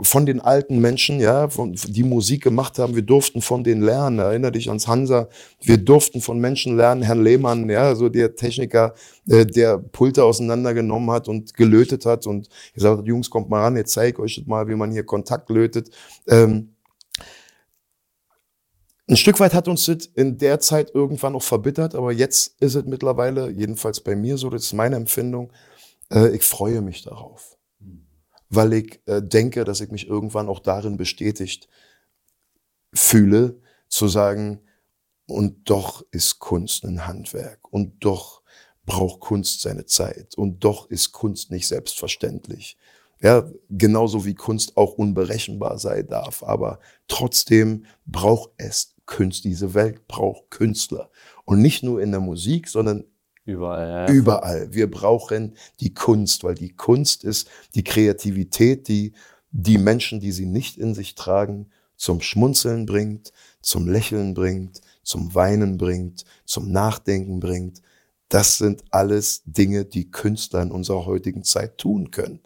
[0.00, 4.18] von den alten Menschen, ja, von, die Musik gemacht haben, wir durften von denen lernen.
[4.18, 5.28] Erinnere dich ans Hansa.
[5.60, 8.94] Wir durften von Menschen lernen, Herrn Lehmann, ja, so der Techniker,
[9.28, 13.76] äh, der Pulte auseinandergenommen hat und gelötet hat und gesagt hat, Jungs, kommt mal ran,
[13.76, 15.90] jetzt zeige ich euch das mal, wie man hier Kontakt lötet.
[16.28, 16.74] Ähm,
[19.08, 22.76] ein Stück weit hat uns das in der Zeit irgendwann auch verbittert, aber jetzt ist
[22.76, 25.52] es mittlerweile, jedenfalls bei mir so, das ist meine Empfindung,
[26.12, 27.56] äh, ich freue mich darauf.
[28.54, 31.68] Weil ich äh, denke, dass ich mich irgendwann auch darin bestätigt
[32.92, 34.60] fühle, zu sagen,
[35.26, 38.42] und doch ist Kunst ein Handwerk und doch
[38.84, 42.76] braucht Kunst seine Zeit und doch ist Kunst nicht selbstverständlich.
[43.20, 49.44] Ja, genauso wie Kunst auch unberechenbar sein darf, aber trotzdem braucht es Kunst.
[49.44, 51.08] Diese Welt braucht Künstler.
[51.44, 53.04] Und nicht nur in der Musik, sondern
[53.44, 53.88] Überall.
[53.88, 54.12] Ja.
[54.12, 54.72] überall.
[54.72, 59.12] Wir brauchen die Kunst, weil die Kunst ist die Kreativität, die
[59.50, 65.34] die Menschen, die sie nicht in sich tragen, zum Schmunzeln bringt, zum Lächeln bringt, zum
[65.34, 67.82] Weinen bringt, zum Nachdenken bringt.
[68.28, 72.40] Das sind alles Dinge, die Künstler in unserer heutigen Zeit tun können.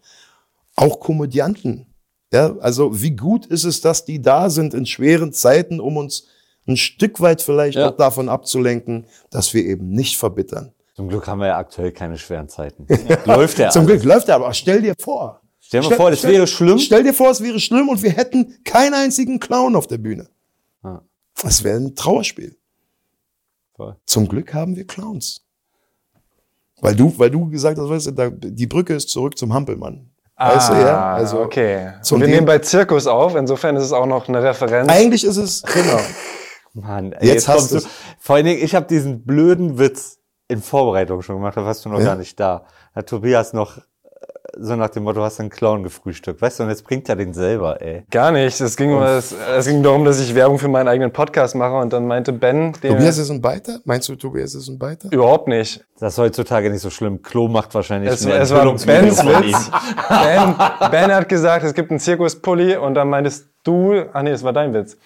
[0.74, 1.86] Auch Komödianten.
[2.32, 6.26] Ja, also wie gut ist es, dass die da sind in schweren Zeiten, um uns
[6.66, 7.90] ein Stück weit vielleicht Ja.
[7.90, 10.72] auch davon abzulenken, dass wir eben nicht verbittern.
[10.96, 12.86] Zum Glück haben wir ja aktuell keine schweren Zeiten.
[13.26, 13.68] Läuft ja.
[13.68, 14.00] Zum alles.
[14.00, 15.42] Glück läuft er, aber stell dir vor.
[15.60, 16.78] Stell dir vor, das wäre schlimm.
[16.78, 20.28] Stell dir vor, es wäre schlimm und wir hätten keinen einzigen Clown auf der Bühne.
[20.82, 21.02] Ja.
[21.42, 22.56] Das wäre ein Trauerspiel.
[23.74, 23.96] Voll.
[24.06, 25.42] Zum Glück haben wir Clowns.
[26.80, 30.10] Weil du, weil du gesagt hast, weißt du, da, die Brücke ist zurück zum Hampelmann.
[30.36, 31.14] Weißt du, ja?
[31.14, 31.92] Also, Ah, okay.
[32.10, 34.90] Und wir nehmen bei Zirkus auf, insofern ist es auch noch eine Referenz.
[34.90, 36.00] Eigentlich ist es, genau.
[36.74, 37.90] Mann, ey, Jetzt hast kommst du.
[38.18, 40.15] Vor allen Dingen, ich habe diesen blöden Witz
[40.48, 42.06] in Vorbereitung schon gemacht, da warst du noch Ja.
[42.06, 42.64] gar nicht da.
[42.94, 43.80] Hat Tobias noch äh,
[44.58, 46.40] so nach dem Motto, hast du einen Clown gefrühstückt.
[46.40, 48.04] Weißt du, und jetzt bringt er den selber, ey.
[48.10, 48.60] Gar nicht.
[48.60, 51.74] Es ging, um, es, es ging darum, dass ich Werbung für meinen eigenen Podcast mache
[51.74, 53.80] und dann meinte Ben, den Tobias ist ein Beiter?
[53.84, 55.08] Meinst du, Tobias ist ein Beiter?
[55.10, 55.84] überhaupt nicht.
[55.98, 57.22] Das ist heutzutage nicht so schlimm.
[57.22, 58.86] Klo macht wahrscheinlich Es, ein es war Bens.
[59.24, 59.70] Witz.
[60.08, 60.54] Ben,
[60.90, 64.52] ben hat gesagt, es gibt einen Zirkuspulli und dann meintest du, ach nee, das war
[64.52, 64.96] dein Witz.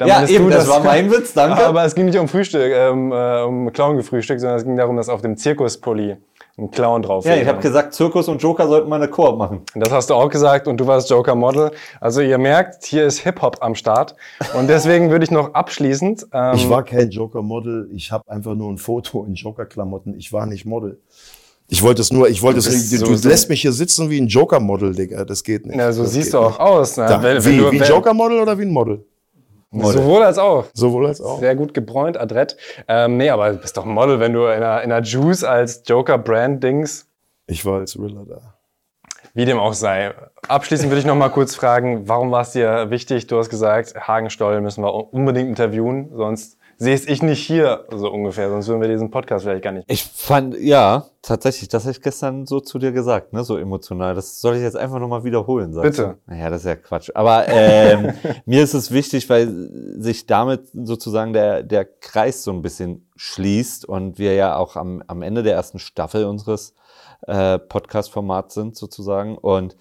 [0.00, 1.64] Dann Ja, eben, du, das war mein Witz, danke.
[1.64, 5.08] Aber es ging nicht um Frühstück, ähm, äh, um Clown-Gefrühstück, sondern es ging darum, dass
[5.10, 6.16] auf dem Zirkuspulli
[6.58, 9.60] ein Clown drauf Ja, ich habe gesagt, Zirkus und Joker sollten mal eine Koop machen.
[9.74, 11.70] Das hast du auch gesagt und du warst Joker Model.
[12.00, 14.14] Also ihr merkt, hier ist Hip-Hop am Start.
[14.58, 16.26] Und deswegen würde ich noch abschließend.
[16.32, 20.14] Ähm, Ich war kein Joker-Model, ich habe einfach nur ein Foto in Joker-Klamotten.
[20.18, 20.98] Ich war nicht Model.
[21.68, 24.10] Ich wollte es nur, ich wollte es, du, so- du so- lässt mich hier sitzen
[24.10, 25.24] wie ein Joker-Model, Digga.
[25.24, 25.76] Das geht nicht.
[25.76, 26.60] na, so das siehst du auch nicht.
[26.60, 26.96] aus.
[26.96, 27.06] Ne?
[27.06, 29.04] Da, Wenn- wenn wie, du- wie wenn- Joker-Model oder wie ein Model?
[29.72, 30.66] Sowohl als auch.
[30.74, 31.38] Sowohl als auch.
[31.38, 32.56] Sehr gut gebräunt, adrett.
[32.88, 35.44] Ähm, nee, aber du bist doch ein Model, wenn du in einer, in einer Juice
[35.44, 37.06] als Joker-Brand-Dings,
[37.46, 38.38] Ich war als Rilla da.
[39.34, 40.12] wie dem auch sei.
[40.48, 43.28] Abschließend würde ich noch mal kurz fragen, warum war es dir wichtig?
[43.28, 48.48] Du hast gesagt, Hagenstoll müssen wir unbedingt interviewen, sonst sehe ich nicht hier, so ungefähr.
[48.48, 49.84] Sonst würden wir diesen Podcast vielleicht gar nicht.
[49.86, 54.14] Ich fand, ja, tatsächlich, das habe ich gestern so zu dir gesagt, ne, so emotional.
[54.14, 56.16] Das soll ich jetzt einfach nochmal wiederholen, sagst Bitte.
[56.26, 56.32] du?
[56.32, 57.10] Naja, das ist ja Quatsch.
[57.14, 58.14] Aber ähm,
[58.46, 59.48] mir ist es wichtig, weil
[59.98, 65.02] sich damit sozusagen der, der Kreis so ein bisschen schließt und wir ja auch am,
[65.06, 66.74] am Ende der ersten Staffel unseres
[67.26, 69.36] äh, Podcast-Formats sind, sozusagen.
[69.36, 69.76] Und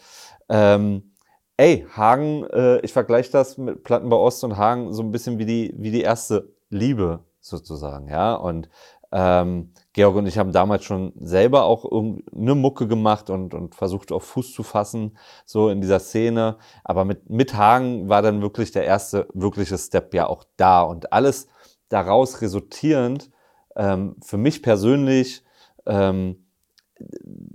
[0.50, 1.14] ähm,
[1.56, 5.46] ey, Hagen, äh, ich vergleiche das mit Plattenbau Ost und Hagen so ein bisschen wie
[5.46, 8.36] die, wie die erste Liebe sozusagen, ja.
[8.36, 8.70] Und
[9.12, 14.12] ähm, Georg und ich haben damals schon selber auch eine Mucke gemacht und, und versucht
[14.12, 16.58] auf Fuß zu fassen, so in dieser Szene.
[16.84, 21.12] Aber mit, mit Hagen war dann wirklich der erste wirkliche Step ja auch da und
[21.12, 21.48] alles
[21.90, 23.32] daraus resultierend,
[23.76, 25.44] ähm, für mich persönlich,
[25.86, 26.46] ähm,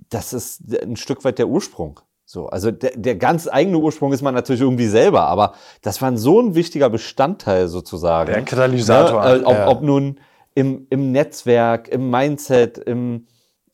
[0.09, 2.01] das ist ein Stück weit der Ursprung.
[2.27, 6.17] So, also der, der ganz eigene Ursprung ist man natürlich irgendwie selber, aber das war
[6.17, 8.33] so ein wichtiger Bestandteil sozusagen.
[8.33, 9.23] Der Katalysator.
[9.23, 9.37] Ne?
[9.37, 9.69] Äh, ob, Ja.
[9.69, 10.21] ob nun
[10.55, 13.27] im, im Netzwerk, im Mindset, im,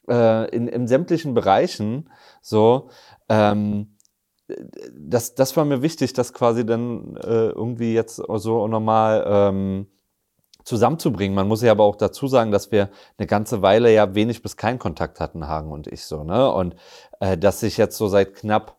[0.09, 2.11] äh, in, in sämtlichen Bereichen,
[2.43, 2.89] so,
[3.29, 3.97] ähm,
[4.93, 9.87] das, das war mir wichtig, das quasi dann äh, irgendwie jetzt so nochmal ähm,
[10.71, 11.35] zusammenzubringen.
[11.35, 14.57] Man muss ja aber auch dazu sagen, dass wir eine ganze Weile ja wenig bis
[14.57, 16.51] keinen Kontakt hatten, Hagen und ich so, ne?
[16.53, 16.77] Und
[17.19, 18.77] äh, dass sich jetzt so seit knapp,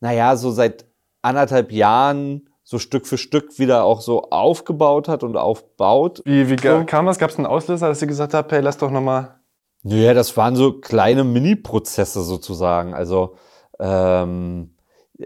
[0.00, 0.84] naja, so seit
[1.22, 6.20] anderthalb Jahren so Stück für Stück wieder auch so aufgebaut hat und aufbaut.
[6.24, 6.84] Wie, wie So.
[6.84, 7.18] kam das?
[7.18, 9.40] Gab es einen Auslöser, dass ihr gesagt habt, hey, lass doch noch mal
[9.82, 12.94] Ja, das waren so kleine Mini-Prozesse sozusagen.
[12.94, 13.36] Also
[13.80, 14.74] ähm,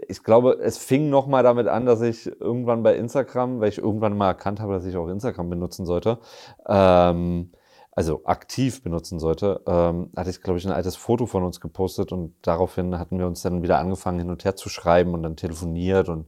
[0.07, 3.77] ich glaube, es fing noch mal damit an, dass ich irgendwann bei Instagram, weil ich
[3.77, 6.19] irgendwann mal erkannt habe, dass ich auch Instagram benutzen sollte,
[6.67, 7.51] ähm,
[7.91, 12.11] also aktiv benutzen sollte, ähm, hatte ich, glaube ich, ein altes Foto von uns gepostet
[12.11, 15.35] und daraufhin hatten wir uns dann wieder angefangen, hin und her zu schreiben und dann
[15.35, 16.27] telefoniert und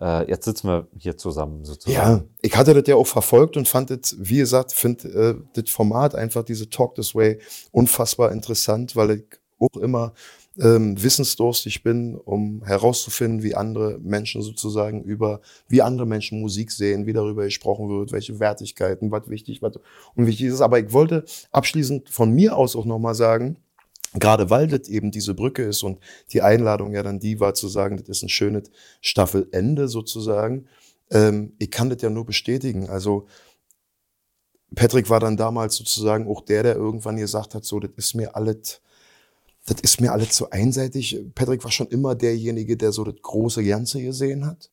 [0.00, 1.94] äh, jetzt sitzen wir hier zusammen sozusagen.
[1.94, 5.70] Ja, ich hatte das ja auch verfolgt und fand das, wie gesagt, finde äh, das
[5.70, 7.40] Format einfach, diese Talk This Way,
[7.70, 9.24] unfassbar interessant, weil ich
[9.58, 10.14] auch immer
[10.60, 17.06] ähm, wissensdurstig bin, um herauszufinden, wie andere Menschen sozusagen über, wie andere Menschen Musik sehen,
[17.06, 19.78] wie darüber gesprochen wird, welche Wertigkeiten, was wichtig, was
[20.14, 20.60] unwichtig ist.
[20.60, 23.56] Aber ich wollte abschließend von mir aus auch nochmal sagen,
[24.14, 26.00] Gerade weil das eben diese Brücke ist und
[26.32, 28.68] die Einladung ja dann die war zu sagen, das ist ein schönes
[29.00, 30.66] Staffelende sozusagen.
[31.12, 32.88] Ähm, ich kann das ja nur bestätigen.
[32.88, 33.28] Also
[34.74, 38.34] Patrick war dann damals sozusagen auch der, der irgendwann gesagt hat, so, das ist mir
[38.34, 38.80] alles,
[39.66, 41.20] das ist mir alles zu einseitig.
[41.34, 44.70] Patrick war schon immer derjenige, der so das große Ganze gesehen hat.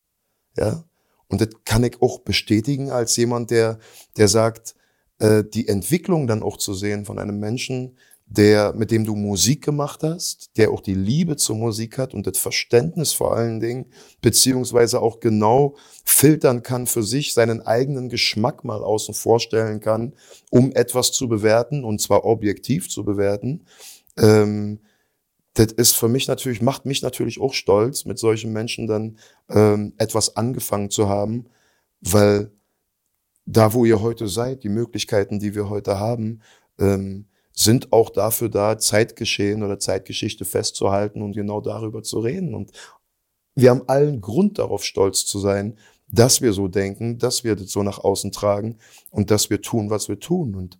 [0.56, 0.84] Ja.
[1.28, 3.78] Und das kann ich auch bestätigen als jemand, der,
[4.16, 4.74] der sagt,
[5.18, 7.96] äh, die Entwicklung dann auch zu sehen von einem Menschen,
[8.30, 12.26] der, mit dem du Musik gemacht hast, der auch die Liebe zur Musik hat und
[12.26, 13.86] das Verständnis vor allen Dingen,
[14.20, 20.14] beziehungsweise auch genau filtern kann für sich, seinen eigenen Geschmack mal außen vorstellen kann,
[20.50, 23.64] um etwas zu bewerten und zwar objektiv zu bewerten.
[24.18, 24.80] Ähm,
[25.54, 29.18] das ist für mich natürlich, macht mich natürlich auch stolz, mit solchen Menschen dann
[29.48, 31.46] ähm, etwas angefangen zu haben,
[32.00, 32.52] weil
[33.44, 36.42] da, wo ihr heute seid, die Möglichkeiten, die wir heute haben,
[36.78, 42.54] ähm, sind auch dafür da, Zeitgeschehen oder Zeitgeschichte festzuhalten und genau darüber zu reden.
[42.54, 42.70] Und
[43.56, 45.76] wir haben allen Grund darauf, stolz zu sein,
[46.10, 48.78] dass wir so denken, dass wir das so nach außen tragen
[49.10, 50.54] und dass wir tun, was wir tun.
[50.54, 50.78] Und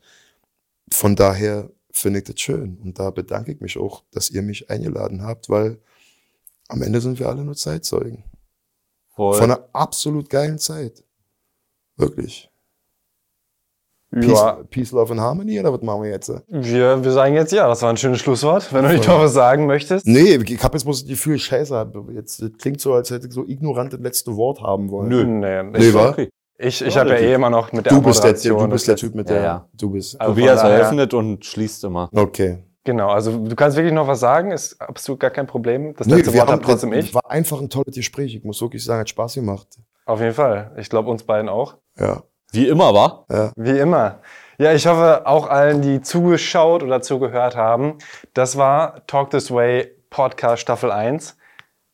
[0.93, 2.79] von daher finde ich das schön.
[2.83, 5.79] Und da bedanke ich mich auch, dass ihr mich eingeladen habt, weil
[6.69, 8.25] am Ende sind wir alle nur Zeitzeugen.
[9.15, 9.35] Voll.
[9.35, 11.03] Von einer absolut geilen Zeit.
[11.97, 12.51] Wirklich.
[14.11, 14.63] Peace, ja.
[14.71, 16.33] Peace, Love and Harmony oder was machen wir jetzt?
[16.49, 19.35] Wir, wir sagen jetzt ja, das war ein schönes Schlusswort, wenn du nicht noch was
[19.35, 20.07] sagen möchtest.
[20.07, 23.35] Nee, ich habe jetzt bloß das Gefühl, scheiße, jetzt das klingt so, als hätte ich
[23.35, 25.09] so ignorant das letzte Wort haben wollen.
[25.09, 26.11] Nö, nee, nee war?
[26.11, 26.31] Okay.
[26.61, 28.97] Ich, ich habe ja eh immer noch mit der Du bist der, du bist der
[28.97, 29.69] Typ mit der, ja, ja.
[29.75, 30.21] du bist.
[30.21, 32.11] Also Tobias eröffnet und schließt immer.
[32.13, 32.65] Okay.
[32.83, 35.95] Genau, also du kannst wirklich noch was sagen, ist absolut gar kein Problem.
[35.95, 37.15] Das letzte nee, Wort hat trotzdem ich.
[37.15, 39.69] War einfach ein tolles Gespräch, ich muss wirklich sagen, hat Spaß gemacht.
[40.07, 40.73] Auf jeden Fall.
[40.79, 41.77] Ich glaube uns beiden auch.
[41.99, 42.23] Ja.
[42.51, 43.27] Wie immer, war?
[43.31, 43.53] Ja.
[43.57, 44.21] Wie immer.
[44.57, 47.99] Ja, ich hoffe auch allen, die zugeschaut oder zugehört haben.
[48.35, 51.37] Das war Talk This Way Podcast Staffel 1.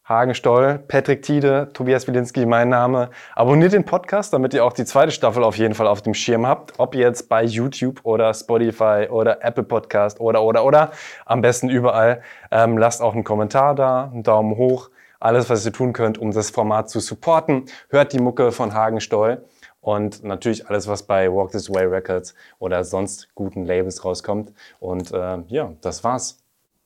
[0.06, 3.08] Hagen Stoll, Patrick Tiede, Tobias Wilinski, mein Name.
[3.34, 6.46] Abonniert den Podcast, damit ihr auch die zweite Staffel auf jeden Fall auf dem Schirm
[6.46, 6.74] habt.
[6.76, 10.90] Ob jetzt bei YouTube oder Spotify oder Apple Podcast oder, oder, oder.
[11.24, 12.20] Am besten überall.
[12.50, 14.90] Ähm, lasst auch einen Kommentar da, einen Daumen hoch.
[15.20, 17.64] Alles, was ihr tun könnt, um das Format zu supporten.
[17.88, 19.42] Hört die Mucke von Hagen Stoll.
[19.80, 24.52] Und natürlich alles, was bei Walk This Way Records oder sonst guten Labels rauskommt.
[24.80, 26.36] Und äh, ja, das war's.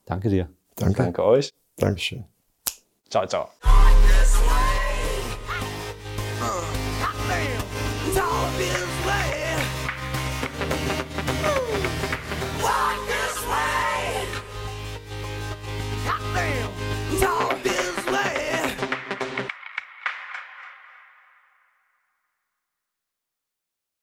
[0.04, 0.48] Danke dir.
[0.76, 1.02] Danke.
[1.02, 1.52] Danke euch.
[1.76, 2.24] Dankeschön.
[3.08, 3.48] 再走